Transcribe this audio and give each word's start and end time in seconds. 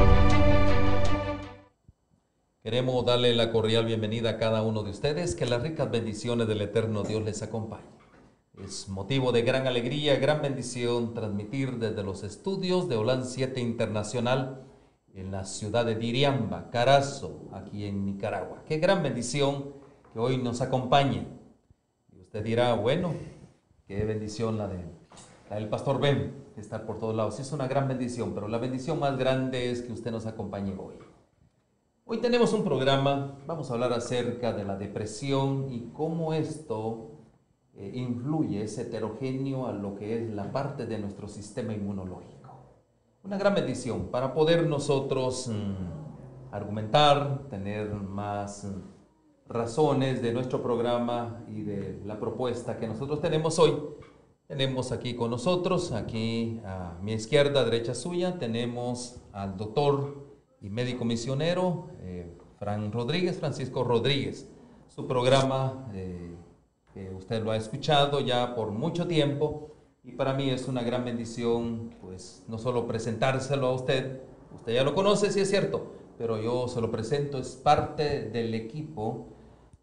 Queremos 2.63 3.05
darle 3.05 3.35
la 3.35 3.51
cordial 3.51 3.85
bienvenida 3.85 4.31
a 4.31 4.39
cada 4.39 4.63
uno 4.63 4.85
de 4.85 4.91
ustedes, 4.91 5.35
que 5.35 5.47
las 5.47 5.65
ricas 5.65 5.91
bendiciones 5.91 6.47
del 6.47 6.61
eterno 6.61 7.03
Dios 7.03 7.25
les 7.25 7.43
acompañen. 7.43 7.91
Es 8.65 8.89
motivo 8.89 9.33
de 9.33 9.43
gran 9.43 9.67
alegría, 9.67 10.21
gran 10.21 10.41
bendición 10.41 11.15
transmitir 11.15 11.79
desde 11.79 12.05
los 12.05 12.23
estudios 12.23 12.89
de 12.89 12.95
OLAN 12.95 13.27
7 13.27 13.61
Internacional 13.61 14.69
en 15.15 15.31
la 15.31 15.45
ciudad 15.45 15.85
de 15.85 15.95
Diriamba, 15.95 16.71
Carazo, 16.71 17.49
aquí 17.53 17.85
en 17.85 18.05
Nicaragua. 18.07 18.63
Qué 18.67 18.79
gran 18.79 19.03
bendición 19.03 19.73
que 20.13 20.19
hoy 20.19 20.39
nos 20.39 20.61
acompañe. 20.61 21.27
Y 22.13 22.21
usted 22.21 22.43
dirá, 22.43 22.75
bueno, 22.75 23.13
qué 23.87 24.05
bendición 24.05 24.57
la, 24.57 24.69
de, 24.69 24.85
la 25.51 25.57
del 25.57 25.69
pastor 25.69 26.01
Ben, 26.01 26.33
estar 26.57 26.87
por 26.87 26.99
todos 26.99 27.15
lados. 27.15 27.41
Es 27.41 27.53
una 27.53 27.69
gran 27.69 27.89
bendición, 27.89 28.33
pero 28.35 28.49
la 28.49 28.59
bendición 28.59 28.99
más 28.99 29.19
grande 29.19 29.71
es 29.71 29.83
que 29.83 29.93
usted 29.93 30.11
nos 30.11 30.27
acompañe 30.27 30.75
hoy. 30.79 30.97
Hoy 32.05 32.19
tenemos 32.19 32.53
un 32.53 32.65
programa, 32.65 33.39
vamos 33.47 33.71
a 33.71 33.75
hablar 33.75 33.93
acerca 33.93 34.53
de 34.53 34.65
la 34.65 34.77
depresión 34.77 35.71
y 35.71 35.91
cómo 35.93 36.33
esto 36.33 37.11
eh, 37.75 37.93
influye, 37.95 38.63
es 38.63 38.77
heterogéneo 38.79 39.67
a 39.67 39.73
lo 39.73 39.95
que 39.95 40.17
es 40.17 40.31
la 40.31 40.53
parte 40.53 40.87
de 40.87 40.99
nuestro 40.99 41.29
sistema 41.29 41.73
inmunológico 41.73 42.42
una 43.25 43.39
gran 43.39 43.55
bendición 43.55 44.09
para 44.09 44.35
poder 44.35 44.67
nosotros 44.67 45.49
mm, 45.49 46.55
argumentar, 46.55 47.47
tener 47.49 47.95
más 47.95 48.65
mm, 48.65 49.49
razones 49.49 50.23
de 50.23 50.33
nuestro 50.33 50.63
programa 50.63 51.45
y 51.49 51.63
de 51.63 52.01
la 52.05 52.19
propuesta 52.19 52.79
que 52.79 52.89
nosotros 52.89 53.21
tenemos 53.21 53.59
hoy. 53.59 53.79
Tenemos 54.49 54.93
aquí 54.93 55.15
con 55.15 55.31
nosotros, 55.31 55.93
aquí 55.93 56.61
a 56.65 56.99
mi 57.01 57.13
izquierda, 57.13 57.65
derecha 57.65 57.95
suya, 57.95 58.39
tenemos 58.39 59.23
al 59.33 59.57
doctor 59.57 60.27
y 60.61 60.69
médico 60.69 61.05
misionero 61.05 61.91
eh, 62.01 62.37
Fran 62.59 62.93
Rodríguez, 62.93 63.39
Francisco 63.39 63.85
Rodríguez. 63.85 64.49
Su 64.89 65.07
programa, 65.07 65.89
eh, 65.95 66.37
que 66.93 67.09
usted 67.11 67.43
lo 67.43 67.53
ha 67.53 67.57
escuchado 67.57 68.21
ya 68.21 68.55
por 68.55 68.73
mucho 68.73 69.07
tiempo, 69.07 69.72
y 70.05 70.13
para 70.13 70.35
mí 70.35 70.51
es 70.51 70.67
una 70.67 70.83
gran 70.83 71.05
bendición, 71.05 71.95
pues 72.01 72.45
no 72.49 72.59
solo 72.59 72.87
presentárselo 72.87 73.69
a 73.69 73.75
usted, 73.75 74.21
usted 74.55 74.75
ya 74.75 74.83
lo 74.83 74.95
conoce, 74.95 75.31
sí 75.31 75.41
es 75.41 75.51
cierto, 75.51 75.93
pero 76.19 76.41
yo 76.41 76.67
se 76.67 76.81
lo 76.81 76.91
presento, 76.91 77.39
es 77.39 77.55
parte 77.55 78.29
del 78.31 78.55
equipo 78.55 79.29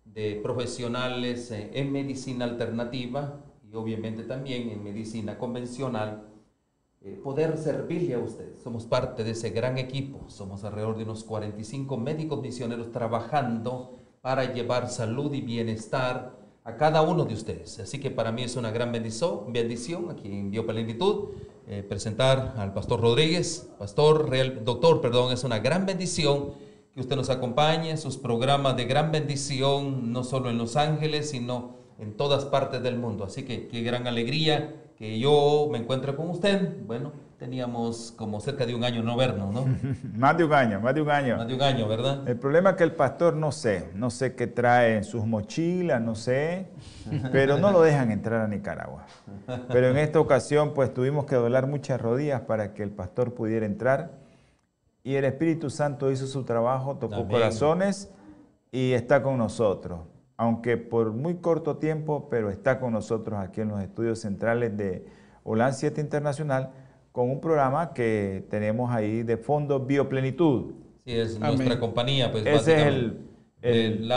de 0.03 0.39
profesionales 0.43 1.51
eh, 1.51 1.71
en 1.73 1.91
medicina 1.91 2.45
alternativa 2.45 3.41
y 3.71 3.75
obviamente 3.75 4.23
también 4.23 4.69
en 4.69 4.83
medicina 4.83 5.37
convencional, 5.37 6.25
eh, 7.01 7.17
poder 7.23 7.57
servirle 7.57 8.15
a 8.15 8.19
usted. 8.19 8.57
Somos 8.61 8.85
parte 8.85 9.23
de 9.23 9.31
ese 9.31 9.51
gran 9.51 9.77
equipo, 9.77 10.29
somos 10.29 10.65
alrededor 10.65 10.97
de 10.97 11.03
unos 11.03 11.23
45 11.23 11.95
médicos 11.95 12.41
misioneros 12.41 12.91
trabajando 12.91 13.99
para 14.19 14.53
llevar 14.53 14.89
salud 14.89 15.33
y 15.33 15.39
bienestar 15.39 16.38
a 16.69 16.77
cada 16.77 17.01
uno 17.01 17.25
de 17.25 17.33
ustedes. 17.33 17.79
Así 17.79 17.99
que 17.99 18.11
para 18.11 18.31
mí 18.31 18.43
es 18.43 18.55
una 18.55 18.71
gran 18.71 18.91
bendición, 18.91 19.51
bendición 19.51 20.09
aquí 20.09 20.31
en 20.31 20.51
Bioplenitud 20.51 21.29
eh, 21.71 21.83
presentar 21.83 22.55
al 22.57 22.73
Pastor 22.73 22.99
Rodríguez. 22.99 23.69
Pastor, 23.77 24.27
real, 24.27 24.65
doctor, 24.65 25.01
perdón, 25.01 25.31
es 25.31 25.43
una 25.43 25.59
gran 25.59 25.85
bendición 25.85 26.53
que 26.95 26.99
usted 26.99 27.15
nos 27.15 27.29
acompañe 27.29 27.95
sus 27.97 28.17
programas 28.17 28.75
de 28.75 28.85
gran 28.85 29.11
bendición, 29.11 30.11
no 30.11 30.23
solo 30.23 30.49
en 30.49 30.57
Los 30.57 30.75
Ángeles, 30.75 31.29
sino 31.29 31.75
en 31.99 32.17
todas 32.17 32.45
partes 32.45 32.81
del 32.81 32.97
mundo. 32.97 33.23
Así 33.23 33.43
que 33.43 33.67
qué 33.67 33.83
gran 33.83 34.07
alegría 34.07 34.81
que 34.97 35.19
yo 35.19 35.67
me 35.71 35.77
encuentre 35.77 36.15
con 36.15 36.31
usted. 36.31 36.75
Bueno, 36.87 37.11
teníamos 37.39 38.13
como 38.17 38.41
cerca 38.41 38.65
de 38.65 38.75
un 38.75 38.83
año 38.83 39.01
no 39.01 39.15
vernos, 39.15 39.53
¿no? 39.53 39.65
más 40.13 40.37
de 40.37 40.43
un 40.43 40.53
año, 40.53 40.81
más 40.81 40.93
de 40.93 41.01
un 41.01 41.09
año. 41.09 41.37
Más 41.37 41.47
de 41.47 41.55
un 41.55 41.61
año, 41.61 41.87
¿verdad? 41.87 42.27
El 42.27 42.37
problema 42.37 42.71
es 42.71 42.75
que 42.75 42.83
el 42.83 42.91
pastor 42.91 43.35
no 43.35 43.53
sé, 43.53 43.89
no 43.95 44.09
sé 44.09 44.35
qué 44.35 44.45
trae 44.45 44.97
en 44.97 45.05
sus 45.05 45.25
mochilas, 45.25 46.01
no 46.01 46.15
sé, 46.15 46.67
pero 47.31 47.57
no 47.57 47.71
lo 47.71 47.81
dejan 47.81 48.11
entrar 48.11 48.41
a 48.41 48.47
Nicaragua. 48.47 49.05
Pero 49.69 49.87
en 49.87 49.97
esta 49.97 50.19
ocasión 50.19 50.73
pues 50.73 50.93
tuvimos 50.93 51.25
que 51.25 51.35
doblar 51.35 51.65
muchas 51.65 51.99
rodillas 52.01 52.41
para 52.41 52.73
que 52.73 52.83
el 52.83 52.91
pastor 52.91 53.33
pudiera 53.33 53.65
entrar 53.65 54.11
y 55.03 55.15
el 55.15 55.23
Espíritu 55.23 55.69
Santo 55.69 56.11
hizo 56.11 56.27
su 56.27 56.43
trabajo, 56.43 56.97
tocó 56.97 57.25
corazones 57.25 58.11
y 58.69 58.91
está 58.91 59.23
con 59.23 59.37
nosotros. 59.37 60.01
Aunque 60.35 60.77
por 60.77 61.11
muy 61.13 61.35
corto 61.35 61.77
tiempo, 61.77 62.27
pero 62.29 62.49
está 62.49 62.79
con 62.79 62.93
nosotros 62.93 63.39
aquí 63.39 63.61
en 63.61 63.69
los 63.69 63.81
estudios 63.81 64.19
centrales 64.19 64.75
de 64.75 65.05
Holan 65.43 65.73
7 65.73 66.01
Internacional 66.01 66.71
con 67.19 67.29
un 67.29 67.41
programa 67.41 67.93
que 67.93 68.47
tenemos 68.49 68.89
ahí 68.91 69.23
de 69.23 69.35
fondo 69.35 69.77
Bioplenitud. 69.81 70.71
Sí, 71.03 71.11
es 71.11 71.37
nuestra 71.37 71.77
compañía, 71.77 72.31
pues 72.31 72.45
Ese 72.45 72.79
es 72.79 72.87
el, 72.87 73.19
el, 73.61 74.09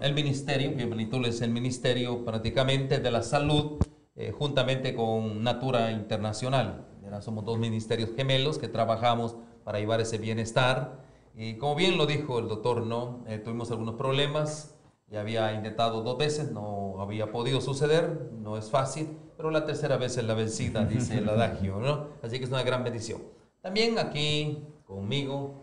el 0.00 0.14
ministerio, 0.14 0.70
Bioplenitud 0.74 1.26
es 1.26 1.42
el 1.42 1.50
ministerio 1.50 2.24
prácticamente 2.24 2.98
de 2.98 3.10
la 3.10 3.22
salud, 3.22 3.72
eh, 4.16 4.32
juntamente 4.32 4.94
con 4.94 5.44
Natura 5.44 5.92
Internacional. 5.92 6.86
somos 7.20 7.44
dos 7.44 7.58
ministerios 7.58 8.08
gemelos 8.16 8.56
que 8.56 8.68
trabajamos 8.68 9.36
para 9.62 9.78
llevar 9.78 10.00
ese 10.00 10.16
bienestar. 10.16 11.04
Y 11.36 11.58
como 11.58 11.74
bien 11.74 11.98
lo 11.98 12.06
dijo 12.06 12.38
el 12.38 12.48
doctor, 12.48 12.86
¿no? 12.86 13.22
Eh, 13.28 13.36
tuvimos 13.36 13.70
algunos 13.70 13.96
problemas, 13.96 14.78
ya 15.08 15.20
había 15.20 15.52
intentado 15.52 16.02
dos 16.02 16.16
veces, 16.16 16.50
no 16.52 16.79
había 17.02 17.32
podido 17.32 17.60
suceder, 17.60 18.30
no 18.40 18.56
es 18.56 18.70
fácil, 18.70 19.08
pero 19.36 19.50
la 19.50 19.64
tercera 19.64 19.96
vez 19.96 20.16
es 20.16 20.24
la 20.24 20.34
vencida, 20.34 20.84
dice 20.86 21.18
el 21.18 21.28
adagio, 21.28 21.78
¿no? 21.78 22.08
Así 22.22 22.38
que 22.38 22.44
es 22.44 22.50
una 22.50 22.62
gran 22.62 22.84
bendición. 22.84 23.22
También 23.62 23.98
aquí 23.98 24.58
conmigo 24.86 25.60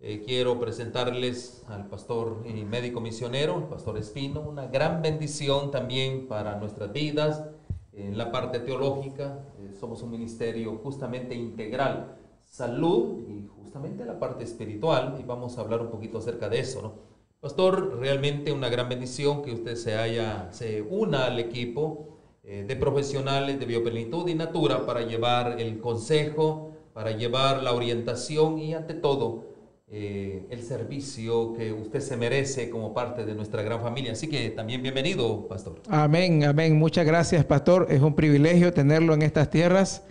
eh, 0.00 0.22
quiero 0.24 0.60
presentarles 0.60 1.64
al 1.68 1.88
pastor 1.88 2.44
y 2.46 2.64
médico 2.64 3.00
misionero, 3.00 3.58
el 3.58 3.64
pastor 3.64 3.98
Espino, 3.98 4.40
una 4.42 4.66
gran 4.66 5.02
bendición 5.02 5.70
también 5.70 6.28
para 6.28 6.56
nuestras 6.56 6.92
vidas 6.92 7.44
en 7.92 8.16
la 8.16 8.30
parte 8.30 8.60
teológica. 8.60 9.40
Eh, 9.58 9.74
somos 9.78 10.02
un 10.02 10.10
ministerio 10.10 10.78
justamente 10.84 11.34
integral, 11.34 12.16
salud 12.44 13.28
y 13.28 13.46
justamente 13.48 14.04
la 14.04 14.18
parte 14.18 14.44
espiritual, 14.44 15.16
y 15.20 15.24
vamos 15.24 15.58
a 15.58 15.62
hablar 15.62 15.82
un 15.82 15.90
poquito 15.90 16.18
acerca 16.18 16.48
de 16.48 16.60
eso, 16.60 16.80
¿no? 16.80 17.17
Pastor, 17.40 17.98
realmente 18.00 18.50
una 18.50 18.68
gran 18.68 18.88
bendición 18.88 19.42
que 19.44 19.52
usted 19.52 19.76
se 19.76 19.94
haya, 19.94 20.48
se 20.50 20.82
una 20.82 21.26
al 21.26 21.38
equipo 21.38 22.18
eh, 22.42 22.64
de 22.66 22.74
profesionales 22.74 23.60
de 23.60 23.64
bioplenitud 23.64 24.26
y 24.26 24.34
natura 24.34 24.84
para 24.84 25.02
llevar 25.02 25.60
el 25.60 25.78
consejo, 25.78 26.72
para 26.92 27.12
llevar 27.12 27.62
la 27.62 27.72
orientación 27.72 28.58
y 28.58 28.74
ante 28.74 28.94
todo 28.94 29.44
eh, 29.86 30.46
el 30.50 30.64
servicio 30.64 31.54
que 31.54 31.72
usted 31.72 32.00
se 32.00 32.16
merece 32.16 32.70
como 32.70 32.92
parte 32.92 33.24
de 33.24 33.36
nuestra 33.36 33.62
gran 33.62 33.80
familia. 33.82 34.10
Así 34.10 34.26
que 34.26 34.50
también 34.50 34.82
bienvenido, 34.82 35.46
pastor. 35.46 35.80
Amén, 35.88 36.42
amén. 36.42 36.76
Muchas 36.76 37.06
gracias, 37.06 37.44
pastor. 37.44 37.86
Es 37.88 38.02
un 38.02 38.16
privilegio 38.16 38.72
tenerlo 38.72 39.14
en 39.14 39.22
estas 39.22 39.48
tierras 39.48 40.02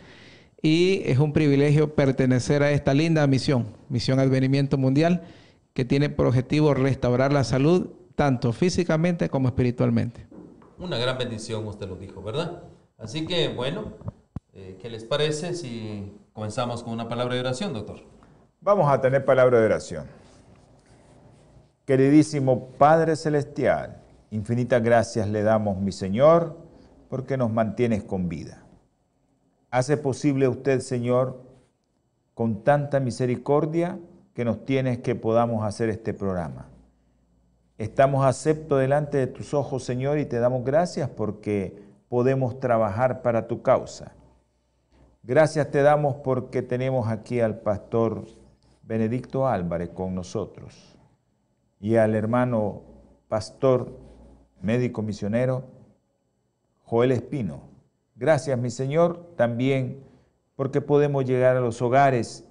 y 0.61 1.01
es 1.03 1.19
un 1.19 1.33
privilegio 1.33 1.93
pertenecer 1.93 2.63
a 2.63 2.71
esta 2.71 2.93
linda 2.93 3.27
misión, 3.27 3.67
misión 3.89 4.17
Advenimiento 4.17 4.77
Mundial 4.77 5.23
que 5.78 5.85
tiene 5.85 6.09
por 6.09 6.26
objetivo 6.26 6.74
restaurar 6.74 7.32
la 7.32 7.44
salud 7.44 7.91
tanto 8.16 8.52
físicamente 8.52 9.29
como 9.29 9.47
espiritualmente. 9.47 10.26
Una 10.79 10.97
gran 10.97 11.20
bendición, 11.20 11.68
usted 11.68 11.88
lo 11.88 11.97
dijo, 11.97 12.24
¿verdad? 12.24 12.64
Así 12.97 13.28
que, 13.28 13.50
bueno, 13.50 13.94
eh, 14.53 14.79
¿qué 14.82 14.90
les 14.90 15.03
parece 15.03 15.53
si 15.53 16.18
comenzamos 16.34 16.82
con 16.82 16.94
una 16.94 17.08
palabra 17.08 17.35
de 17.35 17.41
oración, 17.41 17.74
doctor? 17.74 18.00
Vamos 18.59 18.91
a 18.91 19.00
tener 19.00 19.24
palabra 19.24 19.59
de 19.59 19.68
oración. 19.68 20.08
Queridísimo 21.85 22.70
Padre 22.79 23.16
Celestial, 23.16 24.02
infinitas 24.32 24.82
gracias 24.82 25.29
le 25.29 25.44
damos, 25.44 25.78
mi 25.78 25.91
Señor, 25.91 26.58
porque 27.08 27.38
nos 27.38 27.52
mantienes 27.52 28.03
con 28.03 28.28
vida. 28.29 28.64
Hace 29.70 29.96
posible 29.96 30.47
usted, 30.47 30.79
Señor, 30.79 31.40
con 32.34 32.64
tanta 32.64 33.00
misericordia, 33.00 34.00
que 34.37 34.45
nos 34.45 34.66
tienes 34.66 34.99
que 34.99 35.16
podamos 35.16 35.66
hacer 35.66 35.89
este 35.89 36.13
programa. 36.13 36.67
Estamos 37.79 38.23
acepto 38.23 38.78
delante 38.78 39.17
de 39.17 39.25
tus 39.25 39.55
ojos, 39.55 39.84
Señor, 39.84 40.19
y 40.19 40.28
te 40.28 40.37
damos 40.37 40.63
gracias 40.63 41.09
porque 41.09 41.81
podemos 42.07 42.59
trabajar 42.59 43.23
para 43.23 43.47
tu 43.47 43.63
causa. 43.63 44.11
Gracias 45.23 45.72
te 45.72 45.81
damos 45.81 46.17
porque 46.17 46.61
tenemos 46.61 47.07
aquí 47.07 47.39
al 47.39 47.61
pastor 47.61 48.25
Benedicto 48.84 49.47
Álvarez 49.47 49.89
con 49.89 50.13
nosotros 50.13 50.99
y 51.79 51.95
al 51.95 52.13
hermano 52.13 52.83
pastor 53.29 53.97
médico 54.61 55.01
misionero 55.01 55.63
Joel 56.83 57.11
Espino. 57.11 57.61
Gracias, 58.16 58.55
mi 58.59 58.69
Señor, 58.69 59.31
también 59.35 60.03
porque 60.55 60.79
podemos 60.79 61.25
llegar 61.25 61.57
a 61.57 61.59
los 61.59 61.81
hogares 61.81 62.47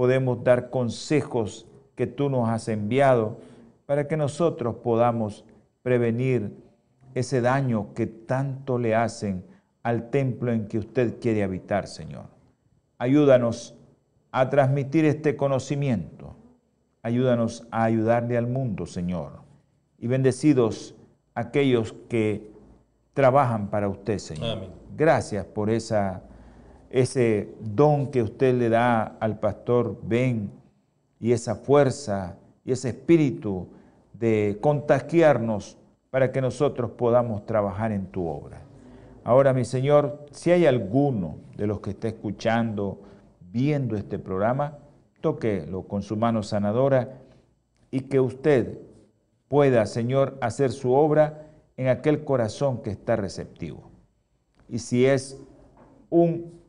podemos 0.00 0.42
dar 0.42 0.70
consejos 0.70 1.66
que 1.94 2.06
tú 2.06 2.30
nos 2.30 2.48
has 2.48 2.68
enviado 2.68 3.36
para 3.84 4.08
que 4.08 4.16
nosotros 4.16 4.76
podamos 4.76 5.44
prevenir 5.82 6.56
ese 7.14 7.42
daño 7.42 7.92
que 7.92 8.06
tanto 8.06 8.78
le 8.78 8.94
hacen 8.94 9.44
al 9.82 10.08
templo 10.08 10.52
en 10.52 10.68
que 10.68 10.78
usted 10.78 11.20
quiere 11.20 11.42
habitar, 11.42 11.86
Señor. 11.86 12.24
Ayúdanos 12.96 13.74
a 14.32 14.48
transmitir 14.48 15.04
este 15.04 15.36
conocimiento. 15.36 16.34
Ayúdanos 17.02 17.66
a 17.70 17.84
ayudarle 17.84 18.38
al 18.38 18.46
mundo, 18.46 18.86
Señor. 18.86 19.42
Y 19.98 20.06
bendecidos 20.06 20.94
aquellos 21.34 21.94
que 22.08 22.50
trabajan 23.12 23.68
para 23.68 23.90
usted, 23.90 24.16
Señor. 24.16 24.56
Amén. 24.56 24.70
Gracias 24.96 25.44
por 25.44 25.68
esa, 25.68 26.22
ese 26.90 27.54
don 27.60 28.10
que 28.10 28.22
usted 28.22 28.54
le 28.54 28.68
da 28.68 29.02
al 29.20 29.38
pastor 29.38 29.98
Ben 30.02 30.50
y 31.18 31.32
esa 31.32 31.54
fuerza 31.54 32.36
y 32.64 32.72
ese 32.72 32.90
espíritu 32.90 33.68
de 34.12 34.58
contagiarnos 34.60 35.78
para 36.10 36.32
que 36.32 36.40
nosotros 36.40 36.90
podamos 36.92 37.46
trabajar 37.46 37.92
en 37.92 38.06
tu 38.06 38.26
obra. 38.26 38.62
Ahora, 39.22 39.52
mi 39.52 39.64
Señor, 39.64 40.26
si 40.32 40.50
hay 40.50 40.66
alguno 40.66 41.36
de 41.56 41.66
los 41.66 41.80
que 41.80 41.90
está 41.90 42.08
escuchando, 42.08 43.00
viendo 43.52 43.96
este 43.96 44.18
programa, 44.18 44.78
tóquelo 45.20 45.82
con 45.82 46.02
su 46.02 46.16
mano 46.16 46.42
sanadora 46.42 47.20
y 47.90 48.00
que 48.00 48.18
usted 48.18 48.78
pueda, 49.48 49.86
Señor, 49.86 50.38
hacer 50.40 50.72
su 50.72 50.92
obra 50.92 51.46
en 51.76 51.88
aquel 51.88 52.24
corazón 52.24 52.82
que 52.82 52.90
está 52.90 53.16
receptivo. 53.16 53.90
Y 54.68 54.78
si 54.78 55.06
es 55.06 55.40
un- 56.08 56.59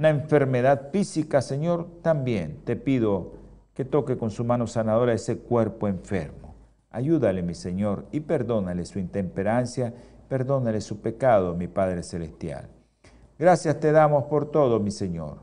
una 0.00 0.08
enfermedad 0.08 0.90
física, 0.90 1.42
Señor, 1.42 1.86
también 2.00 2.62
te 2.64 2.74
pido 2.74 3.34
que 3.74 3.84
toque 3.84 4.16
con 4.16 4.30
su 4.30 4.46
mano 4.46 4.66
sanadora 4.66 5.12
ese 5.12 5.40
cuerpo 5.40 5.88
enfermo. 5.88 6.54
Ayúdale, 6.90 7.42
mi 7.42 7.52
Señor, 7.52 8.06
y 8.10 8.20
perdónale 8.20 8.86
su 8.86 8.98
intemperancia, 8.98 9.92
perdónale 10.26 10.80
su 10.80 11.02
pecado, 11.02 11.54
mi 11.54 11.68
Padre 11.68 12.02
Celestial. 12.02 12.70
Gracias 13.38 13.78
te 13.78 13.92
damos 13.92 14.24
por 14.24 14.50
todo, 14.50 14.80
mi 14.80 14.90
Señor. 14.90 15.40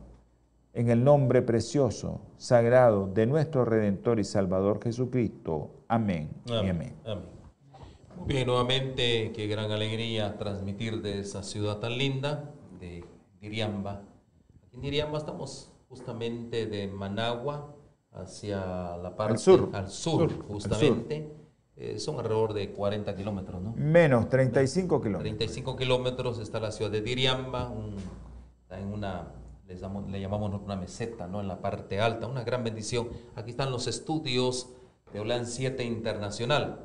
En 0.74 0.90
el 0.90 1.04
nombre 1.04 1.44
precioso, 1.44 2.22
sagrado 2.38 3.06
de 3.06 3.28
nuestro 3.28 3.64
Redentor 3.64 4.20
y 4.20 4.24
Salvador 4.24 4.80
Jesucristo. 4.84 5.70
Amén. 5.88 6.32
y 6.48 6.54
amén. 6.54 6.96
Amén. 7.06 7.26
Muy 8.18 8.28
bien, 8.28 8.48
nuevamente, 8.48 9.32
qué 9.36 9.46
gran 9.46 9.70
alegría 9.70 10.36
transmitir 10.40 11.04
de 11.04 11.20
esa 11.20 11.44
ciudad 11.44 11.78
tan 11.78 11.96
linda, 11.96 12.56
de 12.80 13.06
Diriamba. 13.40 14.02
En 14.78 14.82
Diriamba 14.82 15.18
estamos 15.18 15.72
justamente 15.90 16.68
de 16.68 16.88
Managua 16.88 17.76
hacia 18.12 18.96
la 18.98 19.16
parte 19.16 19.40
sur. 19.40 19.70
al 19.74 19.90
sur, 19.90 20.32
justamente. 20.48 21.34
Eh, 21.76 21.98
son 21.98 22.20
alrededor 22.20 22.54
de 22.54 22.72
40 22.74 23.16
kilómetros, 23.16 23.60
¿no? 23.60 23.74
Menos 23.76 24.30
35 24.30 25.02
kilómetros. 25.02 25.24
35 25.24 25.76
kilómetros 25.76 26.38
está 26.38 26.60
la 26.60 26.72
ciudad 26.72 26.92
de 26.92 27.02
Diriamba, 27.02 27.70
un- 27.70 27.96
está 28.62 28.80
en 28.80 28.94
una, 28.94 29.32
les 29.68 29.82
damos- 29.82 30.08
le 30.12 30.22
llamamos 30.22 30.62
una 30.64 30.76
meseta, 30.76 31.26
¿no? 31.26 31.42
En 31.42 31.48
la 31.48 31.60
parte 31.60 32.00
alta, 32.00 32.28
una 32.28 32.44
gran 32.44 32.64
bendición. 32.64 33.10
Aquí 33.36 33.50
están 33.50 33.72
los 33.72 33.88
estudios 33.88 34.70
de 35.12 35.20
OLAN 35.22 35.48
7 35.48 35.84
Internacional. 35.84 36.84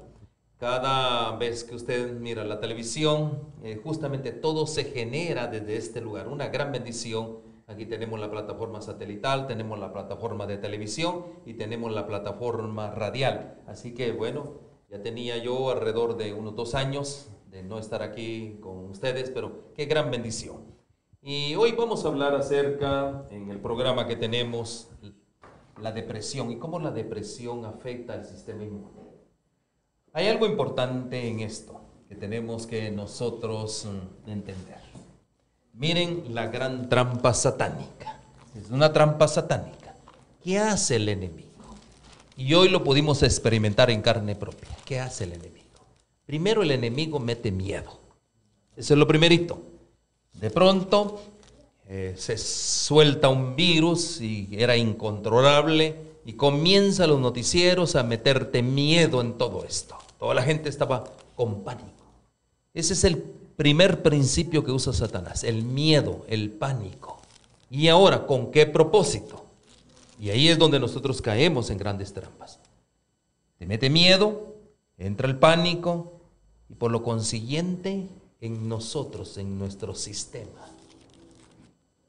Cada 0.59 1.37
vez 1.37 1.65
que 1.65 1.75
usted 1.75 2.19
mira 2.19 2.43
la 2.45 2.59
televisión, 2.59 3.41
eh, 3.63 3.79
justamente 3.85 4.33
todo 4.33 4.67
se 4.67 4.85
genera 4.85 5.47
desde 5.49 5.77
este 5.77 6.01
lugar, 6.01 6.29
una 6.29 6.49
gran 6.49 6.73
bendición. 6.73 7.52
Aquí 7.73 7.87
tenemos 7.87 8.21
la 8.21 8.31
plataforma 8.31 8.83
satelital, 8.83 9.47
tenemos 9.47 9.79
la 9.79 9.95
plataforma 9.95 10.47
de 10.47 10.59
televisión 10.59 11.25
y 11.47 11.55
tenemos 11.55 11.91
la 11.91 12.07
plataforma 12.07 12.91
radial. 12.91 13.63
Así 13.67 13.95
que 13.95 14.13
bueno, 14.13 14.61
ya 14.91 15.03
tenía 15.03 15.39
yo 15.39 15.71
alrededor 15.71 16.19
de 16.19 16.35
unos 16.35 16.55
dos 16.55 16.75
años 16.75 17.31
de 17.51 17.63
no 17.63 17.79
estar 17.79 18.03
aquí 18.03 18.59
con 18.61 18.91
ustedes, 18.91 19.31
pero 19.31 19.73
qué 19.75 19.87
gran 19.87 20.11
bendición. 20.11 20.67
Y 21.23 21.55
hoy 21.55 21.73
vamos 21.73 22.05
a 22.05 22.09
hablar 22.09 22.35
acerca, 22.35 23.27
en 23.31 23.51
el 23.51 23.59
programa 23.59 24.07
que 24.07 24.17
tenemos, 24.17 24.91
la 25.81 25.93
depresión 25.93 26.51
y 26.51 26.59
cómo 26.59 26.79
la 26.79 26.91
depresión 26.91 27.65
afecta 27.65 28.13
al 28.13 28.27
sistema 28.27 28.65
inmune. 28.65 29.01
Hay 30.13 30.27
algo 30.29 30.45
importante 30.45 31.27
en 31.27 31.41
esto 31.41 31.81
que 32.07 32.17
tenemos 32.17 32.67
que 32.67 32.91
nosotros 32.91 33.87
mm, 33.87 34.29
entender. 34.29 34.82
Miren 35.75 36.35
la 36.35 36.49
gran 36.49 36.89
trampa 36.89 37.33
satánica. 37.33 38.21
Es 38.55 38.71
una 38.71 38.93
trampa 38.93 39.27
satánica. 39.27 39.95
¿Qué 40.45 40.59
hace 40.59 40.97
el 40.97 41.09
enemigo? 41.09 41.49
Y 42.37 42.53
hoy 42.55 42.69
lo 42.69 42.85
pudimos 42.85 43.23
experimentar 43.23 43.91
en 43.91 44.03
carne 44.03 44.35
propia. 44.35 44.69
¿Qué 44.85 45.01
hace 45.01 45.25
el 45.25 45.33
enemigo? 45.33 45.63
Primero 46.27 46.63
el 46.63 46.73
enemigo 46.73 47.19
mete 47.19 47.51
miedo. 47.51 47.99
Eso 48.77 48.95
es 48.95 48.99
lo 48.99 49.07
primerito. 49.07 49.63
De 50.35 50.51
pronto 50.51 51.23
eh, 51.89 52.15
se 52.19 52.37
suelta 52.37 53.29
un 53.29 53.57
virus 53.57 54.21
y 54.21 54.49
era 54.53 54.77
incontrolable 54.77 55.97
y 56.25 56.35
comienza 56.35 57.07
los 57.07 57.21
noticieros 57.21 57.97
a 57.97 58.03
meterte 58.03 58.63
miedo 58.63 59.21
en 59.21 59.39
todo 59.39 59.65
esto. 59.65 59.97
Toda 60.19 60.35
la 60.35 60.43
gente 60.43 60.69
estaba 60.69 61.05
con 61.35 61.63
pánico. 61.65 61.89
Ese 62.75 62.93
es 62.93 63.05
el 63.05 63.42
primer 63.57 64.03
principio 64.03 64.65
que 64.65 64.73
usa 64.73 64.93
Satanás, 64.93 65.45
el 65.45 65.63
miedo, 65.63 66.25
el 66.29 66.51
pánico. 66.51 67.21
Y 67.71 67.89
ahora, 67.89 68.27
¿con 68.27 68.51
qué 68.51 68.67
propósito? 68.67 69.45
Y 70.21 70.31
ahí 70.31 70.49
es 70.49 70.59
donde 70.59 70.79
nosotros 70.79 71.23
caemos 71.23 71.71
en 71.71 71.79
grandes 71.79 72.13
trampas. 72.13 72.59
Te 73.59 73.67
mete 73.67 73.91
miedo, 73.91 74.55
entra 74.99 75.29
el 75.29 75.39
pánico 75.39 76.13
y 76.69 76.75
por 76.75 76.91
lo 76.91 77.03
consiguiente 77.03 78.09
en 78.41 78.69
nosotros, 78.69 79.39
en 79.39 79.59
nuestro 79.59 79.95
sistema. 79.95 80.69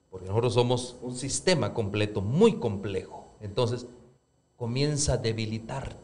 Porque 0.09 0.27
nosotros 0.27 0.53
somos 0.53 0.95
un 1.01 1.15
sistema 1.15 1.73
completo, 1.73 2.21
muy 2.21 2.55
complejo. 2.55 3.25
Entonces 3.41 3.85
comienza 4.57 5.13
a 5.13 5.17
debilitar. 5.17 5.95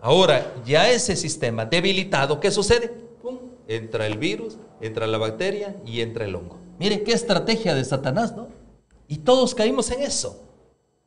Ahora, 0.00 0.54
ya 0.64 0.88
ese 0.88 1.16
sistema 1.16 1.64
debilitado, 1.64 2.38
¿qué 2.38 2.50
sucede? 2.50 3.07
Entra 3.68 4.06
el 4.08 4.18
virus, 4.18 4.56
entra 4.80 5.06
la 5.06 5.18
bacteria 5.18 5.76
y 5.86 6.00
entra 6.00 6.24
el 6.24 6.34
hongo. 6.34 6.58
Mire 6.80 7.04
qué 7.04 7.12
estrategia 7.12 7.74
de 7.74 7.84
Satanás, 7.84 8.34
¿no? 8.34 8.48
Y 9.06 9.18
todos 9.18 9.54
caímos 9.54 9.90
en 9.90 10.02
eso. 10.02 10.42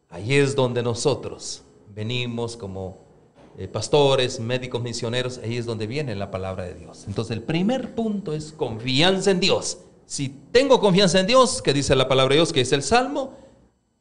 Ahí 0.10 0.36
es 0.36 0.56
donde 0.56 0.84
nosotros 0.84 1.64
venimos 1.94 2.56
como 2.56 3.00
eh, 3.58 3.68
pastores, 3.68 4.40
médicos, 4.40 4.82
misioneros, 4.82 5.40
ahí 5.44 5.58
es 5.58 5.66
donde 5.66 5.88
viene 5.88 6.16
la 6.16 6.32
palabra 6.32 6.66
de 6.66 6.76
Dios. 6.76 7.06
Entonces 7.08 7.36
el 7.36 7.44
primer 7.44 7.96
punto 7.96 8.34
es 8.34 8.52
confianza 8.52 9.32
en 9.32 9.40
Dios. 9.40 9.80
Si 10.06 10.30
tengo 10.52 10.80
confianza 10.80 11.20
en 11.20 11.28
Dios, 11.28 11.62
que 11.62 11.74
dice 11.74 11.96
la 11.96 12.08
palabra 12.08 12.34
de 12.34 12.40
Dios, 12.40 12.54
que 12.54 12.62
es 12.62 12.72
el 12.74 12.84
Salmo, 12.84 13.34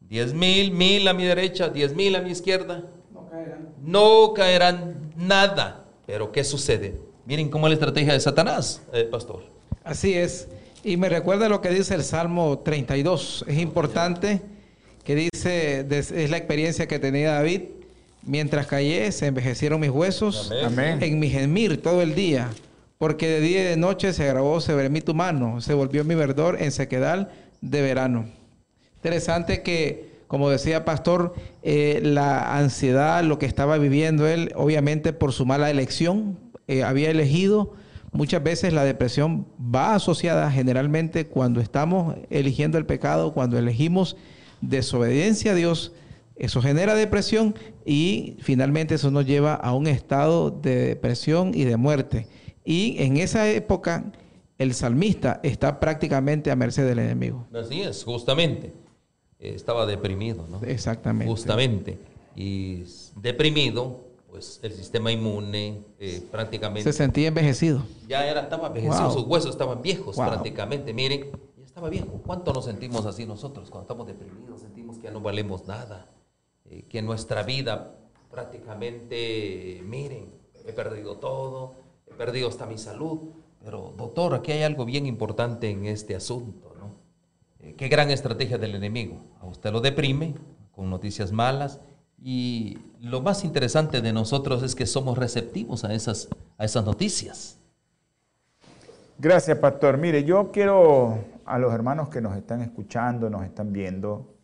diez 0.01 0.35
mil, 0.35 0.73
mil 0.73 1.07
a 1.09 1.15
mi 1.15 1.25
derecha, 1.25 1.69
diez 1.69 1.95
mil 1.95 2.15
a 2.17 2.21
mi 2.21 2.31
izquierda, 2.31 2.85
no 3.81 4.33
caerán 4.35 5.13
nada. 5.17 5.87
Pero 6.07 6.33
¿qué 6.33 6.43
sucede? 6.43 7.01
Miren 7.31 7.49
cómo 7.49 7.69
es 7.69 7.71
la 7.71 7.75
estrategia 7.75 8.13
de 8.13 8.19
Satanás, 8.19 8.83
eh, 8.93 9.05
pastor. 9.05 9.45
Así 9.85 10.15
es. 10.15 10.49
Y 10.83 10.97
me 10.97 11.09
recuerda 11.09 11.49
lo 11.49 11.61
que 11.61 11.71
dice 11.71 11.95
el 11.95 12.03
Salmo 12.03 12.59
32. 12.59 13.45
Es 13.47 13.59
importante 13.61 14.43
que 15.05 15.15
dice, 15.15 15.87
es 15.89 16.29
la 16.29 16.37
experiencia 16.37 16.89
que 16.89 16.99
tenía 16.99 17.35
David. 17.35 17.63
Mientras 18.25 18.67
callé, 18.67 19.13
se 19.13 19.29
envejecieron 19.29 19.79
mis 19.79 19.91
huesos 19.91 20.51
Amén. 20.65 21.01
en 21.01 21.21
mi 21.21 21.31
gemir 21.31 21.81
todo 21.81 22.03
el 22.03 22.17
día. 22.17 22.51
Porque 22.99 23.29
de 23.29 23.41
día 23.41 23.61
y 23.61 23.65
de 23.65 23.77
noche 23.77 24.13
se 24.13 24.25
agravó 24.25 24.61
sobre 24.61 24.89
mí 24.89 25.01
tu 25.01 25.15
mano. 25.15 25.61
Se 25.61 25.73
volvió 25.73 26.03
mi 26.03 26.17
verdor 26.17 26.61
en 26.61 26.73
sequedal 26.73 27.31
de 27.61 27.81
verano. 27.81 28.27
Interesante 28.97 29.63
que, 29.63 30.11
como 30.27 30.51
decía 30.51 30.85
Pastor, 30.85 31.37
eh, 31.63 32.01
la 32.03 32.57
ansiedad, 32.59 33.23
lo 33.23 33.39
que 33.39 33.47
estaba 33.47 33.79
viviendo 33.79 34.27
él, 34.27 34.51
obviamente 34.57 35.13
por 35.13 35.33
su 35.33 35.47
mala 35.47 35.71
elección, 35.71 36.50
eh, 36.71 36.85
había 36.85 37.11
elegido, 37.11 37.73
muchas 38.13 38.45
veces 38.45 38.73
la 38.73 38.85
depresión 38.85 39.45
va 39.59 39.97
asociada 39.97 40.49
generalmente 40.53 41.27
cuando 41.27 41.61
estamos 41.61 42.15
eligiendo 42.31 42.79
el 42.79 42.87
pecado, 42.87 43.33
cuando 43.33 43.59
elegimos 43.59 44.17
desobediencia 44.61 45.51
a 45.51 45.55
Dios, 45.57 45.91
eso 46.37 46.63
genera 46.63 46.95
depresión 46.95 47.57
y 47.85 48.37
finalmente 48.39 48.95
eso 48.95 49.11
nos 49.11 49.27
lleva 49.27 49.55
a 49.55 49.75
un 49.75 49.89
estado 49.89 50.53
de 50.53 50.77
depresión 50.77 51.51
y 51.57 51.65
de 51.65 51.77
muerte. 51.77 52.29
Y 52.65 53.03
en 53.03 53.17
esa 53.17 53.51
época 53.51 54.13
el 54.57 54.73
salmista 54.73 55.41
está 55.43 55.81
prácticamente 55.81 56.53
a 56.53 56.57
merced 56.57 56.87
del 56.87 57.01
enemigo. 57.01 57.49
Así 57.53 57.81
es, 57.81 58.05
justamente. 58.05 58.73
Estaba 59.41 59.87
deprimido, 59.87 60.47
¿no? 60.49 60.63
Exactamente. 60.63 61.29
Justamente. 61.29 61.99
Y 62.37 62.85
deprimido, 63.17 64.05
pues 64.31 64.61
el 64.63 64.73
sistema 64.73 65.11
inmune 65.11 65.83
eh, 65.99 66.23
prácticamente 66.31 66.91
Se 66.93 66.97
sentía 66.97 67.29
envejecido. 67.29 67.83
ya 68.07 68.27
era, 68.27 68.43
estaba 68.43 68.69
envejecido, 68.69 69.09
Wow. 69.09 69.13
sus 69.13 69.27
huesos 69.27 69.51
estaban 69.51 69.83
viejos 69.83 70.17
Wow. 70.17 70.27
prácticamente. 70.27 70.95
Miren, 70.95 71.31
ya 71.59 71.65
estaba 71.65 71.89
viejo. 71.89 72.21
¿Cuánto 72.25 72.53
nos 72.53 72.65
sentimos 72.65 73.07
así 73.07 73.27
nosotros 73.27 73.69
cuando 73.71 73.83
estamos 73.85 74.07
deprimidos? 74.07 74.61
Sentimos 74.61 74.97
que 74.99 75.05
ya 75.05 75.11
no 75.11 75.21
valemos 75.21 75.67
nada, 75.67 76.07
eh, 76.67 76.85
que 76.89 77.03
nuestra 77.03 77.43
vida 77.43 77.97
prácticamente, 78.31 79.83
miren, 79.85 80.27
he 80.65 80.73
perdido 80.73 81.17
todo, 81.17 81.73
he 82.07 82.15
perdido 82.15 82.49
hasta 82.49 82.67
mi 82.67 82.79
salud. 82.79 83.19
Pero 83.65 83.93
doctor, 83.97 84.35
aquí 84.35 84.53
hay 84.53 84.63
algo 84.63 84.85
bien 84.85 85.07
importante 85.07 85.69
en 85.69 85.85
este 85.87 86.15
asunto, 86.17 86.73
¿no? 86.79 86.95
Eh, 87.59 87.75
qué 87.77 87.89
gran 87.89 88.11
estrategia 88.11 88.57
del 88.57 88.75
enemigo. 88.75 89.17
A 89.41 89.47
usted 89.47 89.71
lo 89.73 89.81
deprime 89.81 90.35
con 90.73 90.89
noticias 90.89 91.31
malas 91.33 91.81
y 92.23 92.79
lo 93.01 93.21
más 93.23 93.45
interesante 93.45 94.01
de 94.01 94.13
nosotros 94.13 94.63
es 94.63 94.75
que 94.75 94.87
somos 94.87 95.17
receptivos 95.17 95.85
a 95.85 95.95
esas, 95.95 96.29
a 96.59 96.65
esas 96.65 96.85
noticias. 96.85 97.59
Gracias, 99.19 99.59
pastor. 99.59 99.99
Mire, 99.99 100.25
yo 100.25 100.51
quiero 100.51 101.19
a 101.45 101.59
los 101.59 101.73
hermanos 101.73 102.09
que 102.09 102.21
nos 102.21 102.37
están 102.37 102.63
escuchando, 102.63 103.29
nos 103.29 103.43
están 103.45 103.73
viendo, 103.73 104.35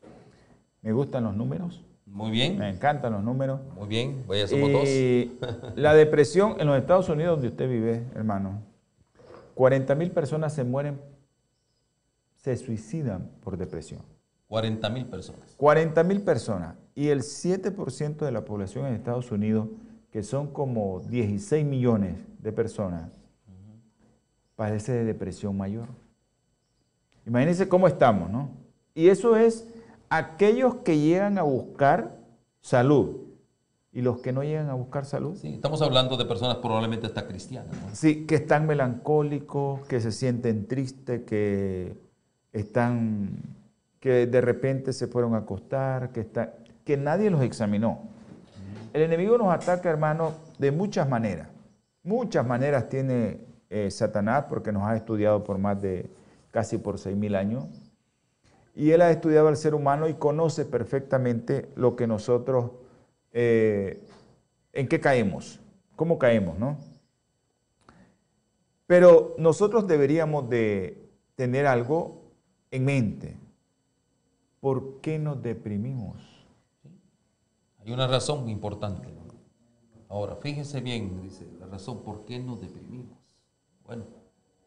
me 0.83 0.93
gustan 0.93 1.25
los 1.25 1.35
números. 1.35 1.83
Muy 2.07 2.31
bien. 2.31 2.59
Me 2.59 2.71
encantan 2.71 3.13
los 3.13 3.23
números. 3.23 3.61
Muy 3.75 3.89
bien, 3.89 4.25
voy 4.27 4.41
a 4.41 4.49
somos 4.49 4.87
y 4.87 5.39
La 5.75 5.93
depresión 5.93 6.57
en 6.59 6.67
los 6.67 6.79
Estados 6.79 7.09
Unidos, 7.09 7.37
donde 7.37 7.49
usted 7.49 7.69
vive, 7.69 8.05
hermano, 8.15 8.63
40 9.55 9.95
mil 9.95 10.11
personas 10.11 10.55
se 10.55 10.65
mueren, 10.65 11.01
se 12.37 12.57
suicidan 12.57 13.31
por 13.43 13.57
depresión. 13.57 14.03
40 14.49 14.89
mil 14.91 15.07
personas. 15.07 15.55
40 15.57 16.03
mil 16.05 16.23
personas. 16.23 16.77
Y 16.95 17.09
el 17.09 17.23
7% 17.23 18.17
de 18.17 18.33
la 18.33 18.45
población 18.45 18.87
en 18.87 18.95
Estados 18.95 19.31
Unidos, 19.31 19.69
que 20.11 20.23
son 20.23 20.49
como 20.49 21.01
16 21.01 21.65
millones 21.65 22.17
de 22.39 22.53
personas, 22.53 23.13
padece 24.55 24.93
de 24.93 25.05
depresión 25.05 25.57
mayor. 25.57 25.89
Imagínense 27.27 27.69
cómo 27.69 27.89
estamos, 27.89 28.31
¿no? 28.31 28.51
Y 28.95 29.09
eso 29.09 29.37
es 29.37 29.67
aquellos 30.09 30.77
que 30.77 30.99
llegan 30.99 31.39
a 31.39 31.43
buscar 31.43 32.17
salud 32.61 33.27
y 33.93 34.03
los 34.03 34.19
que 34.19 34.33
no 34.33 34.43
llegan 34.43 34.69
a 34.69 34.75
buscar 34.75 35.07
salud. 35.07 35.37
Sí, 35.37 35.55
estamos 35.55 35.81
hablando 35.81 36.17
de 36.17 36.27
personas 36.27 36.57
probablemente 36.57 37.07
hasta 37.07 37.27
cristianas. 37.27 37.75
¿no? 37.75 37.95
Sí, 37.95 38.27
que 38.27 38.35
están 38.35 38.67
melancólicos, 38.67 39.87
que 39.87 40.01
se 40.01 40.13
sienten 40.13 40.67
tristes, 40.67 41.23
que 41.23 41.95
están, 42.53 43.39
que 44.01 44.27
de 44.27 44.41
repente 44.41 44.93
se 44.93 45.07
fueron 45.07 45.35
a 45.35 45.39
acostar, 45.39 46.11
que, 46.11 46.21
está, 46.21 46.55
que 46.85 46.97
nadie 46.97 47.31
los 47.31 47.43
examinó. 47.43 48.03
El 48.93 49.03
enemigo 49.03 49.37
nos 49.37 49.53
ataca, 49.53 49.91
hermano, 49.91 50.33
de 50.59 50.71
muchas 50.71 51.09
maneras. 51.09 51.49
Muchas 52.03 52.47
maneras 52.47 52.89
tiene 52.89 53.41
eh, 53.69 53.91
Satanás, 53.91 54.47
porque 54.49 54.73
nos 54.73 54.85
ha 54.85 54.97
estudiado 54.97 55.45
por 55.45 55.59
más 55.59 55.81
de 55.83 56.09
casi 56.51 56.79
por 56.79 56.99
seis 56.99 57.17
mil 57.17 57.35
años. 57.35 57.65
Y 58.75 58.93
él 58.93 59.03
ha 59.03 59.11
estudiado 59.11 59.49
al 59.49 59.57
ser 59.57 59.75
humano 59.75 60.09
y 60.09 60.15
conoce 60.15 60.65
perfectamente 60.65 61.69
lo 61.77 61.97
que 61.97 62.07
nosotros, 62.07 62.71
eh, 63.33 64.03
en 64.73 64.87
qué 64.89 65.01
caemos, 65.01 65.61
cómo 65.97 66.19
caemos, 66.19 66.59
¿no? 66.59 66.79
Pero 68.87 69.35
nosotros 69.39 69.89
deberíamos 69.89 70.49
de 70.49 71.11
tener 71.35 71.67
algo 71.67 72.23
en 72.71 72.85
mente. 72.85 73.37
¿Por 74.67 75.01
qué 75.01 75.17
nos 75.17 75.41
deprimimos? 75.45 76.17
Hay 77.79 77.93
una 77.93 78.09
razón 78.09 78.49
importante. 78.49 79.07
Ahora, 80.09 80.35
fíjese 80.35 80.81
bien, 80.81 81.23
dice, 81.23 81.47
la 81.61 81.67
razón 81.67 82.03
por 82.03 82.25
qué 82.25 82.41
nos 82.41 82.61
deprimimos. 82.61 83.17
Bueno, 83.85 84.07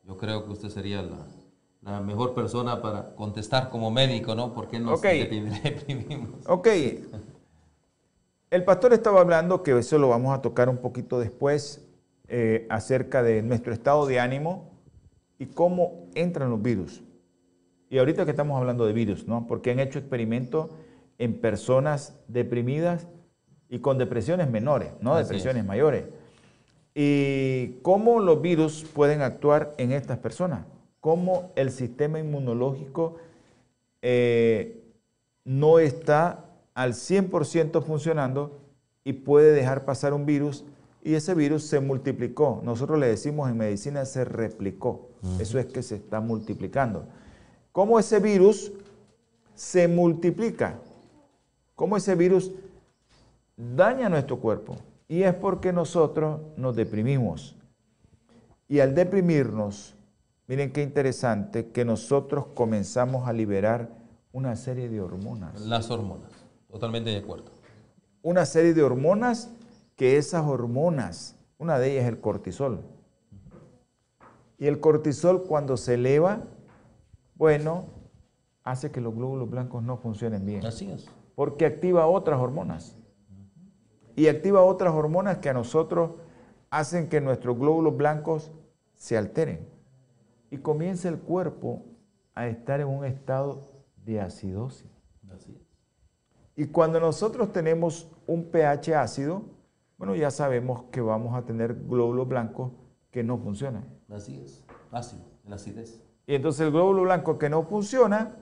yo 0.06 0.18
creo 0.18 0.46
que 0.46 0.52
usted 0.54 0.70
sería 0.70 1.06
la, 1.82 2.00
mejor 2.00 2.34
persona 2.34 2.82
para 2.82 3.14
contestar 3.14 3.70
como 3.70 3.92
médico, 3.92 4.36
¿no? 4.36 4.54
¿Por 4.54 4.70
qué 4.70 4.80
nos 4.80 5.02
deprimimos? 5.64 6.48
Ok. 6.48 6.70
El 8.52 8.64
pastor 8.64 8.94
estaba 8.94 9.20
hablando, 9.20 9.64
que 9.64 9.78
eso 9.78 9.98
lo 9.98 10.08
vamos 10.08 10.34
a 10.34 10.42
tocar 10.42 10.70
un 10.70 10.78
poquito 10.78 11.20
después, 11.20 11.86
eh, 12.30 12.66
acerca 12.70 13.22
de 13.22 13.42
nuestro 13.42 13.74
estado 13.74 14.06
de 14.06 14.22
ánimo 14.22 14.72
y 15.38 15.48
cómo 15.48 16.08
entran 16.16 16.52
los 16.52 16.62
virus. 16.62 17.04
Y 17.90 17.98
ahorita 17.98 18.26
que 18.26 18.32
estamos 18.32 18.58
hablando 18.58 18.86
de 18.86 18.94
virus, 18.94 19.28
¿no? 19.28 19.48
Porque 19.48 19.72
han 19.72 19.80
hecho 19.80 20.00
experimentos 20.00 20.70
en 21.18 21.34
personas 21.40 22.16
deprimidas 22.28 23.08
y 23.70 23.80
con 23.80 23.98
depresiones 23.98 24.50
menores, 24.50 24.92
no 25.02 25.16
depresiones 25.18 25.66
mayores 25.66 26.06
y 27.02 27.80
cómo 27.82 28.20
los 28.20 28.42
virus 28.42 28.86
pueden 28.94 29.22
actuar 29.22 29.74
en 29.78 29.92
estas 29.92 30.18
personas, 30.18 30.66
cómo 31.00 31.52
el 31.56 31.72
sistema 31.72 32.20
inmunológico 32.20 33.16
eh, 34.02 34.84
no 35.46 35.80
está 35.80 36.46
al 36.74 36.94
100% 36.94 37.84
funcionando 37.84 38.60
y 39.04 39.14
puede 39.14 39.54
dejar 39.54 39.86
pasar 39.86 40.14
un 40.14 40.26
virus 40.26 40.66
y 41.02 41.14
ese 41.14 41.34
virus 41.36 41.64
se 41.64 41.80
multiplicó. 41.80 42.62
Nosotros 42.66 43.00
le 43.00 43.08
decimos 43.08 43.50
en 43.50 43.58
medicina 43.58 44.04
se 44.06 44.26
replicó. 44.26 45.08
Eso 45.40 45.58
es 45.58 45.68
que 45.68 45.82
se 45.84 45.96
está 45.96 46.20
multiplicando. 46.20 47.06
¿Cómo 47.80 47.98
ese 47.98 48.20
virus 48.20 48.74
se 49.56 49.88
multiplica? 49.88 50.82
¿Cómo 51.78 51.96
ese 51.96 52.14
virus 52.14 52.52
daña 53.56 54.10
nuestro 54.10 54.38
cuerpo? 54.38 54.76
Y 55.08 55.24
es 55.24 55.34
porque 55.34 55.72
nosotros 55.72 56.42
nos 56.58 56.76
deprimimos. 56.76 57.56
Y 58.68 58.82
al 58.82 58.94
deprimirnos, 58.94 59.96
miren 60.46 60.74
qué 60.74 60.84
interesante, 60.84 61.68
que 61.70 61.86
nosotros 61.86 62.48
comenzamos 62.54 63.30
a 63.30 63.32
liberar 63.32 63.88
una 64.34 64.58
serie 64.58 64.90
de 64.90 65.00
hormonas. 65.00 65.62
Las 65.62 65.90
hormonas, 65.90 66.32
totalmente 66.70 67.12
de 67.12 67.20
acuerdo. 67.20 67.46
Una 68.22 68.46
serie 68.46 68.74
de 68.74 68.84
hormonas 68.84 69.52
que 69.96 70.18
esas 70.18 70.46
hormonas, 70.46 71.38
una 71.58 71.80
de 71.80 71.94
ellas 71.94 72.04
es 72.04 72.10
el 72.10 72.20
cortisol. 72.20 72.82
Y 74.58 74.68
el 74.68 74.82
cortisol 74.82 75.44
cuando 75.44 75.78
se 75.78 75.94
eleva, 75.94 76.44
bueno, 77.40 77.86
hace 78.64 78.92
que 78.92 79.02
los 79.02 79.16
glóbulos 79.16 79.50
blancos 79.50 79.82
no 79.82 79.98
funcionen 79.98 80.46
bien. 80.46 80.66
Así 80.66 80.92
es. 80.92 81.10
Porque 81.36 81.66
activa 81.66 82.06
otras 82.06 82.40
hormonas 82.40 82.98
y 84.18 84.28
activa 84.28 84.62
otras 84.62 84.94
hormonas 84.94 85.38
que 85.38 85.48
a 85.48 85.54
nosotros 85.54 86.12
hacen 86.70 87.08
que 87.08 87.22
nuestros 87.22 87.58
glóbulos 87.58 87.96
blancos 87.96 88.52
se 88.94 89.18
alteren. 89.18 89.70
Y 90.52 90.58
comienza 90.58 91.08
el 91.08 91.20
cuerpo 91.20 91.86
a 92.36 92.48
estar 92.48 92.82
en 92.82 92.88
un 92.88 93.06
estado 93.06 93.62
de 94.04 94.20
acidosis. 94.20 94.92
Y 96.58 96.66
cuando 96.66 97.00
nosotros 97.00 97.54
tenemos 97.54 98.12
un 98.28 98.52
pH 98.52 98.96
ácido, 98.96 99.44
bueno, 99.98 100.14
ya 100.14 100.30
sabemos 100.30 100.84
que 100.92 101.00
vamos 101.00 101.34
a 101.34 101.46
tener 101.46 101.74
glóbulos 101.74 102.28
blancos 102.28 102.74
que 103.12 103.24
no 103.24 103.38
funcionan. 103.38 103.86
Así 104.10 104.42
es, 104.42 104.66
ácido, 104.92 105.24
la 105.46 105.56
acidez. 105.56 106.09
Y 106.30 106.36
entonces 106.36 106.62
el 106.62 106.72
glóbulo 106.72 107.02
blanco 107.02 107.40
que 107.40 107.50
no 107.50 107.64
funciona, 107.64 108.36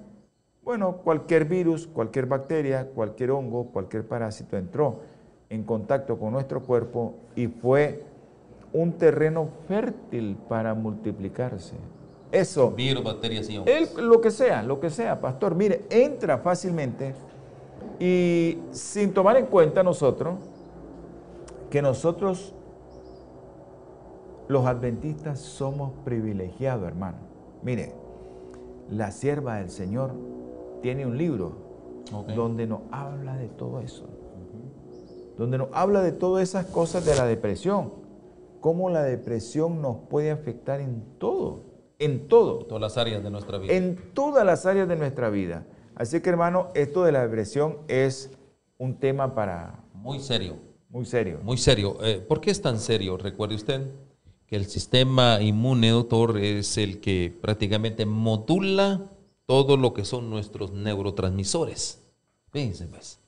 bueno, 0.61 0.97
cualquier 1.05 1.45
virus, 1.45 1.87
cualquier 1.87 2.25
bacteria, 2.25 2.89
cualquier 2.93 3.31
hongo, 3.31 3.67
cualquier 3.67 4.05
parásito 4.05 4.57
entró 4.57 4.99
en 5.49 5.63
contacto 5.63 6.19
con 6.19 6.33
nuestro 6.33 6.61
cuerpo 6.61 7.15
y 7.33 7.47
fue 7.47 8.03
un 8.73 8.91
terreno 8.91 9.47
fértil 9.69 10.35
para 10.49 10.73
multiplicarse. 10.73 11.75
Eso. 12.29 12.71
Virus, 12.71 13.05
bacterias 13.05 13.49
y 13.49 13.57
lo 14.01 14.19
que 14.19 14.31
sea, 14.31 14.63
lo 14.63 14.81
que 14.81 14.89
sea, 14.89 15.21
pastor. 15.21 15.55
Mire, 15.55 15.85
entra 15.89 16.39
fácilmente 16.39 17.15
y 18.01 18.57
sin 18.71 19.13
tomar 19.13 19.37
en 19.37 19.45
cuenta 19.45 19.81
nosotros 19.81 20.35
que 21.69 21.81
nosotros, 21.81 22.53
los 24.49 24.65
adventistas, 24.65 25.39
somos 25.39 25.93
privilegiados, 26.03 26.85
hermano. 26.85 27.36
Mire, 27.67 27.93
la 28.89 29.11
sierva 29.11 29.57
del 29.57 29.69
Señor 29.69 30.13
tiene 30.81 31.05
un 31.05 31.17
libro 31.17 32.05
donde 32.33 32.65
nos 32.65 32.79
habla 32.91 33.35
de 33.35 33.49
todo 33.49 33.81
eso 33.81 34.07
donde 35.37 35.57
nos 35.57 35.67
habla 35.73 36.01
de 36.01 36.13
todas 36.13 36.47
esas 36.47 36.65
cosas 36.67 37.05
de 37.05 37.13
la 37.13 37.25
depresión, 37.25 37.93
cómo 38.61 38.89
la 38.89 39.03
depresión 39.03 39.81
nos 39.81 39.97
puede 40.09 40.31
afectar 40.31 40.79
en 40.79 41.03
todo, 41.19 41.65
en 41.99 42.29
todo. 42.29 42.61
En 42.61 42.67
todas 42.69 42.81
las 42.81 42.97
áreas 42.97 43.21
de 43.21 43.29
nuestra 43.29 43.57
vida. 43.57 43.73
En 43.73 44.13
todas 44.13 44.45
las 44.45 44.65
áreas 44.65 44.87
de 44.87 44.95
nuestra 44.95 45.29
vida. 45.29 45.67
Así 45.93 46.21
que 46.21 46.29
hermano, 46.29 46.69
esto 46.73 47.03
de 47.03 47.11
la 47.11 47.21
depresión 47.21 47.79
es 47.89 48.31
un 48.77 48.97
tema 48.97 49.35
para... 49.35 49.83
Muy 49.93 50.21
serio. 50.21 50.55
Muy 50.89 51.03
serio. 51.05 51.41
Muy 51.43 51.57
serio. 51.57 51.97
Eh, 52.01 52.23
¿Por 52.25 52.39
qué 52.39 52.49
es 52.49 52.61
tan 52.61 52.79
serio? 52.79 53.17
Recuerde 53.17 53.55
usted 53.55 53.91
que 54.47 54.55
el 54.55 54.65
sistema 54.65 55.41
inmune, 55.41 55.89
doctor, 55.89 56.37
es 56.37 56.77
el 56.77 56.99
que 56.99 57.37
prácticamente 57.41 58.05
modula 58.05 59.11
todo 59.45 59.77
lo 59.77 59.93
que 59.93 60.05
son 60.05 60.29
nuestros 60.29 60.71
neurotransmisores. 60.71 61.99
Fíjense 62.51 62.87
pues. 62.87 63.19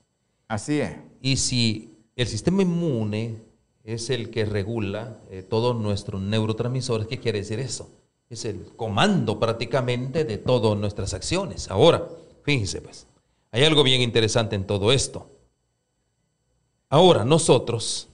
Así 0.47 0.79
es. 0.79 0.95
Y 1.21 1.37
si 1.37 1.93
el 2.15 2.27
sistema 2.27 2.61
inmune 2.61 3.49
es 3.93 4.09
el 4.09 4.29
que 4.29 4.45
regula 4.45 5.17
eh, 5.31 5.41
todos 5.41 5.75
nuestros 5.75 6.21
neurotransmisores. 6.21 7.07
¿Qué 7.07 7.19
quiere 7.19 7.39
decir 7.39 7.59
eso? 7.59 7.89
Es 8.29 8.45
el 8.45 8.65
comando 8.75 9.39
prácticamente 9.39 10.25
de 10.25 10.37
todas 10.37 10.77
nuestras 10.77 11.13
acciones. 11.13 11.69
Ahora, 11.71 12.07
fíjense 12.43 12.81
pues, 12.81 13.07
hay 13.51 13.63
algo 13.63 13.83
bien 13.83 14.01
interesante 14.01 14.55
en 14.55 14.67
todo 14.67 14.91
esto. 14.91 15.27
Ahora, 16.89 17.25
nosotros, 17.25 18.08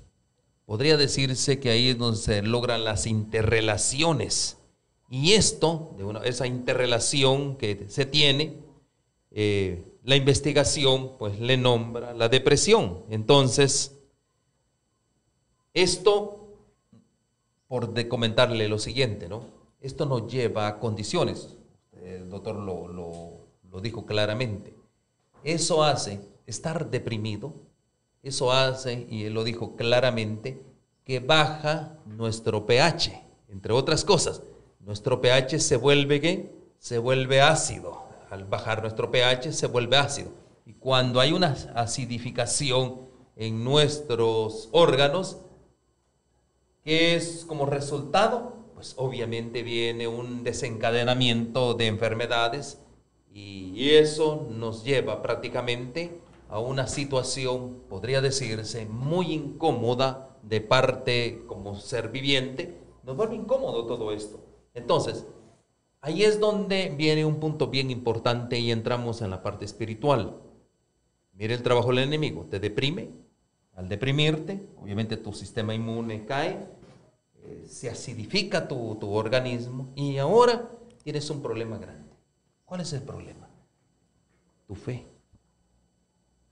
podría 0.65 0.98
decirse 0.98 1.60
que 1.60 1.69
ahí 1.69 1.89
es 1.89 1.98
donde 1.98 2.17
se 2.17 2.41
logran 2.41 2.84
las 2.84 3.05
interrelaciones. 3.05 4.57
Y 5.10 5.34
esto, 5.34 5.95
de 5.98 6.29
esa 6.29 6.48
interrelación 6.48 7.55
que 7.57 7.86
se 7.89 8.05
tiene, 8.05 8.57
eh, 9.31 9.84
la 10.03 10.15
investigación 10.15 11.12
pues 11.17 11.39
le 11.39 11.57
nombra 11.57 12.13
la 12.13 12.29
depresión. 12.29 13.03
Entonces, 13.10 13.95
esto, 15.74 16.48
por 17.67 18.07
comentarle 18.07 18.67
lo 18.67 18.79
siguiente, 18.79 19.27
¿no? 19.27 19.43
Esto 19.81 20.05
nos 20.05 20.31
lleva 20.31 20.67
a 20.67 20.79
condiciones, 20.79 21.55
el 22.01 22.29
doctor 22.29 22.55
lo 22.55 23.81
dijo 23.81 24.05
claramente, 24.05 24.74
eso 25.43 25.84
hace 25.84 26.19
estar 26.48 26.89
deprimido, 26.89 27.53
eso 28.25 28.51
hace, 28.51 29.05
y 29.10 29.25
él 29.25 29.34
lo 29.34 29.44
dijo 29.44 29.75
claramente, 29.75 30.60
que 31.03 31.20
baja 31.20 32.00
nuestro 32.05 32.65
pH, 32.65 33.22
entre 33.50 33.72
otras 33.72 34.03
cosas. 34.03 34.41
Nuestro 34.79 35.22
pH 35.22 35.60
se 35.60 35.77
vuelve 35.77 36.20
¿qué? 36.20 36.51
Se 36.79 36.98
vuelve 36.98 37.41
ácido. 37.41 38.03
Al 38.32 38.46
bajar 38.46 38.82
nuestro 38.82 39.12
pH 39.12 39.53
se 39.53 39.67
vuelve 39.67 39.98
ácido. 39.98 40.29
Y 40.65 40.74
cuando 40.74 41.20
hay 41.20 41.32
una 41.32 41.55
acidificación 41.75 43.01
en 43.36 43.63
nuestros 43.63 44.70
órganos, 44.72 45.38
¿qué 46.84 47.15
es 47.15 47.46
como 47.48 47.67
resultado? 47.67 48.55
Pues 48.74 48.96
obviamente 48.98 49.62
viene 49.62 50.08
un 50.08 50.44
desencadenamiento 50.44 51.75
de 51.75 51.88
enfermedades 51.88 52.79
y 53.32 53.91
eso 53.91 54.48
nos 54.50 54.84
lleva 54.84 55.22
prácticamente 55.22 56.22
a 56.56 56.60
una 56.60 56.88
situación, 56.88 57.82
podría 57.90 58.22
decirse, 58.22 58.86
muy 58.86 59.34
incómoda 59.34 60.38
de 60.42 60.62
parte 60.62 61.44
como 61.48 61.76
ser 61.76 62.08
viviente. 62.08 62.80
Nos 63.04 63.18
vuelve 63.18 63.36
incómodo 63.36 63.86
todo 63.86 64.14
esto. 64.14 64.40
Entonces, 64.74 65.26
ahí 66.00 66.24
es 66.24 66.40
donde 66.40 66.96
viene 66.98 67.26
un 67.26 67.42
punto 67.42 67.68
bien 67.68 67.92
importante 67.92 68.58
y 68.58 68.72
entramos 68.72 69.22
en 69.22 69.32
la 69.32 69.44
parte 69.44 69.66
espiritual. 69.66 70.38
Mire 71.34 71.56
el 71.56 71.62
trabajo 71.62 71.90
del 71.90 72.00
enemigo, 72.00 72.46
te 72.50 72.62
deprime. 72.62 73.10
Al 73.74 73.90
deprimirte, 73.90 74.66
obviamente 74.82 75.18
tu 75.18 75.34
sistema 75.34 75.76
inmune 75.76 76.24
cae, 76.24 76.70
eh, 77.44 77.66
se 77.68 77.90
acidifica 77.90 78.66
tu, 78.66 78.96
tu 78.96 79.12
organismo 79.12 79.90
y 79.94 80.20
ahora 80.20 80.72
tienes 81.04 81.30
un 81.30 81.42
problema 81.42 81.78
grande. 81.78 82.14
¿Cuál 82.64 82.80
es 82.80 82.94
el 82.94 83.02
problema? 83.02 83.50
Tu 84.68 84.76
fe. 84.76 85.14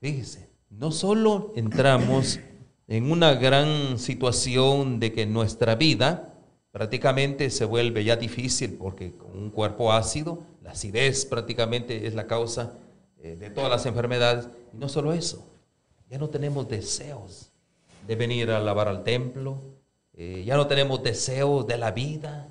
Fíjese, 0.04 0.50
no 0.68 0.92
solo 0.92 1.54
entramos 1.56 2.38
en 2.88 3.10
una 3.10 3.32
gran 3.36 3.98
situación 3.98 5.00
de 5.00 5.14
que 5.14 5.24
nuestra 5.24 5.76
vida 5.76 6.34
prácticamente 6.72 7.48
se 7.48 7.64
vuelve 7.64 8.04
ya 8.04 8.14
difícil 8.14 8.74
porque 8.74 9.14
con 9.14 9.34
un 9.34 9.48
cuerpo 9.48 9.94
ácido, 9.94 10.40
la 10.60 10.72
acidez 10.72 11.24
prácticamente 11.24 12.06
es 12.06 12.12
la 12.12 12.26
causa 12.26 12.74
eh, 13.22 13.36
de 13.36 13.48
todas 13.48 13.70
las 13.70 13.86
enfermedades. 13.86 14.46
Y 14.74 14.76
no 14.76 14.90
solo 14.90 15.14
eso, 15.14 15.42
ya 16.10 16.18
no 16.18 16.28
tenemos 16.28 16.68
deseos 16.68 17.50
de 18.06 18.14
venir 18.14 18.50
a 18.50 18.60
lavar 18.60 18.88
al 18.88 19.04
templo, 19.04 19.56
eh, 20.12 20.44
ya 20.44 20.58
no 20.58 20.66
tenemos 20.66 21.02
deseos 21.02 21.66
de 21.66 21.78
la 21.78 21.92
vida, 21.92 22.46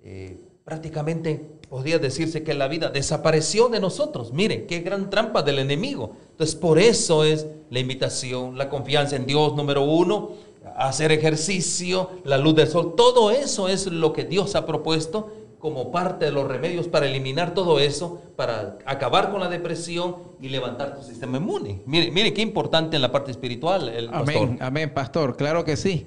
eh, 0.00 0.40
prácticamente 0.64 1.44
podría 1.68 1.98
decirse 1.98 2.42
que 2.42 2.54
la 2.54 2.68
vida 2.68 2.88
desapareció 2.88 3.68
de 3.68 3.80
nosotros. 3.80 4.32
Miren, 4.32 4.66
qué 4.66 4.80
gran 4.80 5.10
trampa 5.10 5.42
del 5.42 5.58
enemigo. 5.58 6.16
Entonces, 6.30 6.56
por 6.56 6.78
eso 6.78 7.24
es 7.24 7.46
la 7.70 7.80
invitación, 7.80 8.56
la 8.56 8.70
confianza 8.70 9.16
en 9.16 9.26
Dios, 9.26 9.54
número 9.54 9.82
uno, 9.82 10.32
hacer 10.76 11.12
ejercicio, 11.12 12.10
la 12.24 12.38
luz 12.38 12.54
del 12.54 12.68
sol, 12.68 12.94
todo 12.96 13.30
eso 13.30 13.68
es 13.68 13.86
lo 13.86 14.12
que 14.12 14.24
Dios 14.24 14.54
ha 14.54 14.66
propuesto 14.66 15.30
como 15.58 15.90
parte 15.90 16.26
de 16.26 16.30
los 16.30 16.46
remedios 16.46 16.88
para 16.88 17.06
eliminar 17.06 17.54
todo 17.54 17.78
eso, 17.80 18.20
para 18.36 18.76
acabar 18.84 19.30
con 19.30 19.40
la 19.40 19.48
depresión 19.48 20.16
y 20.40 20.50
levantar 20.50 20.94
tu 20.94 21.02
sistema 21.02 21.38
inmune. 21.38 21.80
Mire, 21.86 22.10
mire 22.10 22.34
qué 22.34 22.42
importante 22.42 22.96
en 22.96 23.02
la 23.02 23.10
parte 23.10 23.30
espiritual 23.30 23.88
el 23.88 24.08
amén, 24.08 24.24
pastor. 24.24 24.48
Amén, 24.60 24.92
pastor, 24.92 25.36
claro 25.36 25.64
que 25.64 25.76
sí. 25.76 26.06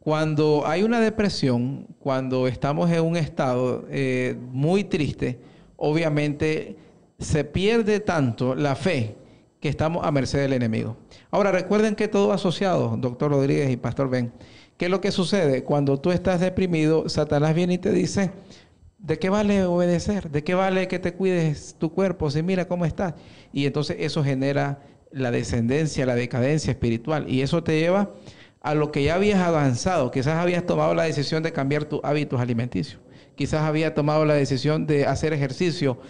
Cuando 0.00 0.66
hay 0.66 0.82
una 0.82 0.98
depresión, 0.98 1.86
cuando 1.98 2.48
estamos 2.48 2.90
en 2.90 3.02
un 3.02 3.16
estado 3.18 3.84
eh, 3.90 4.34
muy 4.50 4.84
triste, 4.84 5.38
obviamente 5.76 6.76
se 7.18 7.44
pierde 7.44 8.00
tanto 8.00 8.54
la 8.54 8.74
fe 8.74 9.16
que 9.60 9.68
estamos 9.68 10.06
a 10.06 10.10
merced 10.10 10.38
del 10.38 10.54
enemigo. 10.54 10.96
Ahora 11.30 11.52
recuerden 11.52 11.94
que 11.94 12.08
todo 12.08 12.32
asociado, 12.32 12.96
doctor 12.96 13.30
Rodríguez 13.30 13.70
y 13.70 13.76
pastor 13.76 14.08
Ben, 14.08 14.32
¿qué 14.78 14.86
es 14.86 14.90
lo 14.90 15.02
que 15.02 15.12
sucede? 15.12 15.64
Cuando 15.64 16.00
tú 16.00 16.12
estás 16.12 16.40
deprimido, 16.40 17.10
Satanás 17.10 17.54
viene 17.54 17.74
y 17.74 17.78
te 17.78 17.92
dice, 17.92 18.30
¿de 18.98 19.18
qué 19.18 19.28
vale 19.28 19.64
obedecer? 19.66 20.30
¿De 20.30 20.42
qué 20.42 20.54
vale 20.54 20.88
que 20.88 20.98
te 20.98 21.12
cuides 21.12 21.76
tu 21.78 21.92
cuerpo? 21.92 22.30
Si 22.30 22.42
mira 22.42 22.66
cómo 22.66 22.86
estás. 22.86 23.12
Y 23.52 23.66
entonces 23.66 23.98
eso 24.00 24.24
genera 24.24 24.80
la 25.12 25.30
descendencia, 25.30 26.06
la 26.06 26.14
decadencia 26.14 26.70
espiritual. 26.70 27.28
Y 27.28 27.42
eso 27.42 27.62
te 27.62 27.78
lleva 27.78 28.10
a 28.60 28.74
lo 28.74 28.92
que 28.92 29.02
ya 29.02 29.14
habías 29.14 29.40
avanzado. 29.40 30.10
Quizás 30.10 30.38
habías 30.38 30.66
tomado 30.66 30.94
la 30.94 31.04
decisión 31.04 31.42
de 31.42 31.52
cambiar 31.52 31.84
tus 31.84 32.00
hábitos 32.02 32.40
alimenticios. 32.40 33.00
Quizás 33.34 33.62
habías 33.62 33.94
tomado 33.94 34.24
la 34.24 34.34
decisión 34.34 34.86
de 34.86 35.06
hacer 35.06 35.32
ejercicio. 35.32 36.00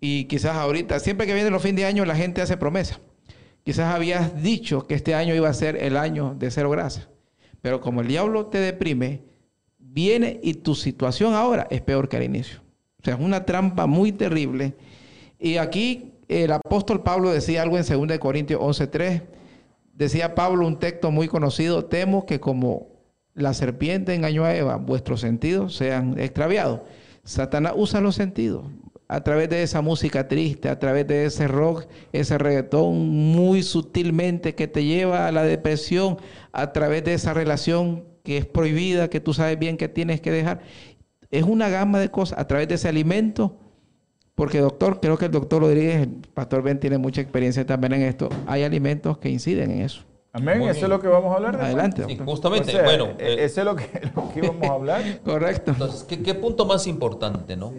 Y 0.00 0.24
quizás 0.24 0.56
ahorita, 0.56 1.00
siempre 1.00 1.26
que 1.26 1.34
viene 1.34 1.50
los 1.50 1.62
fines 1.62 1.76
de 1.76 1.86
año, 1.86 2.04
la 2.04 2.14
gente 2.14 2.40
hace 2.40 2.56
promesa. 2.56 3.00
Quizás 3.64 3.92
habías 3.94 4.42
dicho 4.42 4.86
que 4.86 4.94
este 4.94 5.14
año 5.14 5.34
iba 5.34 5.48
a 5.48 5.54
ser 5.54 5.76
el 5.76 5.96
año 5.96 6.34
de 6.38 6.50
cero 6.50 6.70
grasa. 6.70 7.08
Pero 7.60 7.80
como 7.80 8.00
el 8.00 8.08
diablo 8.08 8.46
te 8.46 8.58
deprime, 8.58 9.24
viene 9.78 10.38
y 10.42 10.54
tu 10.54 10.74
situación 10.74 11.34
ahora 11.34 11.66
es 11.70 11.80
peor 11.80 12.08
que 12.08 12.16
al 12.16 12.22
inicio. 12.22 12.60
O 13.00 13.04
sea, 13.04 13.14
es 13.14 13.20
una 13.20 13.44
trampa 13.44 13.86
muy 13.86 14.12
terrible. 14.12 14.74
Y 15.38 15.56
aquí 15.56 16.12
el 16.28 16.52
apóstol 16.52 17.02
Pablo 17.02 17.30
decía 17.30 17.62
algo 17.62 17.76
en 17.76 17.84
2 17.84 18.18
Corintios 18.18 18.60
11:3 18.60 19.22
Decía 19.98 20.36
Pablo 20.36 20.64
un 20.64 20.78
texto 20.78 21.10
muy 21.10 21.26
conocido, 21.26 21.86
temo 21.86 22.24
que 22.24 22.38
como 22.38 22.86
la 23.34 23.52
serpiente 23.52 24.14
engañó 24.14 24.44
a 24.44 24.54
Eva, 24.54 24.76
vuestros 24.76 25.20
sentidos 25.20 25.74
sean 25.74 26.20
extraviados. 26.20 26.82
Satanás 27.24 27.72
usa 27.74 28.00
los 28.00 28.14
sentidos 28.14 28.66
a 29.08 29.24
través 29.24 29.48
de 29.48 29.64
esa 29.64 29.80
música 29.80 30.28
triste, 30.28 30.68
a 30.68 30.78
través 30.78 31.04
de 31.08 31.24
ese 31.24 31.48
rock, 31.48 31.86
ese 32.12 32.38
reggaetón 32.38 33.08
muy 33.08 33.64
sutilmente 33.64 34.54
que 34.54 34.68
te 34.68 34.84
lleva 34.84 35.26
a 35.26 35.32
la 35.32 35.42
depresión, 35.42 36.18
a 36.52 36.72
través 36.72 37.02
de 37.02 37.14
esa 37.14 37.34
relación 37.34 38.04
que 38.22 38.38
es 38.38 38.46
prohibida, 38.46 39.10
que 39.10 39.18
tú 39.18 39.34
sabes 39.34 39.58
bien 39.58 39.76
que 39.76 39.88
tienes 39.88 40.20
que 40.20 40.30
dejar. 40.30 40.60
Es 41.32 41.42
una 41.42 41.68
gama 41.70 41.98
de 41.98 42.12
cosas 42.12 42.38
a 42.38 42.46
través 42.46 42.68
de 42.68 42.76
ese 42.76 42.88
alimento 42.88 43.58
porque 44.38 44.60
doctor, 44.60 45.00
creo 45.00 45.18
que 45.18 45.24
el 45.24 45.32
doctor 45.32 45.62
Rodríguez, 45.62 46.02
el 46.02 46.10
pastor 46.32 46.62
Ben 46.62 46.78
tiene 46.78 46.96
mucha 46.96 47.20
experiencia 47.20 47.66
también 47.66 47.94
en 47.94 48.02
esto. 48.02 48.28
Hay 48.46 48.62
alimentos 48.62 49.18
que 49.18 49.28
inciden 49.28 49.72
en 49.72 49.80
eso. 49.80 50.02
Amén, 50.32 50.62
eso 50.62 50.84
es 50.84 50.88
lo 50.88 51.00
que 51.00 51.08
vamos 51.08 51.32
a 51.32 51.34
hablar. 51.38 51.60
Adelante. 51.60 52.04
Sí, 52.06 52.16
justamente, 52.24 52.80
bueno. 52.80 53.06
Eh, 53.18 53.38
ese 53.40 53.62
es 53.62 53.64
lo 53.64 53.74
que, 53.74 53.88
lo 54.14 54.32
que 54.32 54.38
íbamos 54.38 54.62
a 54.70 54.74
hablar. 54.74 55.20
Correcto. 55.24 55.72
Entonces, 55.72 56.04
¿qué, 56.04 56.34
punto 56.34 56.66
más 56.66 56.86
importante, 56.86 57.56
no? 57.56 57.72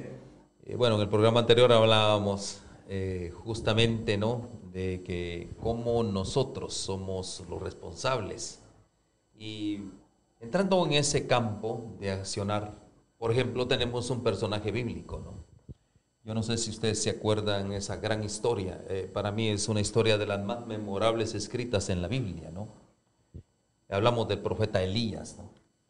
Eh, 0.66 0.76
bueno, 0.76 0.96
en 0.96 1.02
el 1.02 1.08
programa 1.08 1.40
anterior 1.40 1.72
hablábamos 1.72 2.60
eh, 2.90 3.32
justamente, 3.34 4.18
¿no? 4.18 4.50
De 4.74 5.02
que 5.02 5.52
cómo 5.62 6.04
nosotros 6.04 6.74
somos 6.74 7.42
los 7.50 7.62
responsables. 7.64 8.60
Y 9.34 9.80
entrando 10.42 10.86
en 10.86 10.92
ese 10.92 11.26
campo 11.26 11.86
de 12.02 12.12
accionar, 12.12 12.74
por 13.18 13.32
ejemplo, 13.32 13.66
tenemos 13.66 14.10
un 14.10 14.24
personaje 14.24 14.74
bíblico, 14.74 15.22
¿no? 15.24 15.49
Yo 16.30 16.36
no 16.36 16.44
sé 16.44 16.60
si 16.60 16.70
ustedes 16.70 17.02
se 17.02 17.10
acuerdan 17.10 17.74
esa 17.74 17.96
gran 17.96 18.24
historia. 18.24 18.80
Eh, 18.88 19.10
para 19.12 19.32
mí 19.32 19.50
es 19.50 19.68
una 19.68 19.82
historia 19.82 20.16
de 20.16 20.28
las 20.28 20.40
más 20.40 20.68
memorables 20.68 21.34
escritas 21.34 21.90
en 21.90 22.04
la 22.04 22.08
Biblia, 22.08 22.52
¿no? 22.54 22.68
Hablamos 23.90 24.28
del 24.28 24.38
profeta 24.38 24.80
Elías, 24.84 25.38
¿no? 25.40 25.50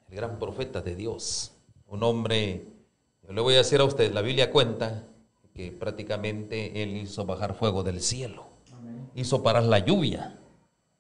El 0.10 0.16
gran 0.16 0.40
profeta 0.40 0.80
de 0.80 0.96
Dios. 0.96 1.52
Un 1.88 2.04
hombre, 2.04 2.64
yo 3.28 3.34
le 3.34 3.42
voy 3.42 3.56
a 3.56 3.58
decir 3.58 3.82
a 3.82 3.84
usted, 3.84 4.14
la 4.14 4.22
Biblia 4.22 4.50
cuenta 4.50 5.04
que 5.54 5.74
prácticamente 5.74 6.84
él 6.84 6.96
hizo 6.96 7.26
bajar 7.26 7.54
fuego 7.54 7.84
del 7.84 8.00
cielo. 8.00 8.46
Hizo 9.16 9.44
parar 9.44 9.64
la 9.64 9.80
lluvia. 9.80 10.38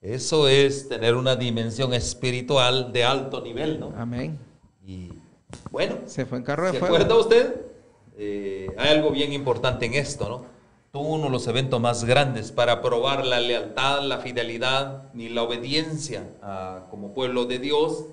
Eso 0.01 0.49
es 0.49 0.89
tener 0.89 1.15
una 1.15 1.37
dimensión 1.37 1.93
espiritual 1.93 2.91
de 2.91 3.05
alto 3.05 3.39
nivel, 3.39 3.79
¿no? 3.79 3.93
Amén. 3.95 4.37
Y 4.85 5.13
bueno, 5.71 5.95
se 6.07 6.25
fue 6.25 6.39
en 6.39 6.43
carro 6.43 6.65
de 6.65 6.73
¿se 6.73 6.79
fuego. 6.79 6.95
acuerda 6.97 7.15
usted? 7.15 7.68
Eh, 8.21 8.67
hay 8.77 8.89
algo 8.97 9.11
bien 9.11 9.31
importante 9.31 9.85
en 9.85 9.93
esto, 9.93 10.27
¿no? 10.27 10.45
Tuvo 10.91 11.13
uno 11.15 11.25
de 11.25 11.29
los 11.29 11.47
eventos 11.47 11.79
más 11.79 12.03
grandes 12.03 12.51
para 12.51 12.81
probar 12.81 13.25
la 13.25 13.39
lealtad, 13.39 14.01
la 14.03 14.17
fidelidad 14.17 15.03
ni 15.13 15.29
la 15.29 15.43
obediencia 15.43 16.27
como 16.89 17.13
pueblo 17.13 17.45
de 17.45 17.59
Dios 17.59 18.05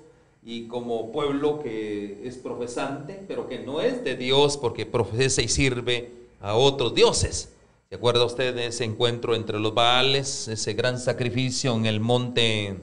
y 0.45 0.67
como 0.67 1.11
pueblo 1.11 1.59
que 1.61 2.21
es 2.25 2.37
profesante, 2.37 3.21
pero 3.27 3.49
que 3.49 3.59
no 3.59 3.81
es 3.81 4.03
de 4.03 4.15
Dios 4.15 4.57
porque 4.57 4.85
profesa 4.85 5.41
y 5.41 5.49
sirve 5.49 6.11
a 6.39 6.55
otros 6.55 6.93
dioses. 6.95 7.51
¿Se 7.89 7.95
acuerda 7.95 8.23
usted 8.25 8.53
de 8.55 8.67
ese 8.67 8.83
encuentro 8.85 9.35
entre 9.35 9.59
los 9.59 9.73
Baales, 9.73 10.47
ese 10.47 10.73
gran 10.73 10.99
sacrificio 10.99 11.75
en 11.75 11.85
el 11.85 11.99
monte 11.99 12.77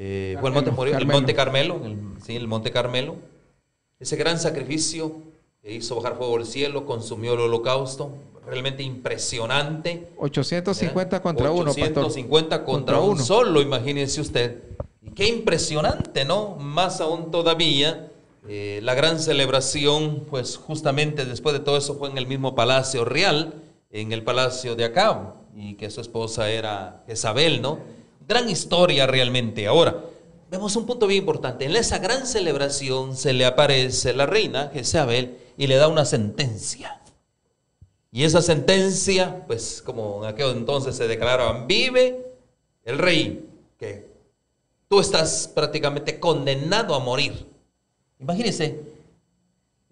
eh, 0.00 0.36
fue 0.40 0.48
el 0.50 0.54
Monte, 0.54 1.34
Carmelo. 1.34 1.34
Carmelo, 1.34 1.80
el- 1.84 2.22
sí, 2.24 2.36
el 2.36 2.46
Monte 2.46 2.70
Carmelo. 2.70 3.16
Ese 3.98 4.14
gran 4.16 4.38
sacrificio 4.38 5.12
hizo 5.64 5.96
bajar 5.96 6.16
fuego 6.16 6.38
del 6.38 6.46
cielo, 6.46 6.86
consumió 6.86 7.34
el 7.34 7.40
holocausto, 7.40 8.10
realmente 8.46 8.82
impresionante. 8.82 10.08
850 10.18 11.20
contra 11.22 11.50
uno, 11.50 11.66
pastor. 11.66 11.82
850 11.84 12.64
contra, 12.64 12.96
Contra 12.96 13.00
un 13.00 13.10
uno. 13.16 13.24
solo, 13.24 13.60
imagínense 13.60 14.20
usted. 14.20 14.62
Y 15.02 15.10
qué 15.10 15.28
impresionante, 15.28 16.24
¿no? 16.24 16.56
Más 16.56 17.00
aún 17.00 17.30
todavía, 17.30 18.10
eh, 18.48 18.80
la 18.82 18.94
gran 18.94 19.18
celebración, 19.20 20.24
pues 20.30 20.56
justamente 20.56 21.24
después 21.24 21.52
de 21.52 21.60
todo 21.60 21.76
eso 21.76 21.94
fue 21.96 22.08
en 22.10 22.18
el 22.18 22.26
mismo 22.26 22.54
palacio 22.54 23.04
real, 23.04 23.54
en 23.90 24.12
el 24.12 24.22
palacio 24.22 24.74
de 24.76 24.84
Acab, 24.84 25.34
y 25.54 25.74
que 25.74 25.90
su 25.90 26.00
esposa 26.00 26.50
era 26.50 27.02
Jezabel, 27.06 27.60
¿no? 27.60 27.78
Gran 28.26 28.48
historia 28.48 29.06
realmente. 29.06 29.66
Ahora, 29.66 29.96
vemos 30.50 30.76
un 30.76 30.86
punto 30.86 31.06
bien 31.06 31.20
importante. 31.20 31.64
En 31.64 31.76
esa 31.76 31.98
gran 31.98 32.26
celebración 32.26 33.16
se 33.16 33.32
le 33.32 33.44
aparece 33.44 34.14
la 34.14 34.26
reina 34.26 34.70
Jezabel 34.72 35.38
y 35.56 35.66
le 35.66 35.76
da 35.76 35.88
una 35.88 36.04
sentencia. 36.04 37.00
Y 38.10 38.24
esa 38.24 38.40
sentencia, 38.40 39.44
pues 39.46 39.82
como 39.84 40.24
en 40.24 40.30
aquel 40.30 40.50
entonces 40.50 40.96
se 40.96 41.06
declaraban, 41.06 41.66
vive 41.66 42.24
el 42.84 42.98
rey, 42.98 43.46
que 43.78 44.06
tú 44.88 45.00
estás 45.00 45.50
prácticamente 45.54 46.18
condenado 46.18 46.94
a 46.94 47.00
morir. 47.00 47.46
Imagínense 48.18 48.80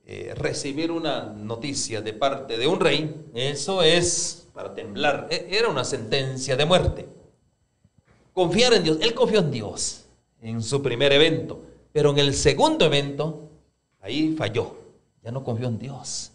eh, 0.06 0.32
recibir 0.36 0.90
una 0.90 1.24
noticia 1.24 2.00
de 2.00 2.14
parte 2.14 2.56
de 2.56 2.66
un 2.66 2.80
rey, 2.80 3.14
eso 3.34 3.82
es 3.82 4.46
para 4.54 4.74
temblar, 4.74 5.28
E- 5.30 5.48
era 5.50 5.68
una 5.68 5.84
sentencia 5.84 6.56
de 6.56 6.64
muerte. 6.64 7.06
Confiar 8.32 8.72
en 8.72 8.82
Dios, 8.82 8.98
él 9.02 9.12
confió 9.14 9.40
en 9.40 9.50
Dios 9.50 10.05
en 10.46 10.62
su 10.62 10.80
primer 10.80 11.12
evento, 11.12 11.60
pero 11.92 12.10
en 12.10 12.18
el 12.18 12.32
segundo 12.32 12.84
evento, 12.84 13.50
ahí 14.00 14.34
falló, 14.38 14.76
ya 15.22 15.32
no 15.32 15.42
confió 15.42 15.66
en 15.66 15.78
Dios. 15.78 16.30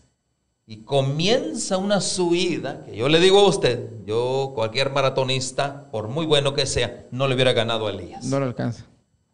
Y 0.67 0.77
comienza 0.77 1.77
una 1.77 2.01
subida, 2.01 2.83
que 2.85 2.95
yo 2.95 3.07
le 3.07 3.19
digo 3.19 3.39
a 3.39 3.47
usted, 3.47 3.89
yo 4.05 4.51
cualquier 4.53 4.91
maratonista, 4.91 5.89
por 5.91 6.09
muy 6.09 6.25
bueno 6.25 6.53
que 6.53 6.65
sea, 6.65 7.05
no 7.11 7.27
le 7.27 7.35
hubiera 7.35 7.53
ganado 7.53 7.87
a 7.87 7.91
Elías. 7.91 8.25
No 8.25 8.39
lo 8.39 8.45
alcanza. 8.45 8.85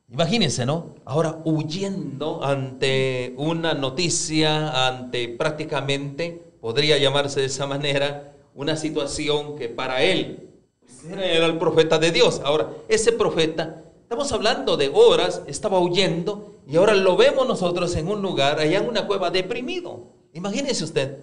Imagínense, 0.09 0.65
¿no? 0.65 0.95
Ahora 1.05 1.39
huyendo 1.43 2.43
ante 2.43 3.33
una 3.37 3.73
noticia, 3.73 4.87
ante 4.87 5.27
prácticamente, 5.27 6.53
podría 6.61 6.97
llamarse 6.97 7.39
de 7.39 7.47
esa 7.47 7.65
manera, 7.65 8.33
una 8.53 8.77
situación 8.77 9.57
que 9.57 9.69
para 9.69 10.03
él 10.03 10.49
pues, 10.79 11.03
era 11.11 11.25
era 11.25 11.45
el 11.47 11.57
profeta 11.57 11.97
de 11.97 12.11
Dios. 12.11 12.41
Ahora, 12.43 12.69
ese 12.87 13.11
profeta, 13.11 13.83
estamos 14.07 14.31
hablando 14.31 14.77
de 14.77 14.89
horas, 14.93 15.41
estaba 15.47 15.81
huyendo 15.81 16.61
y 16.65 16.77
ahora 16.77 16.95
lo 16.95 17.17
vemos 17.17 17.45
nosotros 17.45 17.93
en 17.97 18.07
un 18.07 18.21
lugar, 18.21 18.57
allá 18.57 18.77
en 18.77 18.87
una 18.87 19.05
cueva, 19.05 19.31
deprimido. 19.31 20.13
Imagínense 20.31 20.85
usted. 20.85 21.17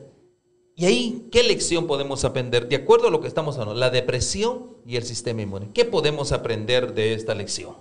Y 0.76 0.84
ahí, 0.84 1.28
¿qué 1.32 1.42
lección 1.42 1.86
podemos 1.86 2.26
aprender? 2.26 2.68
De 2.68 2.76
acuerdo 2.76 3.08
a 3.08 3.10
lo 3.10 3.22
que 3.22 3.26
estamos 3.26 3.56
hablando, 3.56 3.80
la 3.80 3.88
depresión 3.88 4.76
y 4.84 4.96
el 4.96 5.04
sistema 5.04 5.40
inmune. 5.40 5.70
¿Qué 5.72 5.86
podemos 5.86 6.32
aprender 6.32 6.92
de 6.92 7.14
esta 7.14 7.34
lección? 7.34 7.72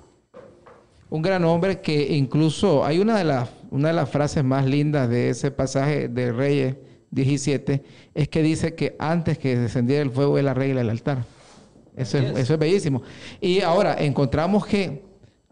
Un 1.10 1.22
gran 1.22 1.44
hombre 1.44 1.82
que 1.82 2.16
incluso 2.16 2.86
hay 2.86 3.00
una 3.00 3.18
de 3.18 3.26
las 3.26 3.50
una 3.72 3.90
de 3.90 3.96
las 3.96 4.10
frases 4.10 4.46
más 4.46 4.66
lindas 4.66 5.10
de 5.10 5.32
ese 5.32 5.52
pasaje 5.52 6.08
de 6.08 6.32
Reyes 6.32 6.78
17 7.12 7.84
es 8.14 8.30
que 8.30 8.42
dice 8.42 8.74
que 8.74 8.96
antes 9.00 9.38
que 9.38 9.58
descendiera 9.58 10.02
el 10.02 10.12
fuego 10.12 10.38
él 10.38 10.48
arregla 10.48 10.80
el 10.80 10.90
altar. 10.90 11.26
Eso 11.96 12.18
es, 12.18 12.38
eso 12.38 12.58
bellísimo. 12.58 13.02
Y 13.40 13.62
ahora 13.62 13.96
encontramos 14.00 14.66
que 14.66 15.04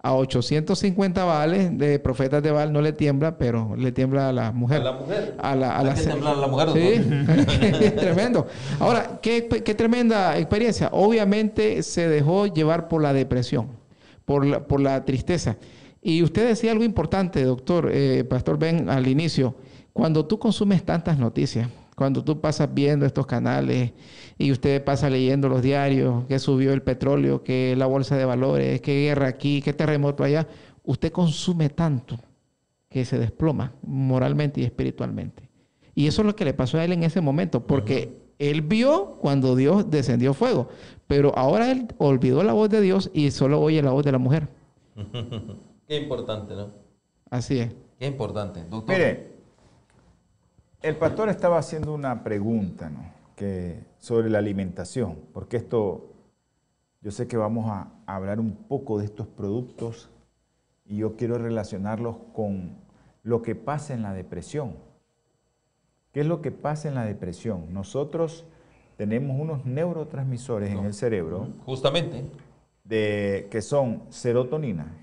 a 0.03 0.15
850 0.15 1.23
Baales 1.23 1.77
de 1.77 1.99
profetas 1.99 2.41
de 2.41 2.51
Baal 2.51 2.73
no 2.73 2.81
le 2.81 2.91
tiembla, 2.91 3.37
pero 3.37 3.75
le 3.75 3.91
tiembla 3.91 4.29
a 4.29 4.33
la 4.33 4.51
mujer. 4.51 4.81
A 4.81 4.83
la 4.83 4.91
mujer. 4.93 5.35
A 5.39 5.55
la, 5.55 5.77
a 5.77 5.83
la 5.83 5.93
que 5.93 6.09
a 6.09 6.15
la 6.15 6.47
mujer, 6.47 6.69
Sí, 6.73 7.89
tremendo. 7.95 8.47
Ahora, 8.79 9.19
¿qué, 9.21 9.47
qué 9.47 9.75
tremenda 9.75 10.37
experiencia. 10.39 10.89
Obviamente 10.91 11.83
se 11.83 12.07
dejó 12.07 12.47
llevar 12.47 12.87
por 12.87 13.03
la 13.03 13.13
depresión, 13.13 13.67
por 14.25 14.43
la, 14.43 14.65
por 14.65 14.79
la 14.81 15.05
tristeza. 15.05 15.57
Y 16.01 16.23
usted 16.23 16.47
decía 16.47 16.71
algo 16.71 16.83
importante, 16.83 17.43
doctor, 17.43 17.91
eh, 17.93 18.23
Pastor 18.23 18.57
Ben, 18.57 18.89
al 18.89 19.07
inicio. 19.07 19.53
Cuando 19.93 20.25
tú 20.25 20.39
consumes 20.39 20.83
tantas 20.83 21.19
noticias, 21.19 21.69
cuando 22.01 22.23
tú 22.23 22.41
pasas 22.41 22.73
viendo 22.73 23.05
estos 23.05 23.27
canales 23.27 23.91
y 24.39 24.51
usted 24.51 24.83
pasa 24.83 25.07
leyendo 25.07 25.47
los 25.49 25.61
diarios, 25.61 26.25
que 26.25 26.39
subió 26.39 26.73
el 26.73 26.81
petróleo, 26.81 27.43
que 27.43 27.75
la 27.77 27.85
bolsa 27.85 28.17
de 28.17 28.25
valores, 28.25 28.81
que 28.81 29.03
guerra 29.03 29.27
aquí, 29.27 29.61
que 29.61 29.71
terremoto 29.71 30.23
allá, 30.23 30.47
usted 30.83 31.11
consume 31.11 31.69
tanto 31.69 32.17
que 32.89 33.05
se 33.05 33.19
desploma 33.19 33.75
moralmente 33.83 34.61
y 34.61 34.63
espiritualmente. 34.63 35.47
Y 35.93 36.07
eso 36.07 36.23
es 36.23 36.25
lo 36.25 36.35
que 36.35 36.43
le 36.43 36.55
pasó 36.55 36.79
a 36.79 36.85
él 36.85 36.91
en 36.93 37.03
ese 37.03 37.21
momento, 37.21 37.67
porque 37.67 38.17
él 38.39 38.63
vio 38.63 39.17
cuando 39.21 39.55
Dios 39.55 39.91
descendió 39.91 40.33
fuego, 40.33 40.69
pero 41.05 41.37
ahora 41.37 41.71
él 41.71 41.85
olvidó 41.99 42.41
la 42.41 42.53
voz 42.53 42.71
de 42.71 42.81
Dios 42.81 43.11
y 43.13 43.29
solo 43.29 43.61
oye 43.61 43.83
la 43.83 43.91
voz 43.91 44.03
de 44.03 44.11
la 44.11 44.17
mujer. 44.17 44.47
Qué 45.87 45.97
importante, 45.97 46.55
¿no? 46.55 46.71
Así 47.29 47.59
es. 47.59 47.69
Qué 47.99 48.07
importante. 48.07 48.63
Doctor. 48.67 48.95
Mire, 48.95 49.30
el 50.81 50.95
pastor 50.97 51.29
estaba 51.29 51.57
haciendo 51.57 51.93
una 51.93 52.23
pregunta 52.23 52.89
¿no? 52.89 53.03
que, 53.35 53.83
sobre 53.99 54.29
la 54.29 54.39
alimentación, 54.39 55.17
porque 55.33 55.57
esto, 55.57 56.11
yo 57.01 57.11
sé 57.11 57.27
que 57.27 57.37
vamos 57.37 57.69
a 57.69 57.91
hablar 58.05 58.39
un 58.39 58.55
poco 58.55 58.99
de 58.99 59.05
estos 59.05 59.27
productos 59.27 60.09
y 60.85 60.97
yo 60.97 61.15
quiero 61.15 61.37
relacionarlos 61.37 62.17
con 62.33 62.75
lo 63.23 63.41
que 63.41 63.55
pasa 63.55 63.93
en 63.93 64.01
la 64.01 64.13
depresión. 64.13 64.75
¿Qué 66.11 66.21
es 66.21 66.25
lo 66.25 66.41
que 66.41 66.51
pasa 66.51 66.89
en 66.89 66.95
la 66.95 67.05
depresión? 67.05 67.73
Nosotros 67.73 68.45
tenemos 68.97 69.39
unos 69.39 69.65
neurotransmisores 69.65 70.71
en 70.71 70.79
el 70.79 70.93
cerebro 70.93 71.47
Justamente, 71.65 72.25
de, 72.83 73.47
que 73.49 73.61
son 73.61 74.03
serotonina 74.09 75.00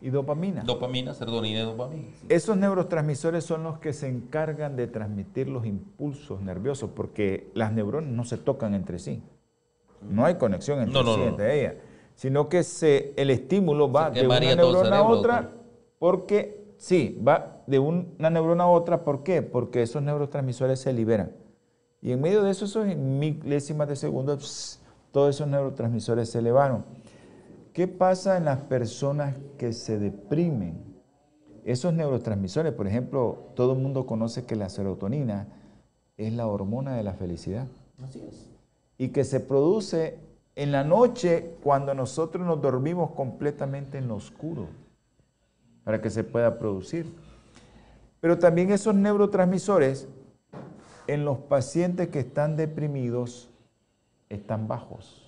y 0.00 0.10
dopamina. 0.10 0.62
dopamina, 0.62 1.12
serotonina 1.14 1.60
y 1.60 1.62
dopamina. 1.64 2.08
Esos 2.28 2.56
neurotransmisores 2.56 3.44
son 3.44 3.64
los 3.64 3.78
que 3.78 3.92
se 3.92 4.08
encargan 4.08 4.76
de 4.76 4.86
transmitir 4.86 5.48
los 5.48 5.66
impulsos 5.66 6.40
nerviosos, 6.40 6.90
porque 6.94 7.50
las 7.54 7.72
neuronas 7.72 8.10
no 8.10 8.24
se 8.24 8.36
tocan 8.36 8.74
entre 8.74 8.98
sí. 8.98 9.22
No 10.08 10.24
hay 10.24 10.36
conexión 10.36 10.78
entre, 10.78 10.94
No, 10.94 11.02
no, 11.02 11.14
sí, 11.14 11.20
no. 11.20 11.26
entre 11.28 11.60
ellas, 11.60 11.74
sino 12.14 12.48
que 12.48 12.62
se, 12.62 13.12
el 13.16 13.30
estímulo 13.30 13.90
va 13.90 14.10
de 14.10 14.26
una 14.26 14.40
neurona 14.40 14.98
a 14.98 15.02
otra, 15.02 15.50
porque 15.98 16.72
sí, 16.76 17.20
va 17.26 17.62
de 17.66 17.78
una 17.80 18.30
neurona 18.30 18.64
a 18.64 18.68
otra. 18.68 19.04
¿Por 19.04 19.22
qué? 19.24 19.42
Porque 19.42 19.82
esos 19.82 20.02
neurotransmisores 20.02 20.78
se 20.80 20.92
liberan. 20.92 21.32
Y 22.00 22.12
en 22.12 22.20
medio 22.20 22.44
de 22.44 22.52
eso, 22.52 22.64
esos 22.66 22.86
milésimas 22.96 23.88
de 23.88 23.96
segundo, 23.96 24.38
pss, 24.38 24.80
todos 25.10 25.34
esos 25.34 25.48
neurotransmisores 25.48 26.30
se 26.30 26.38
elevaron. 26.38 26.84
¿Qué 27.78 27.86
pasa 27.86 28.36
en 28.36 28.44
las 28.44 28.58
personas 28.62 29.36
que 29.56 29.72
se 29.72 30.00
deprimen? 30.00 30.82
Esos 31.64 31.94
neurotransmisores, 31.94 32.72
por 32.72 32.88
ejemplo, 32.88 33.52
todo 33.54 33.74
el 33.74 33.78
mundo 33.78 34.04
conoce 34.04 34.44
que 34.44 34.56
la 34.56 34.68
serotonina 34.68 35.46
es 36.16 36.32
la 36.32 36.48
hormona 36.48 36.96
de 36.96 37.04
la 37.04 37.12
felicidad 37.12 37.68
Así 38.02 38.20
es. 38.28 38.50
y 38.98 39.10
que 39.10 39.22
se 39.22 39.38
produce 39.38 40.18
en 40.56 40.72
la 40.72 40.82
noche 40.82 41.54
cuando 41.62 41.94
nosotros 41.94 42.44
nos 42.44 42.60
dormimos 42.60 43.12
completamente 43.12 43.98
en 43.98 44.08
lo 44.08 44.16
oscuro 44.16 44.66
para 45.84 46.02
que 46.02 46.10
se 46.10 46.24
pueda 46.24 46.58
producir. 46.58 47.06
Pero 48.18 48.40
también 48.40 48.72
esos 48.72 48.96
neurotransmisores 48.96 50.08
en 51.06 51.24
los 51.24 51.38
pacientes 51.38 52.08
que 52.08 52.18
están 52.18 52.56
deprimidos 52.56 53.50
están 54.28 54.66
bajos. 54.66 55.27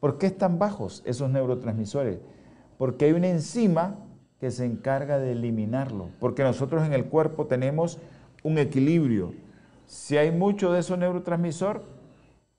¿Por 0.00 0.18
qué 0.18 0.26
están 0.26 0.58
bajos 0.58 1.02
esos 1.04 1.30
neurotransmisores? 1.30 2.18
Porque 2.76 3.06
hay 3.06 3.12
una 3.12 3.28
enzima 3.28 3.96
que 4.38 4.50
se 4.50 4.64
encarga 4.64 5.18
de 5.18 5.32
eliminarlo. 5.32 6.10
Porque 6.20 6.42
nosotros 6.42 6.86
en 6.86 6.92
el 6.92 7.06
cuerpo 7.06 7.46
tenemos 7.46 7.98
un 8.42 8.58
equilibrio. 8.58 9.34
Si 9.86 10.16
hay 10.16 10.30
mucho 10.30 10.72
de 10.72 10.80
esos 10.80 10.98
neurotransmisor, 10.98 11.82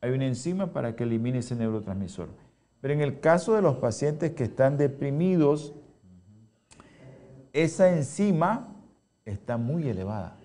hay 0.01 0.11
una 0.11 0.25
enzima 0.25 0.73
para 0.73 0.95
que 0.95 1.03
elimine 1.03 1.39
ese 1.39 1.55
neurotransmisor. 1.55 2.29
Pero 2.81 2.93
en 2.93 3.01
el 3.01 3.19
caso 3.19 3.55
de 3.55 3.61
los 3.61 3.77
pacientes 3.77 4.31
que 4.31 4.45
están 4.45 4.77
deprimidos, 4.77 5.73
esa 7.53 7.89
enzima 7.89 8.75
está 9.25 9.57
muy 9.57 9.87
elevada. 9.87 10.35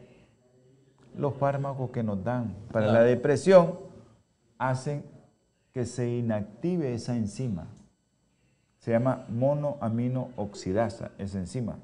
Los 1.17 1.35
fármacos 1.35 1.91
que 1.91 2.03
nos 2.03 2.23
dan 2.25 2.55
para 2.73 2.89
la 2.89 3.03
depresión 3.03 3.79
hacen 4.59 5.05
que 5.75 5.85
se 5.87 6.09
inactive 6.09 6.95
esa 6.95 7.17
enzima. 7.17 7.67
Se 8.79 8.93
llama 8.93 9.27
monoaminooxidasa, 9.29 11.11
esa 11.19 11.39
enzima. 11.39 11.79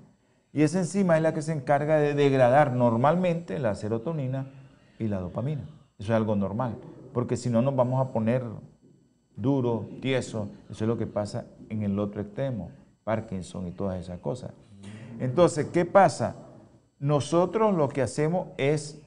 Y 0.53 0.63
esa 0.63 0.79
enzima 0.79 1.17
es 1.17 1.23
la 1.25 1.35
que 1.35 1.43
se 1.43 1.53
encarga 1.53 1.97
de 1.97 2.15
degradar 2.15 2.73
normalmente 2.73 3.59
la 3.59 3.75
serotonina 3.75 4.47
y 5.01 5.09
la 5.09 5.19
dopamina. 5.19 5.63
Eso 5.99 6.13
es 6.13 6.17
algo 6.17 6.37
normal, 6.37 6.77
porque 7.13 7.37
si 7.37 7.51
no 7.51 7.63
nos 7.63 7.75
vamos 7.75 8.07
a 8.07 8.13
poner 8.13 8.45
duro, 9.35 9.89
tieso. 10.01 10.49
Eso 10.71 10.85
es 10.85 10.89
lo 10.89 10.97
que 10.97 11.09
pasa 11.09 11.47
en 11.69 11.83
el 11.83 11.99
otro 11.99 12.21
extremo, 12.21 12.71
Parkinson 13.03 13.67
y 13.67 13.73
todas 13.73 13.99
esas 13.99 14.21
cosas. 14.21 14.53
Entonces, 15.19 15.67
¿qué 15.67 15.85
pasa? 15.85 16.37
Nosotros 17.01 17.75
lo 17.75 17.89
que 17.89 18.03
hacemos 18.03 18.49
es, 18.57 19.03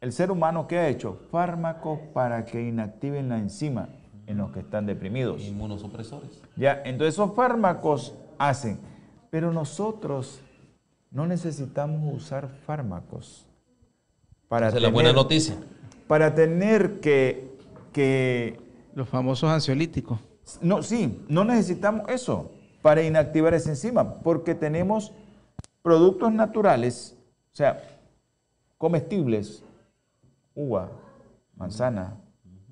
el 0.00 0.12
ser 0.12 0.30
humano 0.30 0.68
que 0.68 0.78
ha 0.78 0.88
hecho 0.88 1.18
fármacos 1.30 1.98
para 2.14 2.44
que 2.44 2.62
inactiven 2.62 3.28
la 3.28 3.38
enzima 3.38 3.88
en 4.30 4.38
los 4.38 4.52
que 4.52 4.60
están 4.60 4.86
deprimidos. 4.86 5.42
Inmunosupresores. 5.42 6.40
Ya, 6.56 6.82
entonces 6.84 7.14
esos 7.14 7.34
fármacos 7.34 8.14
hacen, 8.38 8.78
pero 9.28 9.52
nosotros 9.52 10.40
no 11.10 11.26
necesitamos 11.26 12.14
usar 12.14 12.48
fármacos 12.64 13.46
para 14.48 14.68
Esa 14.68 14.76
es 14.76 14.82
la 14.84 14.90
buena 14.90 15.12
noticia. 15.12 15.56
Para 16.06 16.34
tener 16.34 17.00
que, 17.00 17.56
que 17.92 18.60
Los 18.94 19.08
famosos 19.08 19.50
ansiolíticos. 19.50 20.20
no, 20.62 20.82
sí, 20.84 21.24
no 21.28 21.44
necesitamos 21.44 22.08
eso 22.08 22.52
para 22.82 23.02
inactivar 23.02 23.52
esa 23.54 23.70
enzima, 23.70 24.14
porque 24.22 24.54
tenemos 24.54 25.12
productos 25.82 26.32
naturales, 26.32 27.18
o 27.52 27.56
sea, 27.56 27.82
comestibles, 28.78 29.64
uva, 30.54 30.90
manzana, 31.56 32.16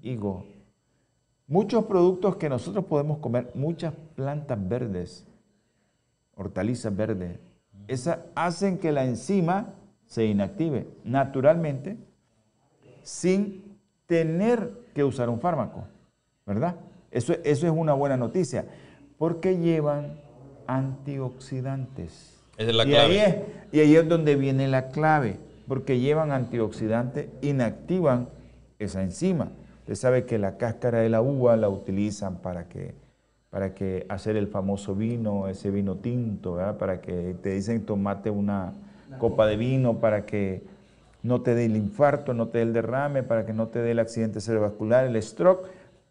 higo, 0.01 0.47
muchos 1.49 1.87
productos 1.87 2.37
que 2.37 2.49
nosotros 2.49 2.85
podemos 2.85 3.19
comer, 3.19 3.51
muchas 3.55 3.95
plantas 4.15 4.59
verdes, 4.69 5.27
hortalizas 6.37 6.95
verdes, 6.95 7.41
esas 7.89 8.19
hacen 8.35 8.79
que 8.79 8.93
la 8.93 9.05
enzima 9.05 9.75
se 10.07 10.27
inactive 10.27 10.87
naturalmente 11.05 11.97
sin 13.03 13.79
tener 14.07 14.71
que 14.95 15.03
usar 15.03 15.29
un 15.31 15.41
fármaco, 15.41 15.85
¿verdad? 16.47 16.77
Eso, 17.11 17.33
eso 17.45 17.67
es 17.67 17.73
una 17.73 17.95
buena 17.95 18.17
noticia, 18.17 18.67
porque 19.17 19.59
llevan 19.59 20.21
antioxidantes. 20.67 22.39
Esa 22.59 22.71
es 22.71 22.77
la 22.77 22.85
y, 22.85 22.91
clave. 22.91 23.05
Ahí 23.05 23.19
es, 23.19 23.37
y 23.73 23.81
ahí 23.81 23.97
es 23.97 24.09
donde 24.09 24.37
viene 24.37 24.69
la 24.69 24.89
clave, 24.89 25.39
porque 25.67 25.99
llevan 25.99 26.33
antioxidantes, 26.33 27.29
inactivan 27.41 28.29
esa 28.79 29.03
enzima. 29.03 29.51
Usted 29.89 30.03
sabe 30.03 30.27
que 30.27 30.37
la 30.37 30.59
cáscara 30.59 30.99
de 30.99 31.09
la 31.09 31.23
uva 31.23 31.57
la 31.57 31.71
utilizan 31.71 32.37
para 32.43 32.69
que, 32.69 32.95
para 33.49 33.73
que 33.75 34.05
hacer 34.11 34.37
el 34.37 34.47
famoso 34.47 34.95
vino, 34.95 35.49
ese 35.49 35.71
vino 35.71 35.97
tinto, 35.97 36.57
¿verdad? 36.57 36.77
para 36.77 37.01
que 37.01 37.35
te 37.43 37.55
dicen 37.55 37.87
tomate 37.87 38.29
una 38.29 38.75
copa 39.19 39.47
de 39.47 39.57
vino 39.57 39.97
para 39.97 40.27
que 40.27 40.63
no 41.23 41.41
te 41.41 41.55
dé 41.55 41.65
el 41.65 41.75
infarto, 41.75 42.35
no 42.35 42.49
te 42.49 42.59
dé 42.59 42.65
el 42.65 42.75
derrame, 42.75 43.23
para 43.23 43.47
que 43.47 43.55
no 43.55 43.69
te 43.69 43.79
dé 43.79 43.93
el 43.93 43.99
accidente 43.99 44.43
cerebrovascular, 44.43 45.07
el 45.07 45.23
stroke, 45.23 45.67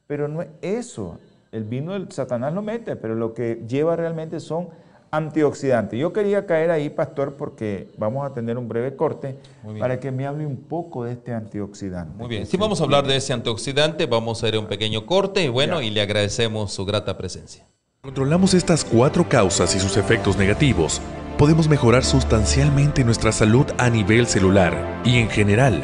pero 0.07 0.27
no 0.27 0.41
es 0.41 0.47
eso. 0.63 1.19
El 1.51 1.63
vino 1.63 1.93
del 1.93 2.11
Satanás 2.11 2.55
lo 2.55 2.63
mete, 2.63 2.95
pero 2.95 3.13
lo 3.13 3.35
que 3.35 3.63
lleva 3.67 3.95
realmente 3.95 4.39
son 4.39 4.69
antioxidantes. 5.17 5.99
Yo 5.99 6.13
quería 6.13 6.45
caer 6.45 6.71
ahí, 6.71 6.89
pastor, 6.89 7.35
porque 7.35 7.89
vamos 7.97 8.25
a 8.29 8.33
tener 8.33 8.57
un 8.57 8.67
breve 8.67 8.95
corte 8.95 9.35
para 9.79 9.99
que 9.99 10.11
me 10.11 10.25
hable 10.25 10.45
un 10.45 10.57
poco 10.57 11.03
de 11.03 11.13
este 11.13 11.33
antioxidante. 11.33 12.17
Muy 12.17 12.29
bien. 12.29 12.45
Si 12.45 12.55
vamos 12.57 12.79
a 12.79 12.85
hablar 12.85 13.05
de 13.05 13.15
ese 13.17 13.33
antioxidante, 13.33 14.05
vamos 14.05 14.43
a 14.43 14.47
ir 14.47 14.55
a 14.55 14.59
un 14.59 14.67
pequeño 14.67 15.05
corte 15.05 15.43
y 15.43 15.49
bueno, 15.49 15.81
Ya. 15.81 15.87
y 15.87 15.89
le 15.89 16.01
agradecemos 16.01 16.71
su 16.71 16.85
grata 16.85 17.17
presencia. 17.17 17.65
Controlamos 18.01 18.53
estas 18.53 18.85
cuatro 18.85 19.27
causas 19.27 19.75
y 19.75 19.79
sus 19.79 19.97
efectos 19.97 20.37
negativos, 20.37 21.01
podemos 21.37 21.67
mejorar 21.67 22.05
sustancialmente 22.05 23.03
nuestra 23.03 23.31
salud 23.31 23.65
a 23.77 23.89
nivel 23.89 24.27
celular 24.27 25.01
y 25.03 25.17
en 25.17 25.29
general. 25.29 25.83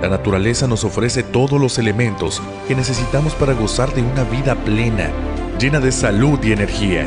La 0.00 0.08
naturaleza 0.08 0.66
nos 0.66 0.82
ofrece 0.84 1.22
todos 1.22 1.60
los 1.60 1.78
elementos 1.78 2.40
que 2.66 2.74
necesitamos 2.74 3.34
para 3.34 3.52
gozar 3.52 3.92
de 3.94 4.02
una 4.02 4.24
vida 4.24 4.54
plena, 4.54 5.10
llena 5.58 5.78
de 5.78 5.92
salud 5.92 6.38
y 6.42 6.52
energía. 6.52 7.06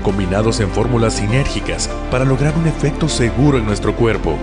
combinados 0.00 0.60
en 0.60 0.70
fórmulas 0.70 1.14
sinérgicas 1.14 1.88
para 2.10 2.24
lograr 2.24 2.54
un 2.56 2.66
efecto 2.66 3.08
seguro 3.08 3.58
en 3.58 3.66
nuestro 3.66 3.94
cuerpo. 3.94 4.36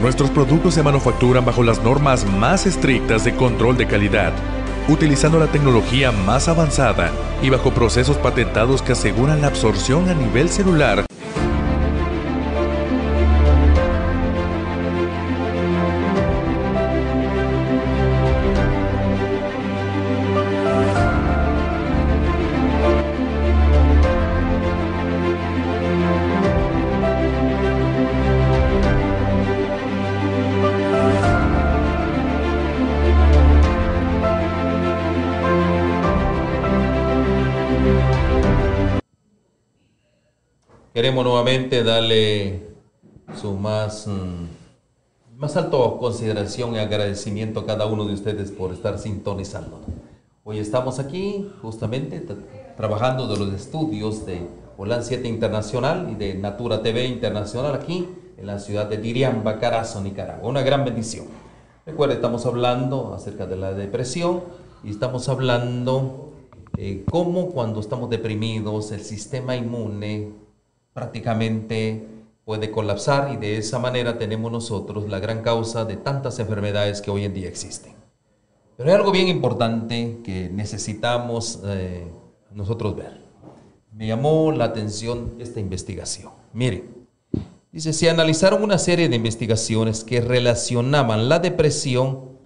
Nuestros 0.00 0.30
productos 0.30 0.74
se 0.74 0.82
manufacturan 0.82 1.44
bajo 1.44 1.62
las 1.62 1.82
normas 1.82 2.24
más 2.24 2.66
estrictas 2.66 3.24
de 3.24 3.34
control 3.34 3.76
de 3.76 3.86
calidad, 3.86 4.32
utilizando 4.88 5.38
la 5.38 5.48
tecnología 5.48 6.12
más 6.12 6.46
avanzada 6.46 7.10
y 7.42 7.50
bajo 7.50 7.72
procesos 7.72 8.16
patentados 8.16 8.82
que 8.82 8.92
aseguran 8.92 9.40
la 9.40 9.48
absorción 9.48 10.08
a 10.08 10.14
nivel 10.14 10.48
celular 10.48 11.07
Queremos 41.18 41.32
nuevamente 41.34 41.82
darle 41.82 42.60
su 43.34 43.54
más, 43.54 44.06
mm, 44.06 45.36
más 45.36 45.56
alto 45.56 45.98
consideración 45.98 46.76
y 46.76 46.78
agradecimiento 46.78 47.58
a 47.58 47.66
cada 47.66 47.86
uno 47.86 48.04
de 48.04 48.14
ustedes 48.14 48.52
por 48.52 48.72
estar 48.72 49.00
sintonizando. 49.00 49.80
Hoy 50.44 50.60
estamos 50.60 51.00
aquí 51.00 51.50
justamente 51.60 52.24
tra- 52.24 52.36
trabajando 52.76 53.26
de 53.26 53.36
los 53.36 53.52
estudios 53.52 54.26
de 54.26 54.46
Holan 54.76 55.02
7 55.02 55.26
Internacional 55.26 56.08
y 56.08 56.14
de 56.14 56.34
Natura 56.34 56.82
TV 56.82 57.06
Internacional 57.06 57.74
aquí 57.74 58.06
en 58.36 58.46
la 58.46 58.60
ciudad 58.60 58.86
de 58.86 58.98
Diriamba, 58.98 59.58
Carazo, 59.58 60.00
Nicaragua. 60.00 60.48
Una 60.48 60.62
gran 60.62 60.84
bendición. 60.84 61.26
Recuerde, 61.84 62.14
estamos 62.14 62.46
hablando 62.46 63.12
acerca 63.12 63.44
de 63.44 63.56
la 63.56 63.72
depresión 63.72 64.44
y 64.84 64.90
estamos 64.90 65.28
hablando 65.28 66.34
eh, 66.76 67.02
cómo 67.10 67.48
cuando 67.48 67.80
estamos 67.80 68.08
deprimidos 68.08 68.92
el 68.92 69.00
sistema 69.00 69.56
inmune 69.56 70.46
prácticamente 70.98 72.08
puede 72.44 72.72
colapsar 72.72 73.32
y 73.32 73.36
de 73.36 73.56
esa 73.56 73.78
manera 73.78 74.18
tenemos 74.18 74.50
nosotros 74.50 75.08
la 75.08 75.20
gran 75.20 75.42
causa 75.42 75.84
de 75.84 75.96
tantas 75.96 76.40
enfermedades 76.40 77.00
que 77.00 77.10
hoy 77.10 77.24
en 77.24 77.34
día 77.34 77.48
existen. 77.48 77.92
Pero 78.76 78.90
hay 78.90 78.96
algo 78.96 79.12
bien 79.12 79.28
importante 79.28 80.18
que 80.24 80.48
necesitamos 80.48 81.60
eh, 81.64 82.04
nosotros 82.52 82.96
ver. 82.96 83.20
Me 83.92 84.08
llamó 84.08 84.50
la 84.50 84.64
atención 84.64 85.34
esta 85.38 85.60
investigación. 85.60 86.32
Miren, 86.52 87.06
dice, 87.70 87.92
se 87.92 88.10
analizaron 88.10 88.62
una 88.62 88.78
serie 88.78 89.08
de 89.08 89.16
investigaciones 89.16 90.02
que 90.02 90.20
relacionaban 90.20 91.28
la 91.28 91.38
depresión 91.38 92.38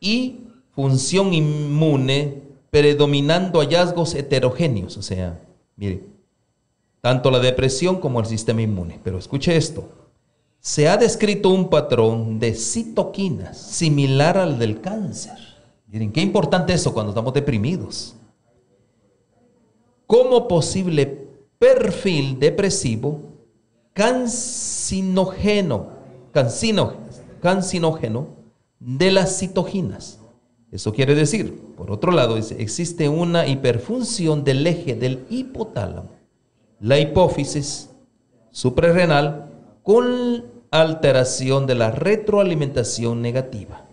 y 0.00 0.40
función 0.74 1.34
inmune 1.34 2.42
predominando 2.70 3.60
hallazgos 3.60 4.14
heterogéneos. 4.14 4.96
O 4.96 5.02
sea, 5.02 5.40
miren, 5.76 6.19
tanto 7.00 7.30
la 7.30 7.38
depresión 7.38 8.00
como 8.00 8.20
el 8.20 8.26
sistema 8.26 8.62
inmune. 8.62 9.00
Pero 9.02 9.18
escuche 9.18 9.56
esto. 9.56 9.88
Se 10.60 10.88
ha 10.88 10.96
descrito 10.96 11.48
un 11.48 11.70
patrón 11.70 12.38
de 12.38 12.54
citoquinas 12.54 13.56
similar 13.56 14.36
al 14.36 14.58
del 14.58 14.80
cáncer. 14.80 15.38
Miren, 15.86 16.12
qué 16.12 16.20
importante 16.20 16.74
eso 16.74 16.92
cuando 16.92 17.10
estamos 17.10 17.32
deprimidos. 17.32 18.14
Como 20.06 20.46
posible 20.46 21.28
perfil 21.58 22.38
depresivo 22.38 23.20
cancinógeno, 23.92 25.88
de 28.78 29.10
las 29.10 29.38
citoquinas. 29.38 30.20
Eso 30.70 30.92
quiere 30.92 31.14
decir, 31.14 31.58
por 31.76 31.90
otro 31.90 32.12
lado, 32.12 32.36
existe 32.36 33.08
una 33.08 33.46
hiperfunción 33.46 34.44
del 34.44 34.66
eje 34.66 34.94
del 34.94 35.26
hipotálamo 35.28 36.19
la 36.80 36.98
hipófisis 36.98 37.90
suprarrenal 38.50 39.50
con 39.82 40.44
alteración 40.70 41.66
de 41.66 41.74
la 41.74 41.90
retroalimentación 41.90 43.20
negativa. 43.20 43.84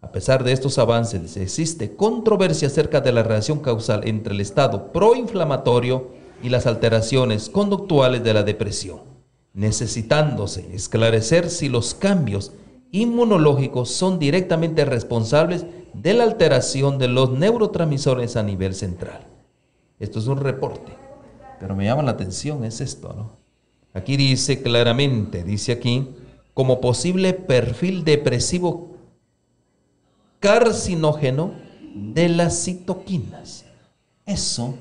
A 0.00 0.10
pesar 0.10 0.42
de 0.42 0.52
estos 0.52 0.78
avances, 0.78 1.36
existe 1.36 1.94
controversia 1.94 2.68
acerca 2.68 3.00
de 3.00 3.12
la 3.12 3.22
relación 3.22 3.60
causal 3.60 4.06
entre 4.06 4.34
el 4.34 4.40
estado 4.40 4.92
proinflamatorio 4.92 6.08
y 6.42 6.48
las 6.48 6.66
alteraciones 6.66 7.48
conductuales 7.48 8.24
de 8.24 8.34
la 8.34 8.42
depresión, 8.42 8.98
necesitándose 9.52 10.74
esclarecer 10.74 11.48
si 11.50 11.68
los 11.68 11.94
cambios 11.94 12.52
inmunológicos 12.90 13.90
son 13.90 14.18
directamente 14.18 14.84
responsables 14.84 15.66
de 15.92 16.14
la 16.14 16.24
alteración 16.24 16.98
de 16.98 17.08
los 17.08 17.30
neurotransmisores 17.30 18.36
a 18.36 18.42
nivel 18.42 18.74
central. 18.74 19.26
Esto 20.00 20.18
es 20.18 20.26
un 20.26 20.38
reporte, 20.38 21.03
pero 21.60 21.74
me 21.76 21.84
llama 21.84 22.02
la 22.02 22.12
atención, 22.12 22.64
es 22.64 22.80
esto, 22.80 23.12
¿no? 23.12 23.44
Aquí 23.94 24.16
dice 24.16 24.60
claramente, 24.60 25.44
dice 25.44 25.72
aquí, 25.72 26.08
como 26.52 26.80
posible 26.80 27.32
perfil 27.32 28.04
depresivo 28.04 28.96
carcinógeno 30.40 31.52
de 31.94 32.28
las 32.28 32.64
citoquinas. 32.64 33.66
Eso, 34.26 34.74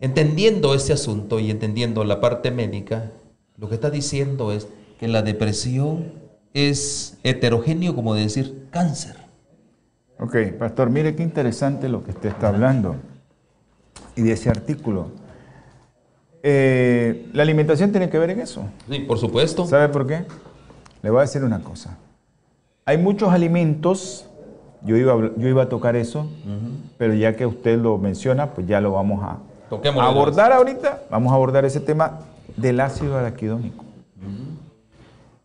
entendiendo 0.00 0.74
ese 0.74 0.92
asunto 0.92 1.40
y 1.40 1.50
entendiendo 1.50 2.04
la 2.04 2.20
parte 2.20 2.50
médica, 2.50 3.10
lo 3.56 3.68
que 3.68 3.74
está 3.74 3.90
diciendo 3.90 4.52
es 4.52 4.68
que 5.00 5.08
la 5.08 5.22
depresión 5.22 6.12
es 6.54 7.18
heterogéneo 7.22 7.94
como 7.94 8.14
decir 8.14 8.68
cáncer. 8.70 9.16
Ok, 10.20 10.36
pastor, 10.58 10.90
mire 10.90 11.16
qué 11.16 11.22
interesante 11.22 11.88
lo 11.88 12.04
que 12.04 12.12
usted 12.12 12.30
está 12.30 12.48
hablando 12.48 12.96
y 14.16 14.22
de 14.22 14.32
ese 14.32 14.48
artículo. 14.50 15.08
Eh, 16.42 17.28
la 17.32 17.42
alimentación 17.42 17.90
tiene 17.90 18.08
que 18.08 18.18
ver 18.18 18.30
en 18.30 18.40
eso. 18.40 18.64
Sí, 18.88 19.00
por 19.00 19.18
supuesto. 19.18 19.66
¿Sabe 19.66 19.88
por 19.88 20.06
qué? 20.06 20.24
Le 21.02 21.10
voy 21.10 21.18
a 21.18 21.22
decir 21.22 21.44
una 21.44 21.60
cosa. 21.62 21.98
Hay 22.84 22.98
muchos 22.98 23.30
alimentos, 23.32 24.26
yo 24.82 24.96
iba, 24.96 25.12
a- 25.12 25.30
yo 25.36 25.48
iba 25.48 25.64
a 25.64 25.68
tocar 25.68 25.96
eso, 25.96 26.28
pero 26.98 27.14
ya 27.14 27.36
que 27.36 27.46
usted 27.46 27.78
lo 27.78 27.98
menciona, 27.98 28.50
pues 28.54 28.66
ya 28.66 28.80
lo 28.80 28.92
vamos 28.92 29.22
a 29.22 29.38
Toquémoslo 29.68 30.08
abordar 30.08 30.52
ahorita. 30.52 31.02
Vamos 31.10 31.32
a 31.32 31.34
abordar 31.34 31.64
ese 31.64 31.80
tema 31.80 32.20
del 32.56 32.80
ácido 32.80 33.16
araquidónico. 33.18 33.84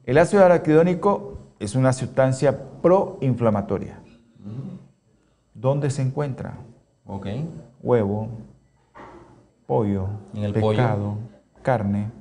El 0.05 0.17
ácido 0.19 0.45
araquidónico 0.45 1.37
es 1.59 1.73
una 1.75 1.93
sustancia 1.93 2.57
proinflamatoria. 2.81 3.99
¿Dónde 5.53 5.89
se 5.89 6.01
encuentra? 6.03 6.53
Ok. 7.05 7.27
Huevo, 7.81 8.29
pollo, 9.71 10.09
En 10.35 10.43
el 10.43 10.53
pollo. 10.53 10.77
pescado, 10.79 11.17
carne 11.61 12.11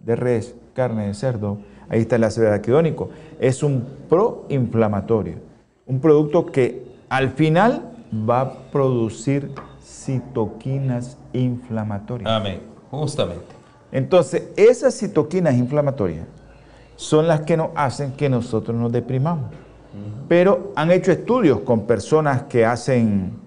de 0.00 0.14
res, 0.14 0.54
carne 0.74 1.06
de 1.06 1.14
cerdo. 1.14 1.56
Ahí 1.88 2.00
está 2.02 2.16
el 2.16 2.24
ácido 2.24 2.48
araquidónico. 2.48 3.08
Es 3.40 3.62
un 3.62 3.86
proinflamatorio. 4.10 5.36
Un 5.86 6.00
producto 6.00 6.44
que 6.44 6.84
al 7.08 7.30
final 7.30 7.92
va 8.28 8.40
a 8.42 8.52
producir 8.70 9.52
citoquinas 9.82 11.16
inflamatorias. 11.32 12.30
Amén. 12.30 12.60
Justamente. 12.90 13.46
Entonces, 13.90 14.50
esas 14.56 14.94
citoquinas 14.94 15.54
inflamatorias 15.54 16.26
son 16.96 17.26
las 17.26 17.40
que 17.40 17.56
nos 17.56 17.70
hacen 17.74 18.12
que 18.12 18.28
nosotros 18.28 18.76
nos 18.76 18.92
deprimamos. 18.92 19.50
Pero 20.28 20.72
han 20.76 20.90
hecho 20.90 21.10
estudios 21.10 21.60
con 21.60 21.86
personas 21.86 22.42
que 22.42 22.66
hacen 22.66 23.41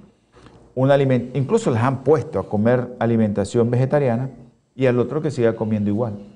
un 0.75 0.91
incluso 1.33 1.71
les 1.71 1.81
han 1.81 2.03
puesto 2.03 2.37
a 2.37 2.49
comer 2.49 2.95
alimentación 2.99 3.71
vegetariana 3.71 4.29
y 4.75 4.85
al 4.85 4.99
otro 4.99 5.21
que 5.21 5.31
siga 5.31 5.55
comiendo 5.55 5.89
igual. 5.89 6.35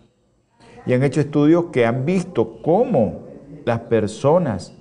Y 0.86 0.93
han 0.93 1.04
hecho 1.04 1.19
estudios 1.19 1.65
que 1.73 1.86
han 1.86 2.06
visto 2.06 2.62
cómo 2.62 3.28
las 3.65 3.82
personas 3.82 4.73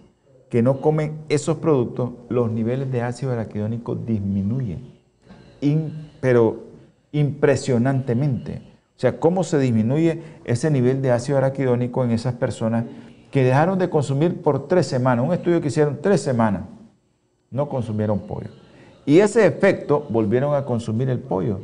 que 0.48 0.62
no 0.62 0.80
comen 0.80 1.18
esos 1.28 1.58
productos, 1.58 2.12
los 2.28 2.50
niveles 2.50 2.90
de 2.90 3.02
ácido 3.02 3.32
araquidónico 3.32 3.96
disminuyen. 3.96 4.94
In- 5.60 6.10
pero 6.20 6.64
impresionantemente. 7.12 8.62
O 8.96 9.00
sea, 9.00 9.18
cómo 9.18 9.44
se 9.44 9.58
disminuye 9.58 10.22
ese 10.44 10.70
nivel 10.70 11.02
de 11.02 11.10
ácido 11.10 11.38
araquidónico 11.38 12.04
en 12.04 12.12
esas 12.12 12.34
personas 12.34 12.84
que 13.30 13.44
dejaron 13.44 13.78
de 13.78 13.90
consumir 13.90 14.40
por 14.40 14.68
tres 14.68 14.86
semanas. 14.86 15.24
Un 15.26 15.34
estudio 15.34 15.60
que 15.60 15.68
hicieron 15.68 15.98
tres 16.00 16.20
semanas, 16.20 16.62
no 17.50 17.68
consumieron 17.68 18.20
pollo. 18.20 18.50
Y 19.08 19.20
ese 19.20 19.46
efecto 19.46 20.04
volvieron 20.10 20.54
a 20.54 20.66
consumir 20.66 21.08
el 21.08 21.18
pollo. 21.18 21.60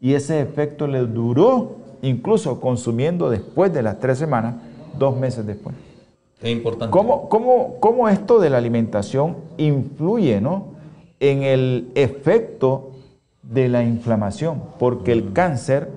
Y 0.00 0.14
ese 0.14 0.40
efecto 0.40 0.86
les 0.86 1.12
duró, 1.12 1.72
incluso 2.02 2.60
consumiendo 2.60 3.30
después 3.30 3.74
de 3.74 3.82
las 3.82 3.98
tres 3.98 4.16
semanas, 4.16 4.54
dos 4.96 5.16
meses 5.16 5.44
después. 5.44 5.74
Es 6.40 6.52
importante. 6.52 6.92
¿Cómo, 6.92 7.28
cómo, 7.28 7.80
cómo 7.80 8.08
esto 8.08 8.38
de 8.38 8.48
la 8.48 8.58
alimentación 8.58 9.38
influye 9.56 10.40
¿no? 10.40 10.66
en 11.18 11.42
el 11.42 11.90
efecto 11.96 12.92
de 13.42 13.68
la 13.68 13.82
inflamación? 13.82 14.62
Porque 14.78 15.10
el 15.10 15.32
cáncer 15.32 15.90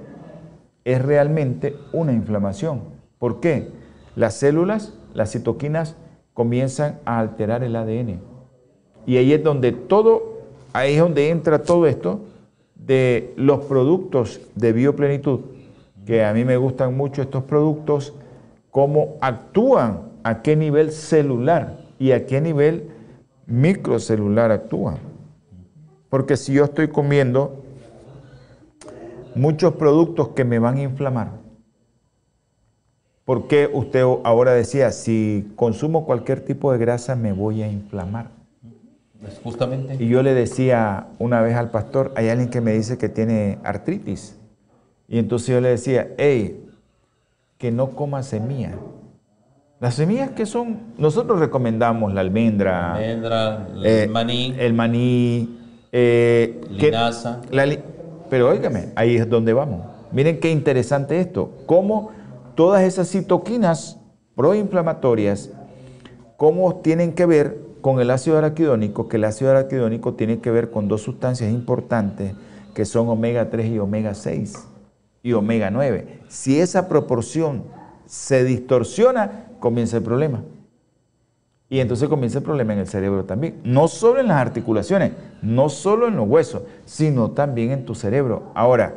es 0.84 1.00
realmente 1.00 1.76
una 1.94 2.12
inflamación. 2.12 2.82
¿Por 3.20 3.40
qué? 3.40 3.70
Las 4.16 4.34
células, 4.34 4.96
las 5.14 5.32
citoquinas, 5.32 5.96
comienzan 6.34 6.98
a 7.06 7.20
alterar 7.20 7.64
el 7.64 7.76
ADN. 7.76 8.20
Y 9.06 9.18
ahí 9.18 9.32
es 9.32 9.44
donde 9.44 9.74
todo, 9.74 10.37
ahí 10.78 10.94
es 10.94 11.00
donde 11.00 11.30
entra 11.30 11.64
todo 11.64 11.88
esto 11.88 12.22
de 12.76 13.34
los 13.36 13.66
productos 13.66 14.40
de 14.56 14.74
bioplenitud, 14.74 15.40
que 16.06 16.24
a 16.24 16.34
mí 16.34 16.46
me 16.46 16.56
gustan 16.58 16.96
mucho 16.96 17.24
estos 17.24 17.44
productos, 17.44 18.14
cómo 18.70 19.16
actúan, 19.20 20.08
a 20.24 20.42
qué 20.42 20.56
nivel 20.56 20.92
celular 20.92 21.80
y 21.98 22.12
a 22.12 22.26
qué 22.26 22.42
nivel 22.42 22.92
microcelular 23.46 24.52
actúan. 24.52 24.98
Porque 26.10 26.38
si 26.38 26.54
yo 26.54 26.66
estoy 26.66 26.90
comiendo 26.90 27.64
muchos 29.36 29.74
productos 29.76 30.30
que 30.30 30.44
me 30.44 30.60
van 30.60 30.78
a 30.78 30.84
inflamar, 30.84 31.32
¿por 33.26 33.48
qué 33.48 33.70
usted 33.74 34.02
ahora 34.24 34.54
decía, 34.54 34.92
si 34.92 35.52
consumo 35.56 36.06
cualquier 36.06 36.42
tipo 36.42 36.72
de 36.72 36.78
grasa 36.78 37.16
me 37.16 37.32
voy 37.32 37.64
a 37.64 37.72
inflamar? 37.72 38.37
Pues 39.22 39.40
justamente. 39.44 39.96
Y 40.00 40.08
yo 40.08 40.22
le 40.24 40.34
decía 40.34 41.08
una 41.20 41.42
vez 41.42 41.56
al 41.56 41.72
pastor, 41.72 42.12
hay 42.16 42.30
alguien 42.30 42.50
que 42.50 42.62
me 42.62 42.74
dice 42.74 42.98
que 42.98 43.10
tiene 43.10 43.58
artritis. 43.64 44.38
Y 45.08 45.20
entonces 45.20 45.48
yo 45.50 45.62
le 45.62 45.70
decía, 45.70 46.10
hey, 46.18 46.64
que 47.58 47.72
no 47.72 47.90
coma 47.92 48.24
semilla. 48.24 48.74
Las 49.80 49.96
semillas 49.96 50.32
que 50.32 50.46
son, 50.46 50.80
nosotros 50.98 51.40
recomendamos 51.40 52.14
la 52.14 52.22
almendra, 52.22 52.96
Almendra, 52.96 53.68
el 53.76 53.86
eh, 53.86 54.08
maní, 54.08 54.56
el 54.58 54.74
maní, 54.74 55.60
eh, 55.92 56.62
que- 56.80 56.88
linaza. 56.88 57.42
la 57.52 57.66
li- 57.66 57.80
pero 58.30 58.50
óigame, 58.50 58.90
ahí 58.96 59.16
es 59.16 59.30
donde 59.30 59.54
vamos. 59.54 59.82
Miren 60.12 60.40
qué 60.40 60.52
interesante 60.52 61.20
esto, 61.20 61.52
cómo 61.68 62.12
todas 62.56 62.82
esas 62.84 63.08
citoquinas 63.10 64.00
proinflamatorias, 64.36 65.52
cómo 66.38 66.78
tienen 66.78 67.14
que 67.14 67.26
ver 67.26 67.67
con 67.88 68.02
el 68.02 68.12
ácido 68.12 68.38
araquidónico, 68.38 69.08
que 69.08 69.16
el 69.16 69.24
ácido 69.24 69.50
araquidónico 69.50 70.16
tiene 70.16 70.40
que 70.40 70.52
ver 70.52 70.72
con 70.72 70.90
dos 70.90 71.04
sustancias 71.04 71.50
importantes 71.54 72.34
que 72.74 72.84
son 72.84 73.08
omega 73.08 73.50
3 73.50 73.66
y 73.68 73.80
omega 73.80 74.14
6 74.14 74.68
y 75.24 75.32
omega 75.32 75.72
9. 75.72 76.24
Si 76.28 76.60
esa 76.60 76.90
proporción 76.90 77.64
se 78.06 78.44
distorsiona, 78.44 79.46
comienza 79.62 79.96
el 79.96 80.04
problema. 80.04 80.44
Y 81.70 81.80
entonces 81.80 82.10
comienza 82.10 82.40
el 82.40 82.44
problema 82.44 82.74
en 82.74 82.80
el 82.80 82.88
cerebro 82.88 83.24
también. 83.24 83.62
No 83.64 83.88
solo 83.88 84.20
en 84.20 84.28
las 84.28 84.42
articulaciones, 84.42 85.14
no 85.42 85.70
solo 85.70 86.10
en 86.10 86.18
los 86.18 86.28
huesos, 86.28 86.64
sino 86.84 87.32
también 87.32 87.72
en 87.72 87.86
tu 87.86 87.96
cerebro. 87.96 88.52
Ahora, 88.54 88.96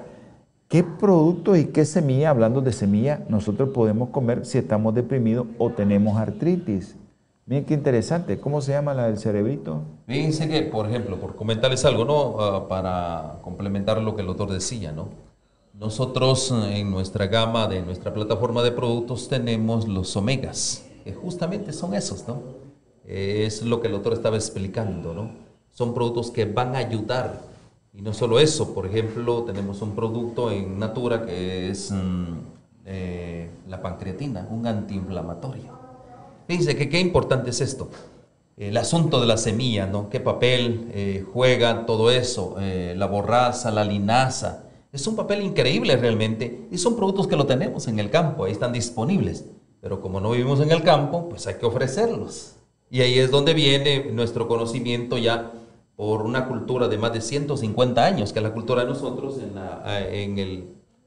¿qué 0.66 0.82
productos 0.82 1.58
y 1.58 1.66
qué 1.66 1.84
semilla, 1.84 2.30
hablando 2.30 2.60
de 2.60 2.72
semilla, 2.72 3.24
nosotros 3.28 3.68
podemos 3.68 4.08
comer 4.08 4.44
si 4.44 4.58
estamos 4.58 4.96
deprimidos 4.96 5.46
o 5.58 5.70
tenemos 5.70 6.18
artritis? 6.18 6.96
Miren 7.51 7.64
qué 7.64 7.74
interesante. 7.74 8.38
¿Cómo 8.38 8.61
se 8.61 8.70
llama 8.70 8.94
la 8.94 9.07
del 9.07 9.18
cerebrito? 9.18 9.82
Fíjense 10.07 10.48
que, 10.48 10.62
por 10.62 10.86
ejemplo, 10.86 11.16
por 11.16 11.34
comentarles 11.34 11.84
algo, 11.84 12.05
¿no? 12.05 12.40
Ah, 12.40 12.68
para 12.68 13.40
complementar 13.42 14.01
lo 14.01 14.14
que 14.14 14.20
el 14.20 14.28
doctor 14.28 14.53
decía, 14.53 14.92
¿no? 14.92 15.09
Nosotros 15.74 16.53
eh, 16.53 16.78
en 16.78 16.92
nuestra 16.92 17.26
gama 17.26 17.66
de 17.66 17.82
nuestra 17.82 18.14
plataforma 18.14 18.62
de 18.62 18.70
productos 18.70 19.28
tenemos 19.28 19.88
los 19.88 20.16
omegas, 20.16 20.86
que 21.03 21.12
justamente 21.12 21.72
son 21.72 21.92
esos, 21.94 22.28
¿no? 22.28 22.40
Es 23.05 23.62
lo 23.62 23.80
que 23.80 23.88
el 23.88 23.94
doctor 23.94 24.12
estaba 24.12 24.36
explicando, 24.36 25.12
¿no? 25.12 25.32
Son 25.72 25.92
productos 25.92 26.30
que 26.30 26.44
van 26.44 26.76
a 26.76 26.78
ayudar. 26.78 27.42
Y 27.92 28.01
no 28.01 28.14
solo 28.14 28.38
eso, 28.38 28.72
por 28.72 28.86
ejemplo, 28.86 29.42
tenemos 29.42 29.82
un 29.82 29.96
producto 29.96 30.53
en 30.53 30.78
Natura 30.78 31.26
que 31.26 31.68
es 31.68 31.90
mm, 31.90 32.24
eh, 32.84 33.51
la 33.66 33.82
pancreatina, 33.82 34.46
un 34.48 34.68
antiinflamatorio. 34.68 35.79
Fíjense 36.51 36.74
que 36.74 36.88
qué 36.88 36.98
importante 36.98 37.51
es 37.51 37.61
esto. 37.61 37.90
El 38.57 38.76
asunto 38.76 39.20
de 39.20 39.28
la 39.28 39.36
semilla, 39.36 39.86
¿no? 39.86 40.11
¿Qué 40.11 40.18
papel 40.18 40.90
eh, 40.92 41.24
juega 41.32 41.86
todo 41.86 42.11
eso? 42.11 42.57
Eh, 42.59 42.94
la 42.96 43.07
borraza, 43.07 43.70
la 43.70 43.84
linaza. 43.84 44.64
Es 44.92 45.07
un 45.07 45.14
papel 45.14 45.42
increíble 45.42 45.94
realmente 45.94 46.66
y 46.68 46.76
son 46.78 46.96
productos 46.96 47.28
que 47.28 47.36
lo 47.36 47.46
tenemos 47.46 47.86
en 47.86 48.01
el 48.01 48.11
campo, 48.11 48.46
ahí 48.46 48.51
están 48.51 48.72
disponibles. 48.72 49.44
Pero 49.80 50.01
como 50.01 50.18
no 50.20 50.32
vivimos 50.32 50.59
en 50.59 50.72
el 50.72 50.82
campo, 50.82 51.28
pues 51.28 51.46
hay 51.46 51.55
que 51.55 51.66
ofrecerlos. 51.66 52.57
Y 52.90 53.03
ahí 53.03 53.20
es 53.20 53.30
donde 53.30 53.55
viene 53.55 54.11
nuestro 54.11 54.48
conocimiento 54.48 55.18
ya 55.18 55.53
por 55.94 56.22
una 56.22 56.48
cultura 56.48 56.88
de 56.88 56.98
más 56.98 57.12
de 57.12 57.20
150 57.20 58.05
años, 58.05 58.32
que 58.32 58.40
es 58.40 58.42
la 58.42 58.53
cultura 58.53 58.82
de 58.82 58.88
nosotros 58.88 59.38
en, 59.38 59.57
en 60.12 60.38
el, 60.40 60.64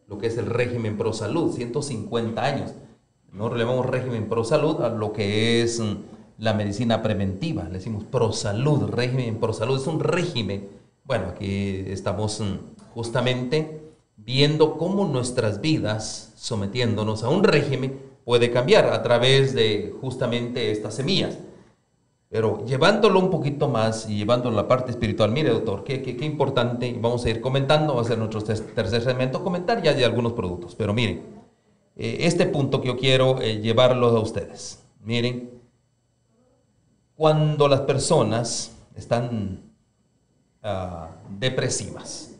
lo 0.07 0.17
que 0.19 0.27
es 0.27 0.37
el 0.37 0.45
régimen 0.45 0.97
pro 0.97 1.11
salud, 1.11 1.53
150 1.53 2.41
años. 2.41 2.71
Nosotros 3.33 3.57
le 3.57 3.65
llamamos 3.65 3.87
régimen 3.87 4.29
pro 4.29 4.43
salud 4.43 4.81
a 4.81 4.89
lo 4.89 5.11
que 5.11 5.63
es 5.63 5.79
mm, 5.79 5.95
la 6.37 6.53
medicina 6.53 7.01
preventiva, 7.01 7.63
le 7.63 7.79
decimos 7.79 8.03
pro 8.03 8.31
salud, 8.31 8.83
régimen 8.89 9.39
pro 9.39 9.53
salud, 9.53 9.79
es 9.79 9.87
un 9.87 9.99
régimen. 9.99 10.69
Bueno, 11.03 11.29
aquí 11.29 11.83
estamos 11.87 12.39
mm, 12.39 12.93
justamente 12.93 13.81
viendo 14.17 14.77
cómo 14.77 15.05
nuestras 15.05 15.61
vidas, 15.61 16.33
sometiéndonos 16.35 17.23
a 17.23 17.29
un 17.29 17.43
régimen, 17.43 17.99
puede 18.23 18.51
cambiar 18.51 18.85
a 18.93 19.01
través 19.01 19.55
de 19.55 19.95
justamente 19.99 20.71
estas 20.71 20.93
semillas. 20.93 21.39
Pero 22.29 22.63
llevándolo 22.65 23.19
un 23.19 23.31
poquito 23.31 23.67
más 23.67 24.07
y 24.07 24.17
llevándolo 24.17 24.59
a 24.59 24.61
la 24.61 24.67
parte 24.67 24.91
espiritual, 24.91 25.31
mire 25.31 25.49
doctor, 25.49 25.83
qué, 25.83 26.03
qué, 26.03 26.25
importante, 26.25 26.87
y 26.87 26.93
vamos 26.93 27.25
a 27.25 27.31
ir 27.31 27.41
comentando, 27.41 27.95
va 27.95 28.01
a 28.01 28.05
ser 28.05 28.19
nuestro 28.19 28.43
tercer 28.43 29.01
segmento, 29.01 29.43
comentar 29.43 29.81
ya 29.81 29.93
de 29.93 30.05
algunos 30.05 30.33
productos. 30.33 30.75
Pero 30.75 30.93
miren, 30.93 31.32
eh, 31.95 32.17
este 32.21 32.45
punto 32.45 32.81
que 32.81 32.87
yo 32.87 32.97
quiero 32.97 33.41
eh, 33.41 33.59
llevarlo 33.61 34.07
a 34.07 34.19
ustedes. 34.19 34.83
Miren, 35.03 35.51
cuando 37.15 37.67
las 37.67 37.81
personas 37.81 38.71
están 38.95 39.61
ah, 40.61 41.09
depresivas, 41.39 42.35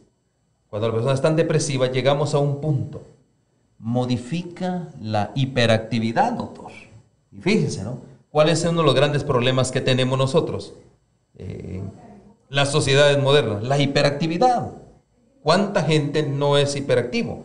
cuando 0.70 0.88
las 0.88 0.96
personas 0.96 1.20
están 1.20 1.36
depresivas, 1.36 1.92
llegamos 1.92 2.34
a 2.34 2.40
un 2.40 2.60
punto. 2.60 3.04
Modifica 3.78 4.88
la 5.00 5.32
hiperactividad, 5.36 6.34
doctor. 6.34 6.72
Y 7.32 7.42
fíjense, 7.42 7.84
¿no? 7.84 8.00
¿Cuál 8.32 8.50
es 8.50 8.64
uno 8.64 8.80
de 8.80 8.86
los 8.86 8.96
grandes 8.96 9.24
problemas 9.24 9.72
que 9.72 9.82
tenemos 9.82 10.18
nosotros? 10.18 10.74
Eh, 11.38 11.84
las 12.50 12.72
sociedades 12.72 13.22
modernas, 13.22 13.62
la 13.62 13.78
hiperactividad. 13.78 14.72
¿Cuánta 15.44 15.84
gente 15.84 16.24
no 16.24 16.58
es 16.58 16.76
hiperactivo? 16.76 17.44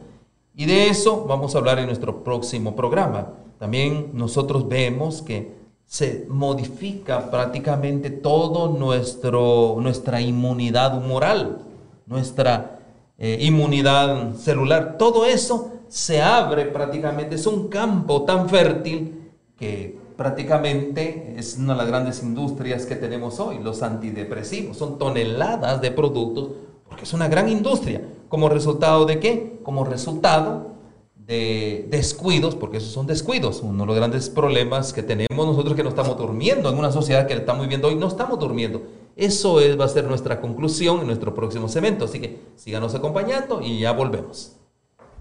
Y 0.58 0.66
de 0.66 0.88
eso 0.88 1.24
vamos 1.24 1.54
a 1.54 1.58
hablar 1.58 1.78
en 1.78 1.86
nuestro 1.86 2.24
próximo 2.24 2.74
programa. 2.74 3.28
También 3.60 4.10
nosotros 4.12 4.68
vemos 4.68 5.22
que 5.22 5.52
se 5.86 6.26
modifica 6.28 7.30
prácticamente 7.30 8.10
todo 8.10 8.66
nuestro, 8.76 9.76
nuestra 9.80 10.20
inmunidad 10.20 10.98
humoral, 10.98 11.58
nuestra 12.06 12.80
eh, 13.18 13.38
inmunidad 13.40 14.34
celular. 14.34 14.96
Todo 14.98 15.26
eso 15.26 15.74
se 15.86 16.20
abre 16.20 16.64
prácticamente, 16.64 17.36
es 17.36 17.46
un 17.46 17.68
campo 17.68 18.24
tan 18.24 18.48
fértil 18.48 19.30
que 19.56 19.96
prácticamente 20.16 21.34
es 21.36 21.56
una 21.56 21.74
de 21.74 21.78
las 21.78 21.86
grandes 21.86 22.20
industrias 22.24 22.84
que 22.84 22.96
tenemos 22.96 23.38
hoy, 23.38 23.60
los 23.62 23.80
antidepresivos. 23.84 24.76
Son 24.76 24.98
toneladas 24.98 25.80
de 25.80 25.92
productos, 25.92 26.48
porque 26.88 27.04
es 27.04 27.12
una 27.12 27.28
gran 27.28 27.48
industria. 27.48 28.02
¿Como 28.28 28.48
resultado 28.48 29.06
de 29.06 29.20
qué? 29.20 29.58
Como 29.62 29.84
resultado 29.84 30.72
de 31.14 31.86
descuidos, 31.90 32.54
porque 32.54 32.78
esos 32.78 32.92
son 32.92 33.06
descuidos. 33.06 33.60
Uno 33.62 33.82
de 33.82 33.86
los 33.86 33.96
grandes 33.96 34.30
problemas 34.30 34.92
que 34.92 35.02
tenemos 35.02 35.46
nosotros 35.46 35.74
que 35.74 35.82
no 35.82 35.90
estamos 35.90 36.16
durmiendo 36.16 36.70
en 36.70 36.78
una 36.78 36.90
sociedad 36.90 37.26
que 37.26 37.34
estamos 37.34 37.62
viviendo 37.62 37.88
hoy, 37.88 37.94
no 37.94 38.08
estamos 38.08 38.38
durmiendo. 38.38 38.82
Eso 39.16 39.60
es, 39.60 39.78
va 39.78 39.84
a 39.84 39.88
ser 39.88 40.04
nuestra 40.04 40.40
conclusión 40.40 41.00
en 41.00 41.06
nuestro 41.06 41.34
próximo 41.34 41.68
segmento. 41.68 42.04
Así 42.04 42.20
que 42.20 42.38
síganos 42.56 42.94
acompañando 42.94 43.60
y 43.60 43.80
ya 43.80 43.92
volvemos. 43.92 44.57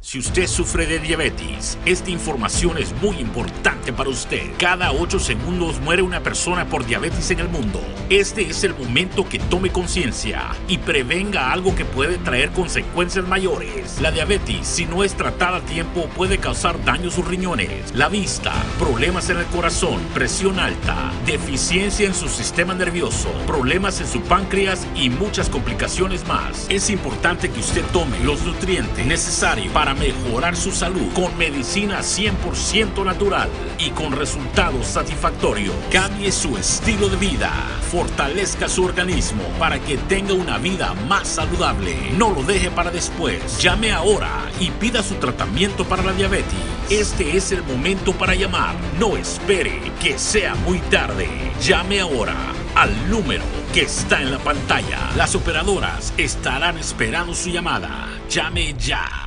Si 0.07 0.19
usted 0.19 0.47
sufre 0.47 0.85
de 0.87 0.99
diabetes, 0.99 1.77
esta 1.83 2.09
información 2.11 2.77
es 2.77 2.93
muy 3.01 3.17
importante 3.17 3.91
para 3.91 4.09
usted. 4.09 4.51
Cada 4.57 4.93
8 4.93 5.19
segundos 5.19 5.81
muere 5.81 6.01
una 6.01 6.21
persona 6.21 6.69
por 6.69 6.85
diabetes 6.85 7.29
en 7.31 7.41
el 7.41 7.49
mundo. 7.49 7.81
Este 8.09 8.43
es 8.43 8.63
el 8.63 8.73
momento 8.73 9.27
que 9.27 9.37
tome 9.37 9.69
conciencia 9.69 10.43
y 10.69 10.77
prevenga 10.77 11.51
algo 11.51 11.75
que 11.75 11.83
puede 11.83 12.17
traer 12.19 12.51
consecuencias 12.51 13.27
mayores. 13.27 13.99
La 13.99 14.11
diabetes, 14.11 14.65
si 14.65 14.85
no 14.85 15.03
es 15.03 15.13
tratada 15.13 15.57
a 15.57 15.65
tiempo, 15.65 16.07
puede 16.15 16.37
causar 16.37 16.81
daño 16.85 17.09
a 17.09 17.11
sus 17.11 17.27
riñones, 17.27 17.93
la 17.93 18.07
vista, 18.07 18.53
problemas 18.79 19.29
en 19.29 19.39
el 19.39 19.45
corazón, 19.47 19.99
presión 20.13 20.57
alta, 20.57 21.11
deficiencia 21.25 22.07
en 22.07 22.13
su 22.13 22.29
sistema 22.29 22.73
nervioso, 22.73 23.29
problemas 23.45 23.99
en 23.99 24.07
su 24.07 24.21
páncreas 24.21 24.87
y 24.95 25.09
muchas 25.09 25.49
complicaciones 25.49 26.25
más. 26.25 26.65
Es 26.69 26.89
importante 26.89 27.49
que 27.49 27.59
usted 27.59 27.83
tome 27.91 28.17
los 28.21 28.41
nutrientes 28.43 29.05
necesarios 29.05 29.73
para 29.73 29.96
mejorar 29.99 30.55
su 30.55 30.71
salud 30.71 31.07
con 31.13 31.37
medicina 31.37 31.99
100% 31.99 33.03
natural 33.03 33.49
y 33.77 33.89
con 33.91 34.11
resultados 34.11 34.87
satisfactorios. 34.87 35.73
Cambie 35.91 36.31
su 36.31 36.57
estilo 36.57 37.09
de 37.09 37.17
vida, 37.17 37.51
fortalezca 37.91 38.67
su 38.69 38.83
organismo 38.83 39.43
para 39.59 39.79
que 39.79 39.97
tenga 39.97 40.33
una 40.33 40.57
vida 40.57 40.93
más 41.07 41.27
saludable. 41.27 41.95
No 42.17 42.31
lo 42.31 42.43
deje 42.43 42.71
para 42.71 42.91
después. 42.91 43.59
Llame 43.59 43.91
ahora 43.91 44.29
y 44.59 44.71
pida 44.71 45.03
su 45.03 45.15
tratamiento 45.15 45.85
para 45.85 46.03
la 46.03 46.13
diabetes. 46.13 46.53
Este 46.89 47.35
es 47.35 47.51
el 47.51 47.63
momento 47.63 48.13
para 48.13 48.35
llamar. 48.35 48.75
No 48.99 49.17
espere 49.17 49.91
que 50.01 50.17
sea 50.17 50.55
muy 50.55 50.79
tarde. 50.79 51.27
Llame 51.61 51.99
ahora 51.99 52.35
al 52.75 53.09
número 53.09 53.43
que 53.73 53.81
está 53.81 54.21
en 54.21 54.31
la 54.31 54.39
pantalla. 54.39 54.99
Las 55.15 55.35
operadoras 55.35 56.13
estarán 56.17 56.77
esperando 56.77 57.33
su 57.33 57.49
llamada. 57.49 58.07
Llame 58.29 58.75
ya. 58.77 59.26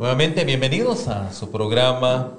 Nuevamente, 0.00 0.46
bienvenidos 0.46 1.08
a 1.08 1.30
su 1.30 1.50
programa. 1.50 2.38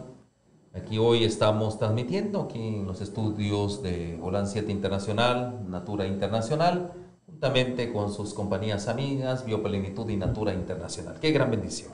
Aquí 0.73 0.97
hoy 0.97 1.23
estamos 1.23 1.77
transmitiendo 1.77 2.41
aquí 2.41 2.57
en 2.57 2.87
los 2.87 3.01
estudios 3.01 3.83
de 3.83 4.19
Holan 4.19 4.47
7 4.47 4.71
Internacional, 4.71 5.69
Natura 5.69 6.07
Internacional, 6.07 6.91
juntamente 7.27 7.93
con 7.93 8.11
sus 8.11 8.33
compañías 8.33 8.87
amigas, 8.87 9.45
Bioplenitud 9.45 10.09
y 10.09 10.17
Natura 10.17 10.55
Internacional. 10.55 11.19
Qué 11.21 11.29
gran 11.29 11.51
bendición. 11.51 11.91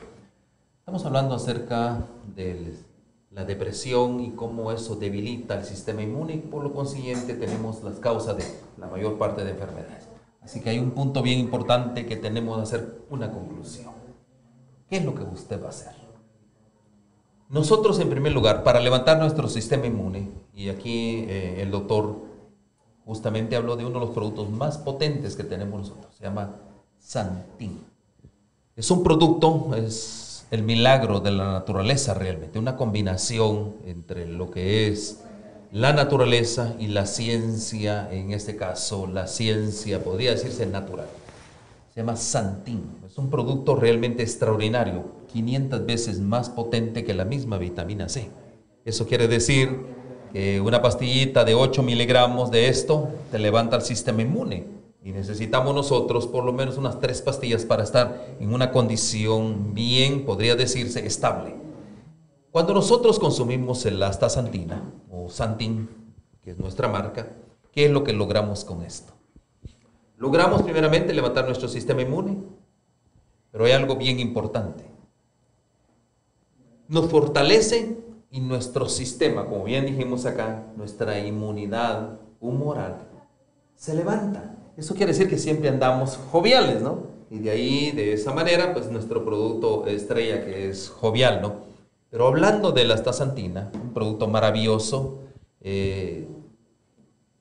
Estamos 0.79 1.03
hablando 1.03 1.35
acerca 1.35 2.01
de 2.33 2.73
la 3.31 3.43
depresión 3.43 4.21
y 4.21 4.31
cómo 4.31 4.71
eso 4.71 4.95
debilita 4.95 5.59
el 5.59 5.65
sistema 5.65 6.01
inmune 6.01 6.35
y 6.35 6.37
por 6.37 6.63
lo 6.63 6.73
consiguiente 6.73 7.33
tenemos 7.33 7.83
las 7.83 7.99
causas 7.99 8.37
de 8.37 8.45
la 8.77 8.87
mayor 8.87 9.17
parte 9.17 9.43
de 9.43 9.51
enfermedades. 9.51 10.07
Así 10.39 10.61
que 10.61 10.69
hay 10.69 10.79
un 10.79 10.91
punto 10.91 11.21
bien 11.21 11.39
importante 11.39 12.05
que 12.05 12.15
tenemos 12.15 12.55
que 12.55 12.63
hacer 12.63 13.01
una 13.09 13.29
conclusión. 13.29 14.06
¿Qué 14.89 14.97
es 14.97 15.05
lo 15.05 15.13
que 15.15 15.23
usted 15.23 15.61
va 15.61 15.67
a 15.67 15.69
hacer? 15.69 15.93
Nosotros, 17.49 17.99
en 17.99 18.09
primer 18.09 18.33
lugar, 18.33 18.63
para 18.63 18.79
levantar 18.79 19.19
nuestro 19.19 19.47
sistema 19.47 19.85
inmune, 19.85 20.29
y 20.53 20.69
aquí 20.69 21.25
eh, 21.27 21.61
el 21.61 21.71
doctor 21.71 22.15
justamente 23.05 23.55
habló 23.55 23.77
de 23.77 23.85
uno 23.85 23.99
de 23.99 24.05
los 24.05 24.15
productos 24.15 24.49
más 24.49 24.77
potentes 24.77 25.35
que 25.35 25.43
tenemos 25.43 25.79
nosotros, 25.81 26.13
se 26.15 26.23
llama 26.23 26.55
Santín. 26.99 27.85
Es 28.75 28.91
un 28.91 29.03
producto, 29.03 29.75
es 29.75 30.45
el 30.51 30.63
milagro 30.63 31.19
de 31.19 31.31
la 31.31 31.53
naturaleza 31.53 32.13
realmente, 32.13 32.59
una 32.59 32.75
combinación 32.75 33.75
entre 33.85 34.27
lo 34.27 34.51
que 34.51 34.87
es 34.87 35.23
la 35.71 35.93
naturaleza 35.93 36.75
y 36.79 36.87
la 36.87 37.05
ciencia, 37.05 38.09
en 38.11 38.31
este 38.31 38.55
caso 38.55 39.07
la 39.07 39.27
ciencia 39.27 40.03
podría 40.03 40.31
decirse 40.31 40.65
natural 40.65 41.07
se 41.97 42.01
llama 42.03 42.15
Santín. 42.15 42.83
Un 43.17 43.31
producto 43.31 43.75
realmente 43.75 44.21
extraordinario, 44.21 45.05
500 45.33 45.85
veces 45.87 46.19
más 46.19 46.51
potente 46.51 47.03
que 47.03 47.15
la 47.15 47.25
misma 47.25 47.57
vitamina 47.57 48.09
C. 48.09 48.29
Eso 48.85 49.07
quiere 49.07 49.27
decir 49.27 49.87
que 50.31 50.61
una 50.61 50.83
pastillita 50.83 51.43
de 51.43 51.55
8 51.55 51.81
miligramos 51.81 52.51
de 52.51 52.69
esto 52.69 53.09
te 53.31 53.39
levanta 53.39 53.75
el 53.75 53.81
sistema 53.81 54.21
inmune. 54.21 54.65
Y 55.03 55.13
necesitamos 55.13 55.73
nosotros 55.73 56.27
por 56.27 56.43
lo 56.43 56.53
menos 56.53 56.77
unas 56.77 56.99
tres 56.99 57.23
pastillas 57.23 57.65
para 57.65 57.83
estar 57.83 58.35
en 58.39 58.53
una 58.53 58.71
condición 58.71 59.73
bien, 59.73 60.23
podría 60.23 60.55
decirse, 60.55 61.03
estable. 61.03 61.55
Cuando 62.51 62.75
nosotros 62.75 63.17
consumimos 63.17 63.83
el 63.87 64.01
astaxantina 64.03 64.83
o 65.11 65.27
Santin, 65.27 65.89
que 66.43 66.51
es 66.51 66.59
nuestra 66.59 66.87
marca, 66.87 67.29
¿qué 67.71 67.85
es 67.85 67.91
lo 67.91 68.03
que 68.03 68.13
logramos 68.13 68.63
con 68.63 68.83
esto? 68.83 69.13
Logramos 70.17 70.61
primeramente 70.61 71.13
levantar 71.13 71.45
nuestro 71.45 71.67
sistema 71.67 72.03
inmune, 72.03 72.56
pero 73.51 73.65
hay 73.65 73.71
algo 73.71 73.95
bien 73.95 74.19
importante. 74.19 74.83
Nos 76.87 77.09
fortalece 77.09 77.97
y 78.31 78.39
nuestro 78.41 78.87
sistema, 78.89 79.45
como 79.45 79.63
bien 79.63 79.85
dijimos 79.85 80.25
acá, 80.25 80.65
nuestra 80.75 81.19
inmunidad 81.19 82.19
humoral, 82.39 83.07
se 83.75 83.93
levanta. 83.95 84.55
Eso 84.75 84.95
quiere 84.95 85.11
decir 85.11 85.29
que 85.29 85.37
siempre 85.37 85.69
andamos 85.69 86.19
joviales, 86.31 86.81
¿no? 86.81 87.07
Y 87.29 87.39
de 87.39 87.49
ahí, 87.49 87.91
de 87.91 88.13
esa 88.13 88.33
manera, 88.33 88.73
pues 88.73 88.89
nuestro 88.89 89.25
producto 89.25 89.85
estrella 89.87 90.45
que 90.45 90.69
es 90.69 90.89
jovial, 90.89 91.41
¿no? 91.41 91.67
Pero 92.09 92.27
hablando 92.27 92.71
de 92.71 92.85
la 92.85 92.93
astaxantina, 92.93 93.69
un 93.73 93.93
producto 93.93 94.27
maravilloso, 94.27 95.19
eh, 95.61 96.27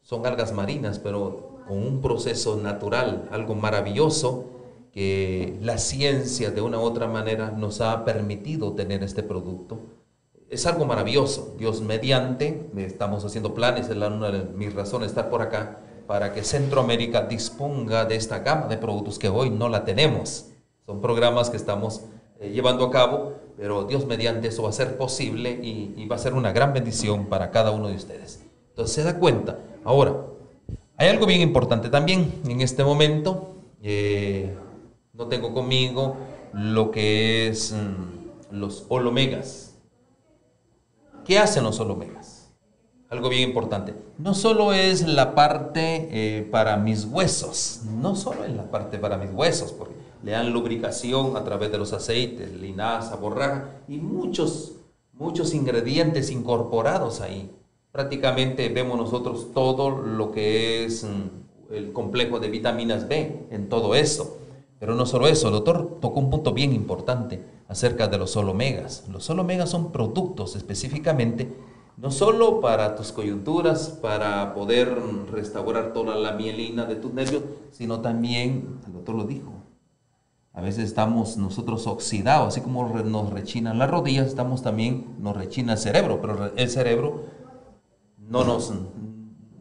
son 0.03 0.27
algas 0.27 0.53
marinas, 0.53 0.99
pero 0.99 1.61
con 1.69 1.79
un 1.79 2.01
proceso 2.01 2.57
natural, 2.57 3.29
algo 3.31 3.55
maravilloso 3.55 4.56
que 4.97 5.59
la 5.61 5.77
ciencia 5.77 6.51
de 6.51 6.63
una 6.63 6.79
u 6.79 6.81
otra 6.81 7.07
manera 7.07 7.51
nos 7.51 7.83
ha 7.83 8.03
permitido 8.07 8.73
tener 8.73 9.03
este 9.03 9.23
producto. 9.23 9.79
es 10.49 10.65
algo 10.65 10.87
maravilloso. 10.87 11.55
Dios 11.59 11.83
mediante, 11.83 12.71
estamos 12.79 13.23
haciendo 13.23 13.53
planes, 13.53 13.91
es 13.91 13.97
una 13.97 14.31
de 14.31 14.45
mis 14.55 14.73
razones 14.73 15.11
estar 15.11 15.29
por 15.29 15.43
acá, 15.43 15.81
para 16.07 16.33
que 16.33 16.43
Centroamérica 16.43 17.21
disponga 17.21 18.07
de 18.07 18.17
esta 18.17 18.39
gama 18.39 18.69
de 18.69 18.79
productos 18.79 19.19
que 19.19 19.29
hoy 19.29 19.51
no 19.51 19.69
la 19.69 19.85
tenemos. 19.85 20.47
Son 20.87 21.03
programas 21.03 21.51
que 21.51 21.59
estamos 21.59 22.01
eh, 22.41 22.49
llevando 22.53 22.87
a 22.87 22.91
cabo, 22.91 23.35
pero 23.59 23.85
Dios 23.85 24.07
mediante 24.07 24.49
eso 24.49 24.63
va 24.63 24.71
a 24.71 24.73
ser 24.73 24.97
posible 24.97 25.51
y, 25.63 26.07
va 26.07 26.17
a 26.17 26.19
ser 26.19 26.33
una 26.33 26.53
gran 26.53 26.73
bendición 26.73 27.27
para 27.27 27.51
cada 27.51 27.71
uno 27.71 27.89
de 27.89 27.97
ustedes. 27.97 28.41
Entonces 28.71 28.95
se 28.95 29.03
da 29.03 29.19
cuenta. 29.19 29.59
Ahora, 29.85 30.17
hay 30.97 31.09
algo 31.09 31.27
bien 31.27 31.43
importante 31.43 31.91
también 31.91 32.33
en 32.49 32.63
este 32.63 32.83
momento. 32.83 33.57
Eh, 33.83 34.57
no 35.17 35.29
tengo 35.29 35.55
conmigo 35.55 36.17
lo 36.53 36.91
que 36.91 37.49
es 37.49 37.73
mm, 37.73 38.55
los 38.55 38.85
holomegas. 38.89 39.75
¿Qué 41.25 41.39
hacen 41.39 41.65
los 41.65 41.81
holomegas? 41.81 42.51
Algo 43.09 43.29
bien 43.29 43.49
importante. 43.49 43.95
No 44.19 44.35
solo 44.35 44.73
es 44.73 45.07
la 45.07 45.35
parte 45.35 46.09
eh, 46.11 46.43
para 46.51 46.77
mis 46.77 47.05
huesos, 47.05 47.83
no 48.01 48.15
solo 48.15 48.45
es 48.45 48.55
la 48.55 48.71
parte 48.71 48.99
para 48.99 49.17
mis 49.17 49.31
huesos, 49.33 49.73
porque 49.73 49.95
le 50.23 50.33
dan 50.33 50.53
lubricación 50.53 51.37
a 51.37 51.45
través 51.45 51.71
de 51.73 51.79
los 51.79 51.93
aceites, 51.93 52.53
linaza, 52.53 53.17
borraja 53.17 53.71
y 53.89 53.99
muchos, 53.99 54.73
muchos 55.13 55.55
ingredientes 55.55 56.31
incorporados 56.31 57.21
ahí. 57.21 57.51
Prácticamente 57.91 58.69
vemos 58.69 58.99
nosotros 58.99 59.53
todo 59.55 59.91
lo 59.91 60.31
que 60.31 60.85
es 60.85 61.05
mm, 61.05 61.75
el 61.75 61.93
complejo 61.93 62.39
de 62.39 62.51
vitaminas 62.51 63.09
B 63.09 63.47
en 63.51 63.69
todo 63.69 63.95
eso. 63.95 64.46
Pero 64.79 64.95
no 64.95 65.07
solo 65.07 65.27
eso, 65.27 65.49
el 65.49 65.55
doctor 65.55 65.99
tocó 66.01 66.21
un 66.21 66.31
punto 66.31 66.53
bien 66.53 66.73
importante 66.73 67.43
acerca 67.69 68.09
de 68.09 68.19
los 68.19 68.31
solo 68.31 68.53
omegas. 68.53 69.05
Los 69.11 69.25
solo 69.25 69.43
omegas 69.43 69.71
son 69.71 69.91
productos 69.93 70.57
específicamente 70.57 71.49
no 71.97 72.11
solo 72.11 72.61
para 72.61 72.95
tus 72.95 73.11
coyunturas, 73.11 73.89
para 73.89 74.55
poder 74.55 74.97
restaurar 75.31 75.93
toda 75.93 76.15
la 76.17 76.33
mielina 76.33 76.85
de 76.85 76.97
tus 76.97 77.13
nervios, 77.15 77.43
sino 77.71 78.01
también, 78.01 78.81
el 78.87 78.93
doctor 78.93 79.15
lo 79.15 79.25
dijo, 79.25 79.53
a 80.53 80.61
veces 80.61 80.85
estamos 80.85 81.37
nosotros 81.37 81.87
oxidados, 81.87 82.49
así 82.49 82.61
como 82.61 82.89
nos 82.89 83.31
rechinan 83.31 83.79
las 83.79 83.91
rodillas, 83.91 84.27
estamos 84.27 84.63
también, 84.63 85.17
nos 85.19 85.37
rechina 85.37 85.75
el 85.75 85.79
cerebro, 85.79 86.21
pero 86.21 86.51
el 86.55 86.69
cerebro 86.69 87.25
no 88.19 88.45
nos, 88.45 88.73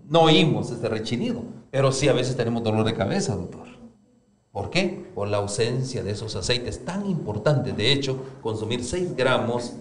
no 0.10 0.22
oímos 0.22 0.72
este 0.72 0.90
rechinido, 0.90 1.42
pero 1.72 1.92
sí 1.92 2.10
a 2.10 2.14
veces 2.14 2.36
tenemos 2.36 2.64
dolor 2.64 2.86
de 2.86 2.94
cabeza, 2.94 3.36
doctor. 3.36 3.75
¿Por 4.56 4.70
qué? 4.70 5.04
Por 5.14 5.28
la 5.28 5.36
ausencia 5.36 6.02
de 6.02 6.12
esos 6.12 6.34
aceites 6.38 6.86
tan 6.86 7.06
importantes. 7.08 7.76
De 7.76 7.92
hecho, 7.92 8.18
consumir 8.42 8.86
6 8.86 9.14
gramos 9.18 9.74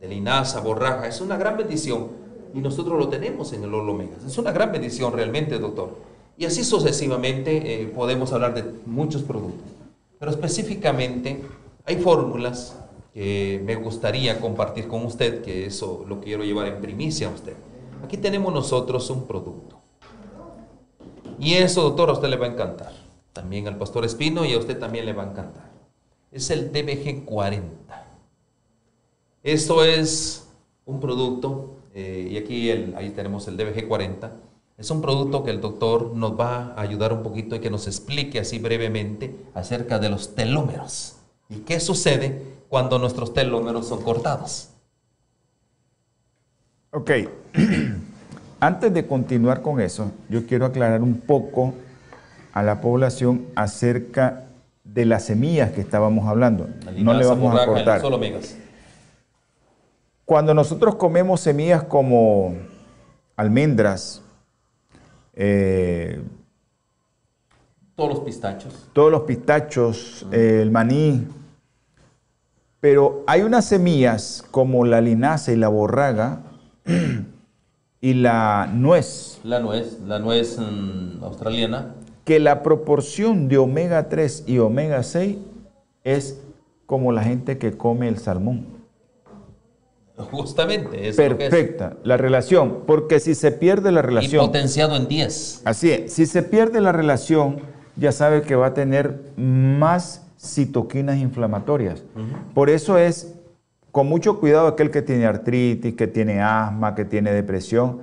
de 0.00 0.06
linaza, 0.06 0.60
borraja, 0.60 1.08
es 1.08 1.20
una 1.20 1.36
gran 1.36 1.56
bendición. 1.56 2.06
Y 2.54 2.60
nosotros 2.60 2.96
lo 2.96 3.08
tenemos 3.08 3.52
en 3.52 3.64
el 3.64 3.74
omega. 3.74 4.12
Es 4.24 4.38
una 4.38 4.52
gran 4.52 4.70
bendición 4.70 5.12
realmente, 5.12 5.58
doctor. 5.58 5.96
Y 6.38 6.44
así 6.44 6.62
sucesivamente 6.62 7.82
eh, 7.82 7.86
podemos 7.88 8.32
hablar 8.32 8.54
de 8.54 8.62
muchos 8.86 9.24
productos. 9.24 9.68
Pero 10.20 10.30
específicamente 10.30 11.42
hay 11.84 11.96
fórmulas 11.96 12.78
que 13.12 13.60
me 13.64 13.74
gustaría 13.74 14.40
compartir 14.40 14.86
con 14.86 15.04
usted, 15.06 15.42
que 15.42 15.66
eso 15.66 16.04
lo 16.08 16.20
quiero 16.20 16.44
llevar 16.44 16.68
en 16.68 16.80
primicia 16.80 17.26
a 17.26 17.30
usted. 17.30 17.54
Aquí 18.04 18.16
tenemos 18.16 18.54
nosotros 18.54 19.10
un 19.10 19.26
producto. 19.26 19.80
Y 21.40 21.54
eso, 21.54 21.82
doctor, 21.82 22.10
a 22.10 22.12
usted 22.12 22.28
le 22.28 22.36
va 22.36 22.46
a 22.46 22.50
encantar 22.50 23.09
también 23.32 23.66
al 23.68 23.76
pastor 23.76 24.04
Espino 24.04 24.44
y 24.44 24.52
a 24.52 24.58
usted 24.58 24.78
también 24.78 25.06
le 25.06 25.12
va 25.12 25.24
a 25.24 25.30
encantar. 25.30 25.70
Es 26.30 26.50
el 26.50 26.72
DBG 26.72 27.24
40. 27.24 28.06
Esto 29.42 29.84
es 29.84 30.46
un 30.84 31.00
producto, 31.00 31.76
eh, 31.94 32.28
y 32.30 32.36
aquí 32.36 32.70
ahí 32.70 33.10
tenemos 33.10 33.48
el 33.48 33.56
DBG 33.56 33.88
40. 33.88 34.32
Es 34.78 34.90
un 34.90 35.02
producto 35.02 35.44
que 35.44 35.50
el 35.50 35.60
doctor 35.60 36.12
nos 36.14 36.38
va 36.38 36.72
a 36.74 36.80
ayudar 36.80 37.12
un 37.12 37.22
poquito 37.22 37.54
y 37.54 37.60
que 37.60 37.70
nos 37.70 37.86
explique 37.86 38.40
así 38.40 38.58
brevemente 38.58 39.34
acerca 39.54 39.98
de 39.98 40.08
los 40.08 40.34
telómeros. 40.34 41.16
¿Y 41.48 41.56
qué 41.56 41.80
sucede 41.80 42.42
cuando 42.68 42.98
nuestros 42.98 43.34
telómeros 43.34 43.88
son 43.88 44.02
cortados? 44.02 44.70
Ok, 46.92 47.10
antes 48.60 48.94
de 48.94 49.06
continuar 49.06 49.62
con 49.62 49.80
eso, 49.80 50.12
yo 50.28 50.46
quiero 50.46 50.66
aclarar 50.66 51.02
un 51.02 51.20
poco 51.20 51.74
a 52.52 52.62
la 52.62 52.80
población 52.80 53.46
acerca 53.54 54.44
de 54.84 55.04
las 55.04 55.24
semillas 55.24 55.72
que 55.72 55.80
estábamos 55.80 56.26
hablando. 56.26 56.68
No 56.96 57.14
le 57.14 57.26
vamos 57.26 57.58
a 57.58 57.66
cortar. 57.66 58.02
Cuando 60.24 60.54
nosotros 60.54 60.94
comemos 60.96 61.40
semillas 61.40 61.84
como 61.84 62.54
almendras, 63.36 64.22
eh, 65.34 66.22
todos 67.96 68.14
los 68.14 68.20
pistachos. 68.20 68.88
Todos 68.92 69.12
los 69.12 69.22
pistachos, 69.22 70.26
eh, 70.32 70.60
el 70.62 70.70
maní. 70.70 71.26
Pero 72.80 73.24
hay 73.26 73.42
unas 73.42 73.66
semillas 73.66 74.42
como 74.50 74.86
la 74.86 75.00
linaza 75.00 75.52
y 75.52 75.56
la 75.56 75.68
borraga 75.68 76.40
y 78.00 78.14
la 78.14 78.70
nuez. 78.72 79.40
La 79.44 79.60
nuez, 79.60 80.00
la 80.06 80.18
nuez 80.18 80.58
mm, 80.58 81.22
australiana 81.22 81.94
que 82.30 82.38
la 82.38 82.62
proporción 82.62 83.48
de 83.48 83.58
omega 83.58 84.08
3 84.08 84.44
y 84.46 84.58
omega 84.58 85.02
6 85.02 85.36
es 86.04 86.40
como 86.86 87.10
la 87.10 87.24
gente 87.24 87.58
que 87.58 87.76
come 87.76 88.06
el 88.06 88.18
salmón. 88.18 88.68
Justamente, 90.16 91.08
es 91.08 91.16
perfecta 91.16 91.96
la 92.04 92.16
relación, 92.16 92.84
porque 92.86 93.18
si 93.18 93.34
se 93.34 93.50
pierde 93.50 93.90
la 93.90 94.00
relación. 94.00 94.44
Y 94.44 94.46
potenciado 94.46 94.94
en 94.94 95.08
10. 95.08 95.62
Así 95.64 95.90
es, 95.90 96.12
si 96.12 96.24
se 96.24 96.44
pierde 96.44 96.80
la 96.80 96.92
relación, 96.92 97.62
ya 97.96 98.12
sabe 98.12 98.42
que 98.42 98.54
va 98.54 98.66
a 98.66 98.74
tener 98.74 99.32
más 99.36 100.24
citoquinas 100.38 101.18
inflamatorias. 101.18 102.04
Por 102.54 102.70
eso 102.70 102.96
es 102.96 103.34
con 103.90 104.06
mucho 104.06 104.38
cuidado 104.38 104.68
aquel 104.68 104.92
que 104.92 105.02
tiene 105.02 105.26
artritis, 105.26 105.96
que 105.96 106.06
tiene 106.06 106.40
asma, 106.40 106.94
que 106.94 107.04
tiene 107.04 107.32
depresión 107.32 108.02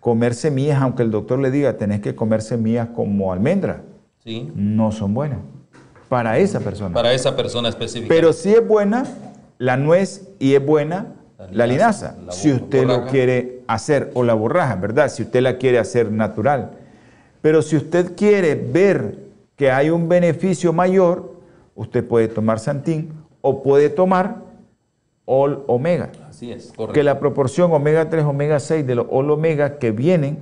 comer 0.00 0.34
semillas, 0.34 0.80
aunque 0.80 1.02
el 1.02 1.10
doctor 1.10 1.38
le 1.38 1.50
diga, 1.50 1.76
tenés 1.76 2.00
que 2.00 2.14
comer 2.14 2.42
semillas 2.42 2.88
como 2.94 3.32
almendra, 3.32 3.82
sí. 4.24 4.50
no 4.54 4.92
son 4.92 5.14
buenas 5.14 5.38
para 6.08 6.38
esa 6.38 6.60
persona. 6.60 6.94
Para 6.94 7.12
esa 7.12 7.36
persona 7.36 7.68
específica. 7.68 8.08
Pero 8.08 8.32
sí 8.32 8.52
es 8.52 8.66
buena 8.66 9.04
la 9.58 9.76
nuez 9.76 10.28
y 10.38 10.54
es 10.54 10.64
buena 10.64 11.14
la 11.52 11.66
linaza, 11.66 12.16
si 12.30 12.52
usted 12.52 12.84
lo 12.84 13.06
quiere 13.06 13.62
hacer, 13.68 14.10
o 14.14 14.24
la 14.24 14.34
borraja, 14.34 14.74
¿verdad? 14.74 15.08
Si 15.08 15.22
usted 15.22 15.40
la 15.40 15.56
quiere 15.56 15.78
hacer 15.78 16.10
natural. 16.10 16.72
Pero 17.40 17.62
si 17.62 17.76
usted 17.76 18.16
quiere 18.16 18.56
ver 18.56 19.18
que 19.54 19.70
hay 19.70 19.90
un 19.90 20.08
beneficio 20.08 20.72
mayor, 20.72 21.36
usted 21.76 22.04
puede 22.04 22.26
tomar 22.26 22.58
santín 22.58 23.12
o 23.40 23.62
puede 23.62 23.88
tomar 23.88 24.38
All 25.26 25.62
Omega. 25.68 26.10
Así 26.38 26.52
es, 26.52 26.68
correcto. 26.68 26.92
Que 26.92 27.02
la 27.02 27.18
proporción 27.18 27.72
omega 27.72 28.08
3, 28.08 28.24
omega 28.24 28.60
6 28.60 28.86
de 28.86 28.94
los 28.94 29.06
All 29.10 29.28
Omega 29.28 29.80
que 29.80 29.90
vienen 29.90 30.38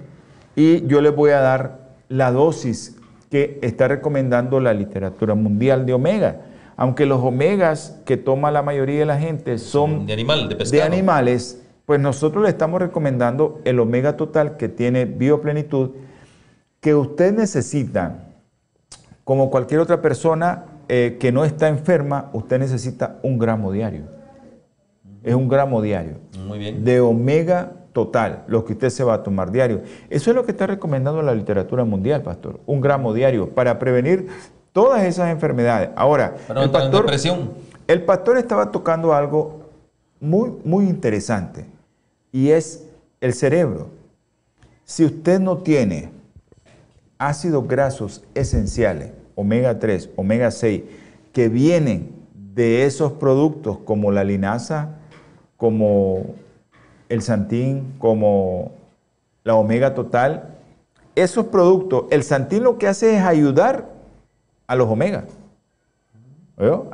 y 0.55 0.87
yo 0.87 1.01
les 1.01 1.17
voy 1.17 1.31
a 1.31 1.41
dar 1.41 1.89
la 2.11 2.31
dosis 2.33 2.99
que 3.31 3.59
está 3.63 3.89
recomendando 3.89 4.61
la 4.61 4.75
literatura 4.75 5.35
mundial 5.35 5.87
de 5.87 5.95
omega. 5.95 6.43
Aunque 6.77 7.07
los 7.07 7.23
omegas 7.23 7.99
que 8.05 8.19
toma 8.19 8.51
la 8.51 8.61
mayoría 8.61 8.99
de 8.99 9.07
la 9.07 9.19
gente 9.19 9.57
son 9.57 10.05
de, 10.05 10.13
animal, 10.13 10.51
de, 10.71 10.83
animales, 10.83 11.63
pues 11.87 11.99
nosotros 11.99 12.43
le 12.43 12.51
estamos 12.51 12.79
recomendando 12.79 13.63
el 13.65 13.81
omega 13.81 14.19
total 14.19 14.59
que 14.59 14.69
tiene 14.69 15.07
bioplenitud, 15.07 15.93
que 16.81 16.95
usted 16.95 17.33
necesita, 17.33 18.35
como 19.25 19.51
cualquier 19.51 19.81
otra 19.81 20.03
persona 20.03 20.67
eh, 20.91 21.17
que 21.19 21.33
no 21.33 21.47
está 21.47 21.69
enferma, 21.69 22.29
usted 22.35 22.59
necesita 22.59 23.19
un 23.23 23.39
gramo 23.39 23.73
diario 23.73 24.16
es 25.27 25.35
un 25.35 25.49
gramo 25.49 25.83
diario. 25.83 26.19
Muy 26.47 26.59
bien. 26.61 26.85
De 26.85 27.01
omega 27.01 27.73
total, 27.93 28.45
lo 28.47 28.65
que 28.65 28.75
usted 28.75 28.91
se 28.91 29.03
va 29.03 29.15
a 29.15 29.23
tomar 29.25 29.51
diario. 29.51 29.83
Eso 30.09 30.31
es 30.31 30.37
lo 30.37 30.45
que 30.45 30.53
está 30.53 30.69
recomendando 30.69 31.21
la 31.21 31.35
literatura 31.35 31.85
mundial, 31.85 32.23
pastor. 32.23 32.61
Un 32.65 32.81
gramo 32.81 33.13
diario 33.13 33.51
para 33.51 33.77
prevenir 33.81 34.29
todas 34.71 35.03
esas 35.03 35.31
enfermedades. 35.31 35.91
Ahora, 35.97 36.37
el 36.49 36.71
pastor, 36.71 37.07
el 37.89 38.03
pastor 38.05 38.39
estaba 38.39 38.71
tocando 38.71 39.13
algo 39.13 39.63
muy, 40.21 40.53
muy 40.65 40.87
interesante 40.87 41.67
y 42.31 42.51
es 42.51 42.87
el 43.21 43.35
cerebro. 43.35 43.89
Si 44.85 45.05
usted 45.05 45.41
no 45.41 45.59
tiene 45.59 46.11
ácidos 47.19 47.67
grasos 47.67 48.23
esenciales, 48.35 49.11
omega 49.35 49.81
3, 49.81 50.11
omega 50.15 50.53
6, 50.53 50.83
que 51.33 51.49
vienen 51.49 52.15
de 52.55 52.85
esos 52.85 53.11
productos 53.13 53.79
como 53.79 54.13
la 54.13 54.23
linaza, 54.23 54.96
como 55.57 56.23
el 57.09 57.23
Santín, 57.23 57.95
como 57.99 58.73
la 59.45 59.55
Omega 59.55 59.95
Total, 59.95 60.55
esos 61.15 61.47
productos, 61.47 62.05
el 62.11 62.23
Santín 62.23 62.63
lo 62.65 62.79
que 62.79 62.89
hace 62.89 63.17
es 63.17 63.23
ayudar 63.23 63.89
a 64.67 64.75
los 64.77 64.89
Omega, 64.89 65.25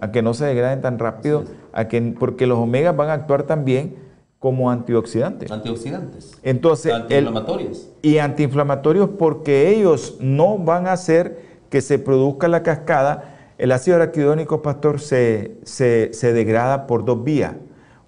a 0.00 0.10
que 0.12 0.22
no 0.22 0.34
se 0.34 0.44
degraden 0.44 0.80
tan 0.80 0.98
rápido, 0.98 1.44
a 1.72 1.88
que, 1.88 2.00
porque 2.18 2.46
los 2.46 2.58
Omegas 2.58 2.96
van 2.96 3.08
a 3.10 3.14
actuar 3.14 3.44
también 3.44 3.96
como 4.38 4.70
antioxidantes. 4.70 5.50
Antioxidantes. 5.50 6.38
Entonces, 6.42 6.92
el- 6.92 7.02
Antiinflamatorios. 7.02 7.88
y 8.02 8.18
antiinflamatorios 8.18 9.10
porque 9.18 9.68
ellos 9.70 10.16
no 10.20 10.58
van 10.58 10.86
a 10.88 10.92
hacer 10.92 11.40
que 11.70 11.80
se 11.80 11.98
produzca 11.98 12.48
la 12.48 12.62
cascada. 12.62 13.36
El 13.56 13.70
ácido 13.70 13.96
araquidónico, 13.96 14.60
pastor, 14.60 15.00
se, 15.00 15.56
se- 15.62 16.12
se 16.12 16.32
degrada 16.32 16.86
por 16.88 17.04
dos 17.04 17.22
vías. 17.22 17.54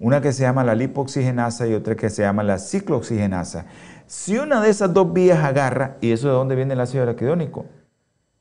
Una 0.05 0.21
que 0.21 0.35
se 0.35 0.43
llama 0.43 0.65
la 0.65 0.75
lipoxigenasa 0.75 1.67
y 1.67 1.73
otra 1.73 1.95
que 1.95 2.11
se 2.11 2.21
llama 2.21 2.43
la 2.43 2.59
ciclooxigenasa. 2.59 3.65
Si 4.07 4.37
una 4.37 4.61
de 4.61 4.69
esas 4.69 4.93
dos 4.93 5.15
vías 5.15 5.43
agarra, 5.43 5.97
¿y 6.03 6.13
eso 6.13 6.29
de 6.29 6.35
dónde 6.35 6.55
viene 6.55 6.75
el 6.75 6.81
ácido 6.81 7.05
araquidónico? 7.05 7.65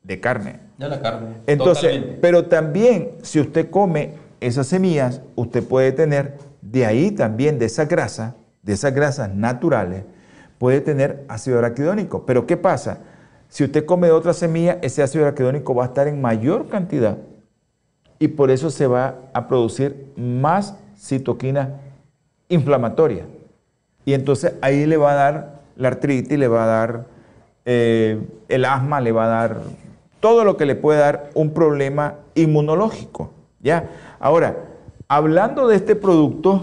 De 0.03 0.19
carne. 0.19 0.59
Ya 0.77 0.89
la 0.89 0.99
carne. 1.01 1.37
Entonces, 1.47 1.83
Totalmente. 1.83 2.19
pero 2.21 2.47
también 2.47 3.11
si 3.21 3.39
usted 3.39 3.69
come 3.69 4.15
esas 4.41 4.67
semillas, 4.67 5.21
usted 5.35 5.63
puede 5.63 5.93
tener 5.93 6.37
de 6.61 6.85
ahí 6.85 7.11
también, 7.11 7.57
de 7.59 7.67
esa 7.67 7.85
grasa, 7.85 8.35
de 8.61 8.73
esas 8.73 8.93
grasas 8.93 9.33
naturales, 9.33 10.03
puede 10.57 10.81
tener 10.81 11.23
ácido 11.29 11.59
araquidónico. 11.59 12.25
Pero 12.25 12.45
¿qué 12.45 12.57
pasa? 12.57 12.97
Si 13.47 13.63
usted 13.63 13.85
come 13.85 14.07
de 14.07 14.13
otra 14.13 14.33
semilla, 14.33 14.79
ese 14.81 15.01
ácido 15.01 15.23
araquidónico 15.23 15.73
va 15.73 15.85
a 15.85 15.87
estar 15.87 16.09
en 16.09 16.19
mayor 16.19 16.67
cantidad 16.67 17.19
y 18.19 18.27
por 18.27 18.51
eso 18.51 18.69
se 18.69 18.85
va 18.85 19.15
a 19.33 19.47
producir 19.47 20.11
más 20.17 20.75
citoquina 21.03 21.81
inflamatoria. 22.47 23.25
Y 24.05 24.13
entonces 24.13 24.53
ahí 24.61 24.85
le 24.85 24.97
va 24.97 25.11
a 25.11 25.15
dar 25.15 25.61
la 25.75 25.89
artritis, 25.89 26.37
le 26.37 26.47
va 26.47 26.63
a 26.63 26.67
dar 26.67 27.05
eh, 27.65 28.21
el 28.47 28.65
asma, 28.65 29.01
le 29.01 29.11
va 29.11 29.25
a 29.25 29.27
dar 29.27 29.61
todo 30.19 30.45
lo 30.45 30.55
que 30.55 30.65
le 30.65 30.75
puede 30.75 30.99
dar 30.99 31.29
un 31.33 31.53
problema 31.53 32.15
inmunológico. 32.35 33.31
¿ya? 33.61 33.89
Ahora, 34.19 34.57
hablando 35.07 35.67
de 35.67 35.75
este 35.75 35.95
producto 35.95 36.61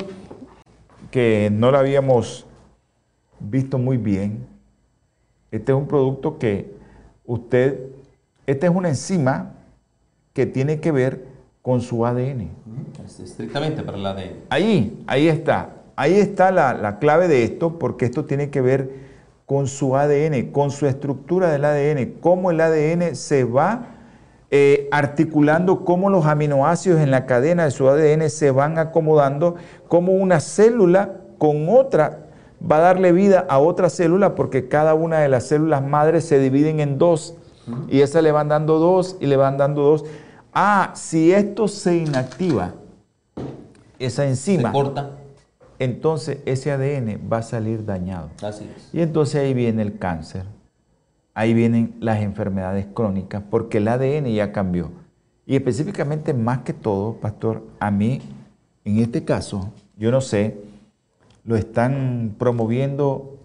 que 1.11 1.51
no 1.53 1.71
lo 1.71 1.79
habíamos 1.79 2.47
visto 3.39 3.79
muy 3.79 3.97
bien, 3.97 4.47
este 5.51 5.73
es 5.73 5.79
un 5.79 5.89
producto 5.89 6.39
que 6.39 6.73
usted, 7.27 7.81
esta 8.47 8.67
es 8.67 8.73
una 8.73 8.89
enzima 8.89 9.53
que 10.33 10.47
tiene 10.47 10.81
que 10.81 10.93
ver 10.93 11.30
con 11.63 11.81
su 11.81 12.07
ADN. 12.07 12.51
Ujú, 12.67 13.05
es 13.05 13.21
estrictamente 13.21 13.83
para 13.83 13.99
el 13.99 14.07
ADN. 14.07 14.33
Ahí, 14.49 15.03
ahí 15.07 15.29
está. 15.29 15.71
Ahí 15.97 16.15
está 16.15 16.51
la, 16.51 16.73
la 16.75 16.99
clave 16.99 17.29
de 17.29 17.45
esto, 17.45 17.79
porque 17.79 18.07
esto 18.07 18.25
tiene 18.25 18.51
que 18.51 18.61
ver 18.61 19.11
con 19.51 19.67
su 19.67 19.97
ADN, 19.97 20.53
con 20.53 20.71
su 20.71 20.87
estructura 20.87 21.51
del 21.51 21.65
ADN, 21.65 22.15
cómo 22.21 22.53
el 22.53 22.61
ADN 22.61 23.17
se 23.17 23.43
va 23.43 23.97
eh, 24.53 24.89
articulando, 24.91 25.85
cómo 25.85 26.09
los 26.09 26.27
aminoácidos 26.27 27.01
en 27.01 27.11
la 27.11 27.27
cadena 27.27 27.65
de 27.65 27.71
su 27.71 27.89
ADN 27.89 28.31
se 28.31 28.51
van 28.51 28.79
acomodando, 28.79 29.57
cómo 29.89 30.13
una 30.13 30.41
célula 30.41 31.17
con 31.39 31.69
otra 31.69 32.27
va 32.71 32.77
a 32.77 32.81
darle 32.81 33.13
vida 33.13 33.47
a 33.49 33.59
otra 33.59 33.91
célula, 33.91 34.35
porque 34.35 34.69
cada 34.69 34.95
una 34.95 35.19
de 35.19 35.29
las 35.29 35.49
células 35.49 35.85
madres 35.85 36.25
se 36.25 36.39
dividen 36.39 36.81
en 36.81 36.99
dos, 36.99 37.37
y 37.89 38.01
esas 38.01 38.23
le 38.23 38.33
van 38.33 38.49
dando 38.49 38.79
dos 38.79 39.17
y 39.21 39.27
le 39.27 39.37
van 39.37 39.57
dando 39.57 39.83
dos. 39.83 40.05
Ah, 40.53 40.93
si 40.95 41.33
esto 41.33 41.69
se 41.69 41.97
inactiva, 41.99 42.75
esa 43.99 44.27
enzima, 44.27 44.71
Se 44.71 44.73
corta. 44.73 45.11
entonces 45.79 46.39
ese 46.47 46.73
ADN 46.73 47.21
va 47.33 47.39
a 47.39 47.43
salir 47.43 47.85
dañado. 47.85 48.31
Así 48.43 48.65
es. 48.77 48.95
Y 48.95 49.01
entonces 49.01 49.37
ahí 49.43 49.55
viene 49.55 49.83
el 49.83 49.99
cáncer, 49.99 50.45
ahí 51.35 51.55
vienen 51.55 51.95
las 52.01 52.21
enfermedades 52.21 52.87
crónicas, 52.93 53.43
porque 53.49 53.79
el 53.79 53.89
ADN 53.89 54.33
ya 54.35 54.53
cambió. 54.53 54.91
Y 55.47 55.57
específicamente, 55.57 56.33
más 56.35 56.59
que 56.61 56.73
todo, 56.73 57.15
pastor, 57.15 57.63
a 57.81 57.91
mí, 57.91 58.21
en 58.85 58.99
este 58.99 59.25
caso, 59.25 59.73
yo 59.97 60.11
no 60.11 60.21
sé, 60.21 60.59
lo 61.45 61.57
están 61.57 62.35
promoviendo 62.39 63.37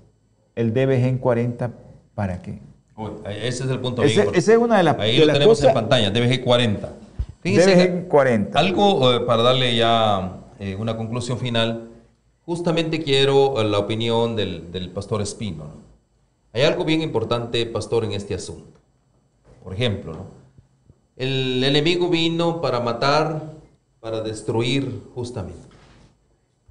el 0.55 0.73
DBGen 0.73 1.17
40 1.17 1.71
para 2.13 2.41
qué. 2.41 2.59
Ese 3.29 3.63
es 3.65 3.69
el 3.69 3.79
punto 3.79 4.03
Ese- 4.03 4.13
importante. 4.13 4.39
esa 4.39 4.51
es 4.53 4.57
una 4.57 4.77
de 4.77 4.83
las- 4.83 4.99
Ahí 4.99 5.13
de 5.13 5.19
lo 5.21 5.25
las 5.27 5.33
tenemos 5.35 5.57
cosas- 5.57 5.67
en 5.69 5.73
pantalla, 5.73 6.11
DBG 6.11 6.43
40. 6.43 6.93
Fíjense 7.41 7.75
DBGen 7.75 8.05
40. 8.07 8.57
algo 8.59 9.13
eh, 9.13 9.19
para 9.21 9.43
darle 9.43 9.75
ya 9.75 10.37
eh, 10.59 10.75
una 10.75 10.95
conclusión 10.95 11.37
final. 11.37 11.89
Justamente 12.45 13.03
quiero 13.03 13.59
eh, 13.59 13.65
la 13.65 13.79
opinión 13.79 14.35
del, 14.35 14.71
del 14.71 14.89
pastor 14.89 15.21
Espino. 15.21 15.65
¿no? 15.65 15.71
Hay 16.53 16.61
algo 16.63 16.85
bien 16.85 17.01
importante, 17.01 17.65
pastor, 17.65 18.05
en 18.05 18.13
este 18.13 18.33
asunto. 18.33 18.79
Por 19.63 19.73
ejemplo, 19.73 20.13
¿no? 20.13 20.25
el 21.17 21.63
enemigo 21.63 22.07
vino 22.09 22.61
para 22.61 22.79
matar, 22.79 23.41
para 23.99 24.21
destruir 24.21 25.01
justamente. 25.13 25.59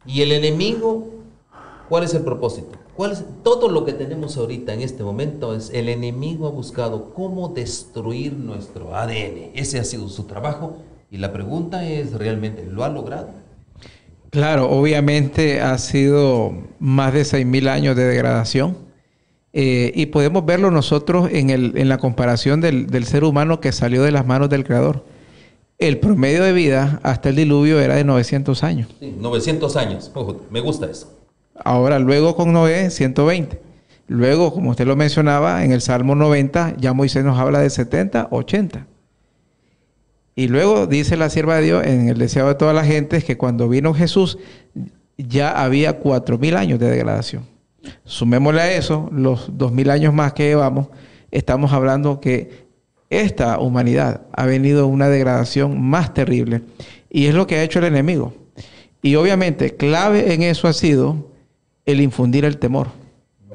Y 0.07 0.22
el 0.22 0.33
enemigo, 0.33 1.07
¿cuál 1.89 2.05
es 2.05 2.14
el 2.14 2.22
propósito? 2.22 2.78
¿Cuál 2.97 3.12
es, 3.12 3.24
todo 3.43 3.68
lo 3.68 3.85
que 3.85 3.93
tenemos 3.93 4.37
ahorita 4.37 4.72
en 4.72 4.80
este 4.82 5.03
momento 5.03 5.55
es 5.55 5.70
el 5.74 5.89
enemigo 5.89 6.47
ha 6.47 6.51
buscado 6.51 7.12
cómo 7.14 7.49
destruir 7.49 8.35
nuestro 8.35 8.95
ADN. 8.95 9.51
Ese 9.55 9.78
ha 9.80 9.85
sido 9.85 10.09
su 10.09 10.24
trabajo 10.24 10.76
y 11.11 11.18
la 11.18 11.32
pregunta 11.32 11.89
es, 11.89 12.12
¿realmente 12.12 12.64
lo 12.66 12.85
ha 12.85 12.89
logrado? 12.89 13.28
Claro, 14.30 14.68
obviamente 14.70 15.61
ha 15.61 15.78
sido 15.78 16.53
más 16.80 17.12
de 17.14 17.22
6.000 17.24 17.68
años 17.68 17.95
de 17.97 18.05
degradación. 18.05 18.76
Eh, 19.53 19.93
y 19.95 20.07
podemos 20.07 20.45
verlo 20.45 20.72
nosotros 20.72 21.28
en, 21.30 21.51
el- 21.51 21.76
en 21.76 21.89
la 21.89 21.99
comparación 21.99 22.61
del, 22.61 22.89
del 22.89 23.05
ser 23.05 23.22
humano 23.22 23.61
que 23.61 23.70
salió 23.70 24.03
de 24.03 24.11
las 24.11 24.26
manos 24.26 24.49
del 24.51 24.64
Creador. 24.64 25.05
El 25.78 25.99
promedio 26.01 26.43
de 26.43 26.53
vida 26.53 26.99
hasta 27.05 27.28
el 27.28 27.37
diluvio 27.37 27.78
era 27.80 27.95
de 27.95 28.03
900 28.03 28.64
años. 28.64 28.89
Sí, 28.99 29.14
900 29.16 29.76
años. 29.76 30.11
Ojo, 30.14 30.41
me 30.51 30.59
gusta 30.61 30.87
eso. 30.91 31.09
Ahora, 31.62 31.98
luego 31.98 32.34
con 32.36 32.52
Noé, 32.52 32.90
120. 32.90 33.61
Luego, 34.07 34.52
como 34.52 34.70
usted 34.70 34.86
lo 34.86 34.96
mencionaba, 34.96 35.64
en 35.64 35.72
el 35.72 35.80
Salmo 35.80 36.14
90, 36.14 36.76
ya 36.78 36.92
Moisés 36.92 37.24
nos 37.24 37.38
habla 37.38 37.61
de 37.61 37.70
70, 37.70 38.28
80. 38.30 38.86
Y 40.36 40.48
luego 40.48 40.86
dice 40.86 41.16
la 41.16 41.30
sierva 41.30 41.57
de 41.57 41.62
Dios 41.62 41.86
en 41.86 42.09
el 42.09 42.18
deseo 42.18 42.48
de 42.48 42.55
toda 42.57 42.72
la 42.72 42.84
gente 42.84 43.22
que 43.22 43.38
cuando 43.38 43.68
vino 43.68 43.94
Jesús 43.94 44.38
ya 45.16 45.62
había 45.62 45.98
cuatro 46.00 46.38
mil 46.38 46.57
años 46.57 46.80
de 46.80 46.90
degradación. 46.90 47.46
Sumémosle 48.05 48.61
a 48.61 48.72
eso 48.72 49.09
los 49.12 49.57
dos 49.57 49.70
mil 49.70 49.90
años 49.90 50.12
más 50.12 50.32
que 50.32 50.48
llevamos, 50.48 50.88
estamos 51.30 51.72
hablando 51.72 52.20
que 52.20 52.64
esta 53.11 53.61
humanidad 53.61 54.22
ha 54.32 54.46
venido 54.46 54.88
una 54.88 55.09
degradación 55.09 55.80
más 55.80 56.12
terrible 56.14 56.62
y 57.11 57.26
es 57.26 57.34
lo 57.34 57.46
que 57.46 57.57
ha 57.57 57.62
hecho 57.62 57.78
el 57.78 57.84
enemigo. 57.84 58.34
Y 59.02 59.14
obviamente 59.14 59.76
clave 59.76 60.34
en 60.34 60.42
eso 60.42 60.66
ha 60.66 60.72
sido 60.72 61.34
el 61.87 62.01
infundir 62.01 62.45
el 62.45 62.59
temor. 62.59 62.89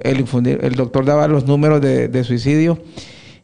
El, 0.01 0.19
infundir, 0.19 0.59
el 0.63 0.75
doctor 0.75 1.05
daba 1.05 1.27
los 1.27 1.45
números 1.45 1.81
de, 1.81 2.07
de 2.07 2.23
suicidio 2.23 2.79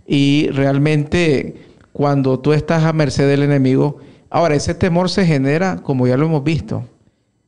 y 0.08 0.50
realmente 0.52 1.56
cuando 1.92 2.40
tú 2.40 2.54
estás 2.54 2.84
a 2.84 2.94
merced 2.94 3.28
del 3.28 3.44
enemigo, 3.44 4.00
ahora 4.30 4.56
ese 4.56 4.74
temor 4.74 5.10
se 5.10 5.26
genera, 5.26 5.78
como 5.78 6.08
ya 6.08 6.18
lo 6.18 6.26
hemos 6.26 6.44
visto, 6.44 6.86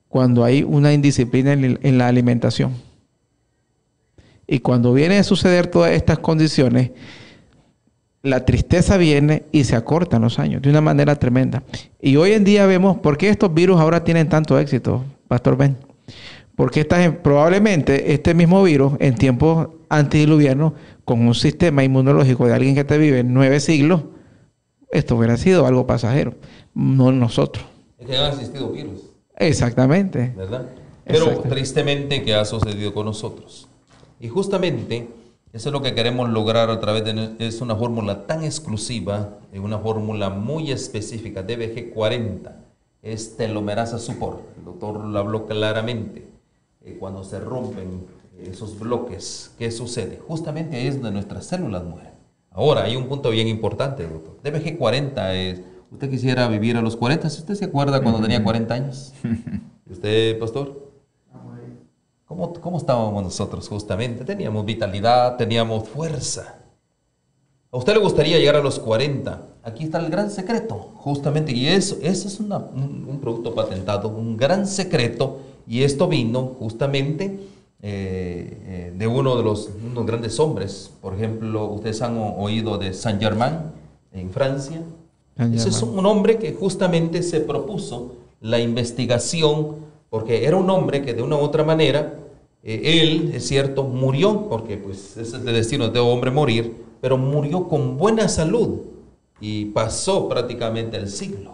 cuando 0.07 0.43
hay 0.43 0.63
una 0.63 0.93
indisciplina 0.93 1.53
en, 1.53 1.79
en 1.81 1.97
la 1.97 2.07
alimentación. 2.07 2.71
Y 4.47 4.59
cuando 4.59 4.93
viene 4.93 5.19
a 5.19 5.23
suceder 5.23 5.67
todas 5.67 5.91
estas 5.91 6.19
condiciones, 6.19 6.91
la 8.23 8.45
tristeza 8.45 8.97
viene 8.97 9.43
y 9.51 9.65
se 9.65 9.75
acortan 9.75 10.21
los 10.21 10.39
años 10.39 10.61
de 10.61 10.69
una 10.69 10.81
manera 10.81 11.15
tremenda. 11.15 11.63
Y 12.01 12.15
hoy 12.15 12.31
en 12.31 12.43
día 12.43 12.65
vemos 12.65 12.97
por 12.97 13.17
qué 13.17 13.29
estos 13.29 13.53
virus 13.53 13.79
ahora 13.79 14.03
tienen 14.03 14.29
tanto 14.29 14.57
éxito, 14.57 15.03
Pastor 15.27 15.57
Ben. 15.57 15.77
Porque 16.57 16.79
estas, 16.79 17.15
probablemente 17.17 18.13
este 18.13 18.33
mismo 18.33 18.63
virus 18.63 18.93
en 18.97 19.13
tiempos 19.13 19.67
antediluvianos, 19.89 20.73
con 21.05 21.21
un 21.27 21.35
sistema 21.35 21.83
inmunológico 21.83 22.47
de 22.47 22.55
alguien 22.55 22.73
que 22.73 22.83
te 22.83 22.97
vive 22.97 23.23
nueve 23.23 23.59
siglos, 23.59 24.01
esto 24.89 25.15
hubiera 25.15 25.37
sido 25.37 25.67
algo 25.67 25.85
pasajero, 25.85 26.33
no 26.73 27.11
nosotros. 27.11 27.63
Es 27.99 28.07
que 28.07 28.17
han 28.17 28.33
existido 28.33 28.71
virus, 28.71 29.01
Exactamente. 29.35 30.33
¿verdad? 30.35 30.67
Pero 31.05 31.25
Exacto. 31.25 31.49
tristemente, 31.49 32.23
¿qué 32.23 32.33
ha 32.33 32.43
sucedido 32.43 32.91
con 32.91 33.05
nosotros? 33.05 33.67
Y 34.19 34.27
justamente 34.27 35.09
eso 35.53 35.69
es 35.69 35.73
lo 35.73 35.83
que 35.83 35.93
queremos 35.93 36.27
lograr 36.27 36.71
a 36.71 36.79
través 36.79 37.05
de 37.05 37.35
es 37.37 37.61
una 37.61 37.75
fórmula 37.75 38.25
tan 38.25 38.43
exclusiva, 38.43 39.37
es 39.53 39.59
una 39.59 39.77
fórmula 39.77 40.31
muy 40.31 40.71
específica, 40.71 41.43
DBG 41.43 41.93
40, 41.93 42.55
es 43.03 43.37
telomerasa 43.37 43.99
support. 43.99 44.39
El 44.57 44.65
doctor 44.65 45.05
lo 45.05 45.19
habló 45.19 45.45
claramente. 45.45 46.36
Eh, 46.87 46.95
cuando 46.97 47.23
se 47.23 47.39
rompen 47.39 48.05
esos 48.41 48.79
bloques, 48.79 49.51
¿qué 49.59 49.71
sucede? 49.71 50.19
Justamente 50.25 50.77
ahí 50.77 50.87
es 50.87 50.95
donde 50.95 51.11
nuestras 51.11 51.45
células 51.45 51.83
mueren. 51.83 52.13
Ahora, 52.51 52.83
hay 52.83 52.95
un 52.95 53.07
punto 53.07 53.29
bien 53.29 53.47
importante, 53.49 54.07
doctor. 54.07 54.37
DBG 54.41 54.77
40 54.77 55.33
es, 55.35 55.61
¿usted 55.91 56.09
quisiera 56.09 56.47
vivir 56.47 56.77
a 56.77 56.81
los 56.81 56.95
40? 56.95 57.27
¿Usted 57.27 57.55
se 57.55 57.65
acuerda 57.65 58.01
cuando 58.01 58.21
tenía 58.21 58.41
40 58.43 58.73
años? 58.73 59.13
¿Y 59.85 59.91
¿Usted, 59.93 60.39
pastor? 60.39 60.87
¿Cómo, 62.25 62.53
¿Cómo 62.53 62.77
estábamos 62.77 63.23
nosotros 63.23 63.67
justamente? 63.69 64.23
Teníamos 64.25 64.65
vitalidad, 64.65 65.35
teníamos 65.37 65.87
fuerza. 65.89 66.55
¿A 67.71 67.77
usted 67.77 67.93
le 67.93 67.99
gustaría 67.99 68.37
llegar 68.37 68.55
a 68.55 68.61
los 68.61 68.79
40? 68.79 69.41
Aquí 69.63 69.83
está 69.83 69.99
el 69.99 70.09
gran 70.09 70.29
secreto, 70.31 70.75
justamente, 70.95 71.51
y 71.51 71.67
eso, 71.67 71.97
eso 72.01 72.27
es 72.27 72.39
una- 72.39 72.57
un, 72.59 73.05
un 73.09 73.19
producto 73.19 73.53
patentado, 73.53 74.07
un 74.09 74.37
gran 74.37 74.65
secreto 74.67 75.39
Y 75.67 75.83
esto 75.83 76.07
vino 76.07 76.55
justamente 76.59 77.39
eh, 77.81 78.57
eh, 78.65 78.93
de 78.97 79.07
uno 79.07 79.35
de 79.35 79.43
los 79.43 79.69
unos 79.85 80.05
grandes 80.05 80.39
hombres. 80.39 80.91
Por 81.01 81.13
ejemplo, 81.13 81.65
ustedes 81.65 82.01
han 82.01 82.17
oído 82.17 82.77
de 82.77 82.93
Saint 82.93 83.21
Germain 83.21 83.57
en 84.13 84.29
Francia. 84.31 84.81
Ese 85.53 85.69
es 85.69 85.83
un 85.83 86.03
hombre 86.05 86.39
que 86.39 86.53
justamente 86.53 87.21
se 87.21 87.41
propuso 87.41 88.15
la 88.41 88.59
investigación, 88.59 89.75
porque 90.09 90.45
era 90.45 90.57
un 90.57 90.67
hombre 90.69 91.03
que 91.03 91.13
de 91.13 91.21
una 91.21 91.35
u 91.35 91.41
otra 91.41 91.63
manera, 91.63 92.15
eh, 92.63 93.01
él, 93.01 93.31
es 93.35 93.47
cierto, 93.47 93.83
murió, 93.83 94.47
porque 94.49 94.77
pues 94.77 95.15
ese 95.17 95.37
es 95.37 95.45
el 95.45 95.45
destino 95.45 95.89
de 95.89 95.99
hombre 95.99 96.31
morir, 96.31 96.73
pero 97.01 97.17
murió 97.17 97.67
con 97.67 97.97
buena 97.97 98.27
salud 98.29 98.79
y 99.39 99.65
pasó 99.65 100.27
prácticamente 100.27 100.97
el 100.97 101.07
siglo. 101.07 101.51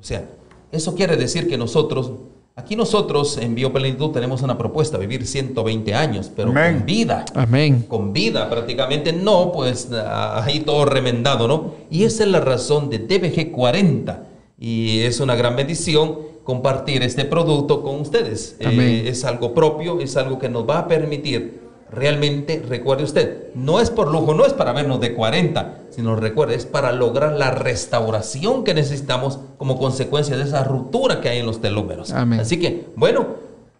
O 0.00 0.02
sea, 0.02 0.28
eso 0.72 0.96
quiere 0.96 1.16
decir 1.16 1.48
que 1.48 1.56
nosotros 1.56 2.10
Aquí 2.54 2.76
nosotros 2.76 3.38
en 3.38 3.54
Bioplenitud 3.54 4.10
tenemos 4.10 4.42
una 4.42 4.58
propuesta, 4.58 4.98
vivir 4.98 5.26
120 5.26 5.94
años, 5.94 6.30
pero 6.34 6.52
con 6.52 6.84
vida. 6.84 7.24
Amén. 7.34 7.86
Con 7.88 8.12
vida, 8.12 8.50
prácticamente 8.50 9.14
no, 9.14 9.50
pues 9.52 9.88
ahí 9.90 10.60
todo 10.60 10.84
remendado, 10.84 11.48
¿no? 11.48 11.74
Y 11.90 12.04
esa 12.04 12.24
es 12.24 12.28
la 12.28 12.40
razón 12.40 12.90
de 12.90 12.98
DBG 12.98 13.52
40. 13.52 14.26
Y 14.60 15.00
es 15.00 15.20
una 15.20 15.34
gran 15.34 15.56
bendición 15.56 16.18
compartir 16.44 17.02
este 17.02 17.24
producto 17.24 17.82
con 17.82 18.00
ustedes. 18.00 18.56
Eh, 18.60 19.04
es 19.06 19.24
algo 19.24 19.54
propio, 19.54 20.00
es 20.00 20.16
algo 20.18 20.38
que 20.38 20.50
nos 20.50 20.68
va 20.68 20.80
a 20.80 20.88
permitir 20.88 21.60
realmente, 21.92 22.62
recuerde 22.66 23.04
usted, 23.04 23.52
no 23.54 23.80
es 23.80 23.90
por 23.90 24.10
lujo, 24.10 24.34
no 24.34 24.46
es 24.46 24.52
para 24.52 24.72
vernos 24.72 25.00
de 25.00 25.14
40, 25.14 25.80
sino 25.90 26.16
recuerde, 26.16 26.54
es 26.54 26.66
para 26.66 26.92
lograr 26.92 27.32
la 27.32 27.50
restauración 27.50 28.64
que 28.64 28.74
necesitamos 28.74 29.38
como 29.58 29.78
consecuencia 29.78 30.36
de 30.36 30.44
esa 30.44 30.64
ruptura 30.64 31.20
que 31.20 31.28
hay 31.28 31.38
en 31.38 31.46
los 31.46 31.60
telómeros. 31.60 32.12
Así 32.12 32.58
que, 32.58 32.86
bueno, 32.96 33.26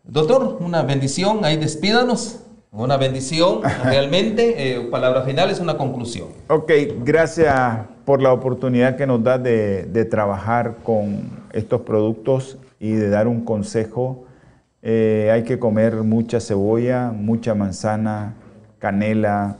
doctor, 0.04 0.58
una 0.60 0.82
bendición, 0.82 1.44
ahí 1.44 1.56
despídanos. 1.56 2.38
Una 2.70 2.96
bendición, 2.96 3.60
realmente, 3.84 4.76
eh, 4.76 4.80
palabra 4.90 5.22
final 5.22 5.50
es 5.50 5.60
una 5.60 5.76
conclusión. 5.76 6.28
Ok, 6.48 6.72
gracias 7.04 7.80
por 8.06 8.22
la 8.22 8.32
oportunidad 8.32 8.96
que 8.96 9.06
nos 9.06 9.22
da 9.22 9.36
de, 9.36 9.84
de 9.84 10.06
trabajar 10.06 10.76
con 10.82 11.30
estos 11.52 11.82
productos 11.82 12.56
y 12.80 12.92
de 12.92 13.10
dar 13.10 13.28
un 13.28 13.44
consejo 13.44 14.24
eh, 14.82 15.30
hay 15.32 15.44
que 15.44 15.58
comer 15.58 15.94
mucha 16.02 16.40
cebolla, 16.40 17.12
mucha 17.12 17.54
manzana, 17.54 18.34
canela, 18.78 19.56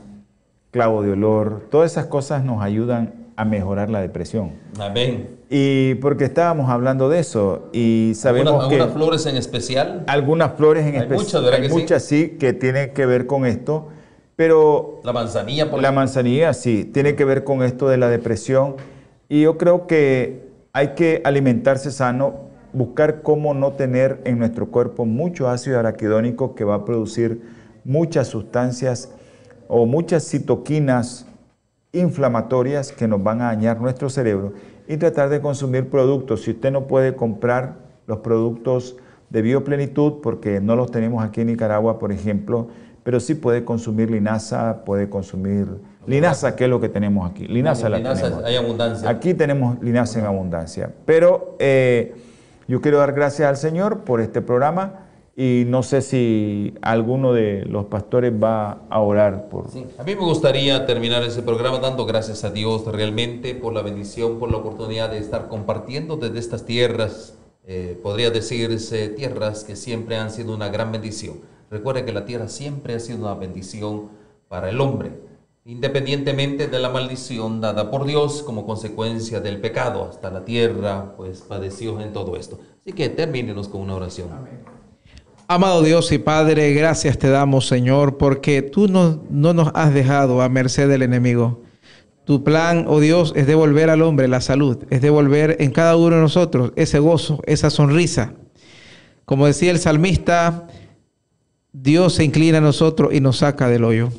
clavo 0.71 1.01
de 1.01 1.11
olor. 1.11 1.67
Todas 1.71 1.91
esas 1.91 2.07
cosas 2.07 2.43
nos 2.43 2.61
ayudan 2.61 3.13
a 3.35 3.45
mejorar 3.45 3.89
la 3.89 4.01
depresión. 4.01 4.51
Amén. 4.79 5.29
Y 5.49 5.95
porque 5.95 6.25
estábamos 6.25 6.69
hablando 6.69 7.09
de 7.09 7.19
eso 7.19 7.69
y 7.71 8.13
sabemos 8.15 8.67
que... 8.67 8.75
¿Algunas 8.75 8.93
flores 8.93 9.25
en 9.25 9.37
especial? 9.37 10.03
Algunas 10.07 10.53
flores 10.53 10.85
en 10.85 10.95
especial. 10.95 11.53
Hay 11.53 11.69
muchas, 11.69 12.03
sí? 12.03 12.37
que 12.39 12.53
tienen 12.53 12.93
que 12.93 13.05
ver 13.05 13.25
con 13.25 13.45
esto, 13.45 13.89
pero... 14.35 14.99
La 15.03 15.13
manzanilla, 15.13 15.71
por 15.71 15.81
La 15.81 15.91
manzanilla, 15.91 16.53
sí, 16.53 16.85
tiene 16.85 17.15
que 17.15 17.23
ver 17.23 17.43
con 17.43 17.63
esto 17.63 17.87
de 17.87 17.97
la 17.97 18.09
depresión. 18.09 18.75
Y 19.29 19.43
yo 19.43 19.57
creo 19.57 19.87
que 19.87 20.49
hay 20.73 20.89
que 20.89 21.21
alimentarse 21.23 21.91
sano 21.91 22.52
buscar 22.73 23.21
cómo 23.21 23.53
no 23.53 23.73
tener 23.73 24.19
en 24.25 24.39
nuestro 24.39 24.67
cuerpo 24.67 25.05
mucho 25.05 25.47
ácido 25.47 25.79
araquidónico 25.79 26.55
que 26.55 26.63
va 26.63 26.75
a 26.75 26.85
producir 26.85 27.41
muchas 27.85 28.27
sustancias 28.27 29.11
o 29.67 29.85
muchas 29.85 30.27
citoquinas 30.27 31.27
inflamatorias 31.91 32.91
que 32.91 33.07
nos 33.07 33.23
van 33.23 33.41
a 33.41 33.45
dañar 33.45 33.79
nuestro 33.79 34.09
cerebro 34.09 34.53
y 34.87 34.97
tratar 34.97 35.29
de 35.29 35.39
consumir 35.39 35.89
productos. 35.89 36.43
Si 36.43 36.51
usted 36.51 36.71
no 36.71 36.87
puede 36.87 37.15
comprar 37.15 37.75
los 38.07 38.19
productos 38.19 38.97
de 39.29 39.41
bioplenitud 39.41 40.21
porque 40.21 40.59
no 40.59 40.75
los 40.75 40.91
tenemos 40.91 41.23
aquí 41.23 41.41
en 41.41 41.47
Nicaragua, 41.47 41.99
por 41.99 42.11
ejemplo, 42.11 42.67
pero 43.03 43.19
sí 43.19 43.35
puede 43.35 43.63
consumir 43.63 44.09
linaza, 44.09 44.83
puede 44.85 45.09
consumir 45.09 45.67
linaza, 46.07 46.55
que 46.55 46.65
es 46.65 46.69
lo 46.69 46.79
que 46.79 46.89
tenemos 46.89 47.29
aquí. 47.29 47.47
Linaza 47.47 47.89
la 47.89 47.97
tenemos. 47.97 48.43
Hay 48.43 48.55
abundancia. 48.55 49.09
Aquí 49.09 49.33
tenemos 49.33 49.81
linaza 49.81 50.19
en 50.19 50.25
abundancia, 50.25 50.89
pero 51.05 51.55
eh, 51.59 52.15
yo 52.67 52.81
quiero 52.81 52.97
dar 52.99 53.13
gracias 53.13 53.47
al 53.47 53.57
Señor 53.57 53.99
por 53.99 54.21
este 54.21 54.41
programa 54.41 55.07
y 55.35 55.63
no 55.67 55.81
sé 55.81 56.01
si 56.01 56.75
alguno 56.81 57.33
de 57.33 57.65
los 57.65 57.85
pastores 57.85 58.31
va 58.31 58.83
a 58.89 58.99
orar 58.99 59.49
por... 59.49 59.69
Sí, 59.71 59.85
a 59.97 60.03
mí 60.03 60.15
me 60.15 60.21
gustaría 60.21 60.85
terminar 60.85 61.23
ese 61.23 61.41
programa 61.41 61.79
dando 61.79 62.05
gracias 62.05 62.43
a 62.43 62.51
Dios 62.51 62.85
realmente 62.85 63.55
por 63.55 63.73
la 63.73 63.81
bendición, 63.81 64.39
por 64.39 64.51
la 64.51 64.57
oportunidad 64.57 65.09
de 65.09 65.17
estar 65.17 65.47
compartiendo 65.47 66.17
desde 66.17 66.39
estas 66.39 66.65
tierras, 66.65 67.35
eh, 67.65 67.99
podría 68.03 68.29
decirse 68.29 69.09
tierras 69.09 69.63
que 69.63 69.75
siempre 69.75 70.17
han 70.17 70.29
sido 70.29 70.53
una 70.53 70.69
gran 70.69 70.91
bendición. 70.91 71.37
Recuerde 71.71 72.05
que 72.05 72.13
la 72.13 72.25
tierra 72.25 72.47
siempre 72.47 72.93
ha 72.93 72.99
sido 72.99 73.19
una 73.19 73.33
bendición 73.33 74.09
para 74.47 74.69
el 74.69 74.79
hombre 74.79 75.32
independientemente 75.65 76.67
de 76.67 76.79
la 76.79 76.89
maldición 76.89 77.61
dada 77.61 77.89
por 77.89 78.05
Dios 78.05 78.43
como 78.43 78.65
consecuencia 78.65 79.39
del 79.39 79.61
pecado. 79.61 80.07
Hasta 80.09 80.29
la 80.29 80.43
tierra, 80.43 81.13
pues, 81.15 81.41
padeció 81.41 82.01
en 82.01 82.11
todo 82.11 82.35
esto. 82.35 82.59
Así 82.81 82.93
que 82.93 83.09
termínenos 83.09 83.69
con 83.69 83.81
una 83.81 83.95
oración. 83.95 84.29
Amado 85.47 85.81
Dios 85.81 86.11
y 86.11 86.17
Padre, 86.17 86.73
gracias 86.73 87.17
te 87.17 87.29
damos, 87.29 87.67
Señor, 87.67 88.17
porque 88.17 88.61
tú 88.61 88.87
no, 88.87 89.23
no 89.29 89.53
nos 89.53 89.71
has 89.73 89.93
dejado 89.93 90.41
a 90.41 90.49
merced 90.49 90.89
del 90.89 91.01
enemigo. 91.01 91.61
Tu 92.25 92.43
plan, 92.43 92.85
oh 92.87 93.01
Dios, 93.01 93.33
es 93.35 93.47
devolver 93.47 93.89
al 93.89 94.01
hombre 94.01 94.29
la 94.29 94.39
salud, 94.39 94.85
es 94.89 95.01
devolver 95.01 95.57
en 95.59 95.71
cada 95.71 95.97
uno 95.97 96.15
de 96.15 96.21
nosotros 96.21 96.71
ese 96.77 96.99
gozo, 96.99 97.41
esa 97.45 97.69
sonrisa. 97.69 98.33
Como 99.25 99.45
decía 99.45 99.71
el 99.71 99.79
salmista, 99.79 100.67
Dios 101.73 102.13
se 102.15 102.23
inclina 102.23 102.59
a 102.59 102.61
nosotros 102.61 103.13
y 103.13 103.19
nos 103.19 103.37
saca 103.39 103.67
del 103.67 103.83
hoyo. 103.83 104.09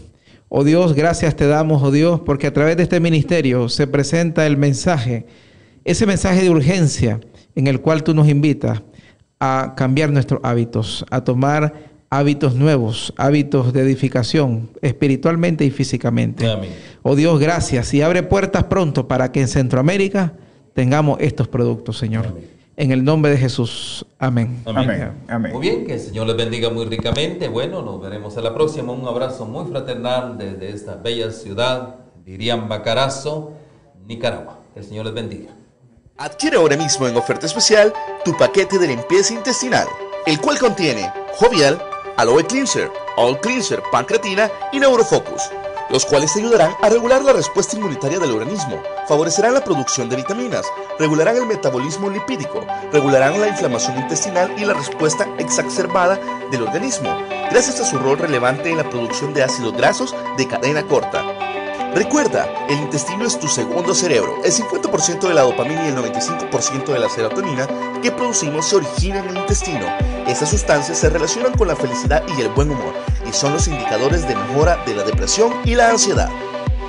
Oh 0.48 0.64
Dios, 0.64 0.94
gracias 0.94 1.34
te 1.36 1.46
damos, 1.46 1.82
oh 1.82 1.90
Dios, 1.90 2.20
porque 2.20 2.46
a 2.46 2.52
través 2.52 2.76
de 2.76 2.84
este 2.84 3.00
ministerio 3.00 3.68
se 3.68 3.86
presenta 3.86 4.46
el 4.46 4.56
mensaje, 4.56 5.26
ese 5.84 6.06
mensaje 6.06 6.42
de 6.42 6.50
urgencia 6.50 7.20
en 7.54 7.66
el 7.66 7.80
cual 7.80 8.04
tú 8.04 8.14
nos 8.14 8.28
invitas 8.28 8.82
a 9.40 9.74
cambiar 9.76 10.10
nuestros 10.10 10.40
hábitos, 10.42 11.04
a 11.10 11.22
tomar 11.22 11.74
hábitos 12.10 12.54
nuevos, 12.54 13.12
hábitos 13.16 13.72
de 13.72 13.82
edificación 13.82 14.70
espiritualmente 14.82 15.64
y 15.64 15.70
físicamente. 15.70 16.46
Oh 17.02 17.16
Dios, 17.16 17.40
gracias 17.40 17.92
y 17.92 18.02
abre 18.02 18.22
puertas 18.22 18.64
pronto 18.64 19.08
para 19.08 19.32
que 19.32 19.40
en 19.40 19.48
Centroamérica 19.48 20.34
tengamos 20.74 21.18
estos 21.20 21.48
productos, 21.48 21.98
Señor. 21.98 22.53
En 22.76 22.90
el 22.90 23.04
nombre 23.04 23.30
de 23.30 23.38
Jesús. 23.38 24.04
Amén. 24.18 24.62
Amén. 24.66 25.52
Muy 25.52 25.60
bien, 25.60 25.86
que 25.86 25.94
el 25.94 26.00
Señor 26.00 26.26
les 26.26 26.36
bendiga 26.36 26.70
muy 26.70 26.86
ricamente. 26.86 27.48
Bueno, 27.48 27.82
nos 27.82 28.00
veremos 28.00 28.36
a 28.36 28.40
la 28.40 28.52
próxima. 28.52 28.92
Un 28.92 29.06
abrazo 29.06 29.46
muy 29.46 29.70
fraternal 29.70 30.36
desde 30.36 30.70
esta 30.70 30.96
bella 30.96 31.30
ciudad, 31.30 31.96
dirían 32.24 32.68
Bacarazo, 32.68 33.52
Nicaragua. 34.06 34.58
Que 34.72 34.80
el 34.80 34.86
Señor 34.86 35.06
les 35.06 35.14
bendiga. 35.14 35.50
Adquiere 36.16 36.56
ahora 36.56 36.76
mismo 36.76 37.06
en 37.06 37.16
oferta 37.16 37.46
especial 37.46 37.92
tu 38.24 38.36
paquete 38.36 38.78
de 38.78 38.88
limpieza 38.88 39.34
intestinal, 39.34 39.86
el 40.26 40.40
cual 40.40 40.58
contiene 40.58 41.12
Jovial, 41.36 41.80
Aloe 42.16 42.44
Cleanser, 42.44 42.90
All 43.16 43.38
Cleanser, 43.40 43.82
Pancreatina 43.92 44.50
y 44.72 44.80
Neurofocus 44.80 45.50
los 45.90 46.06
cuales 46.06 46.36
ayudarán 46.36 46.74
a 46.82 46.88
regular 46.88 47.22
la 47.22 47.32
respuesta 47.32 47.76
inmunitaria 47.76 48.18
del 48.18 48.32
organismo, 48.32 48.82
favorecerán 49.06 49.54
la 49.54 49.64
producción 49.64 50.08
de 50.08 50.16
vitaminas, 50.16 50.66
regularán 50.98 51.36
el 51.36 51.46
metabolismo 51.46 52.10
lipídico, 52.10 52.64
regularán 52.92 53.40
la 53.40 53.48
inflamación 53.48 53.98
intestinal 53.98 54.52
y 54.58 54.64
la 54.64 54.74
respuesta 54.74 55.28
exacerbada 55.38 56.18
del 56.50 56.62
organismo, 56.62 57.16
gracias 57.50 57.80
a 57.80 57.84
su 57.84 57.98
rol 57.98 58.18
relevante 58.18 58.70
en 58.70 58.78
la 58.78 58.88
producción 58.88 59.34
de 59.34 59.42
ácidos 59.42 59.76
grasos 59.76 60.14
de 60.36 60.48
cadena 60.48 60.82
corta. 60.84 61.22
Recuerda, 61.94 62.48
el 62.68 62.78
intestino 62.78 63.24
es 63.24 63.38
tu 63.38 63.46
segundo 63.46 63.94
cerebro. 63.94 64.38
El 64.44 64.52
50% 64.52 65.28
de 65.28 65.34
la 65.34 65.42
dopamina 65.42 65.84
y 65.84 65.88
el 65.90 65.96
95% 65.96 66.86
de 66.86 66.98
la 66.98 67.08
serotonina 67.08 67.68
que 68.02 68.10
producimos 68.10 68.66
se 68.66 68.76
originan 68.76 69.28
en 69.28 69.36
el 69.36 69.42
intestino. 69.42 69.86
Estas 70.26 70.50
sustancias 70.50 70.98
se 70.98 71.08
relacionan 71.08 71.56
con 71.56 71.68
la 71.68 71.76
felicidad 71.76 72.24
y 72.36 72.40
el 72.40 72.48
buen 72.48 72.72
humor 72.72 72.94
y 73.24 73.32
son 73.32 73.52
los 73.52 73.68
indicadores 73.68 74.26
de 74.26 74.34
mejora 74.34 74.82
de 74.84 74.94
la 74.96 75.04
depresión 75.04 75.52
y 75.64 75.76
la 75.76 75.90
ansiedad. 75.90 76.30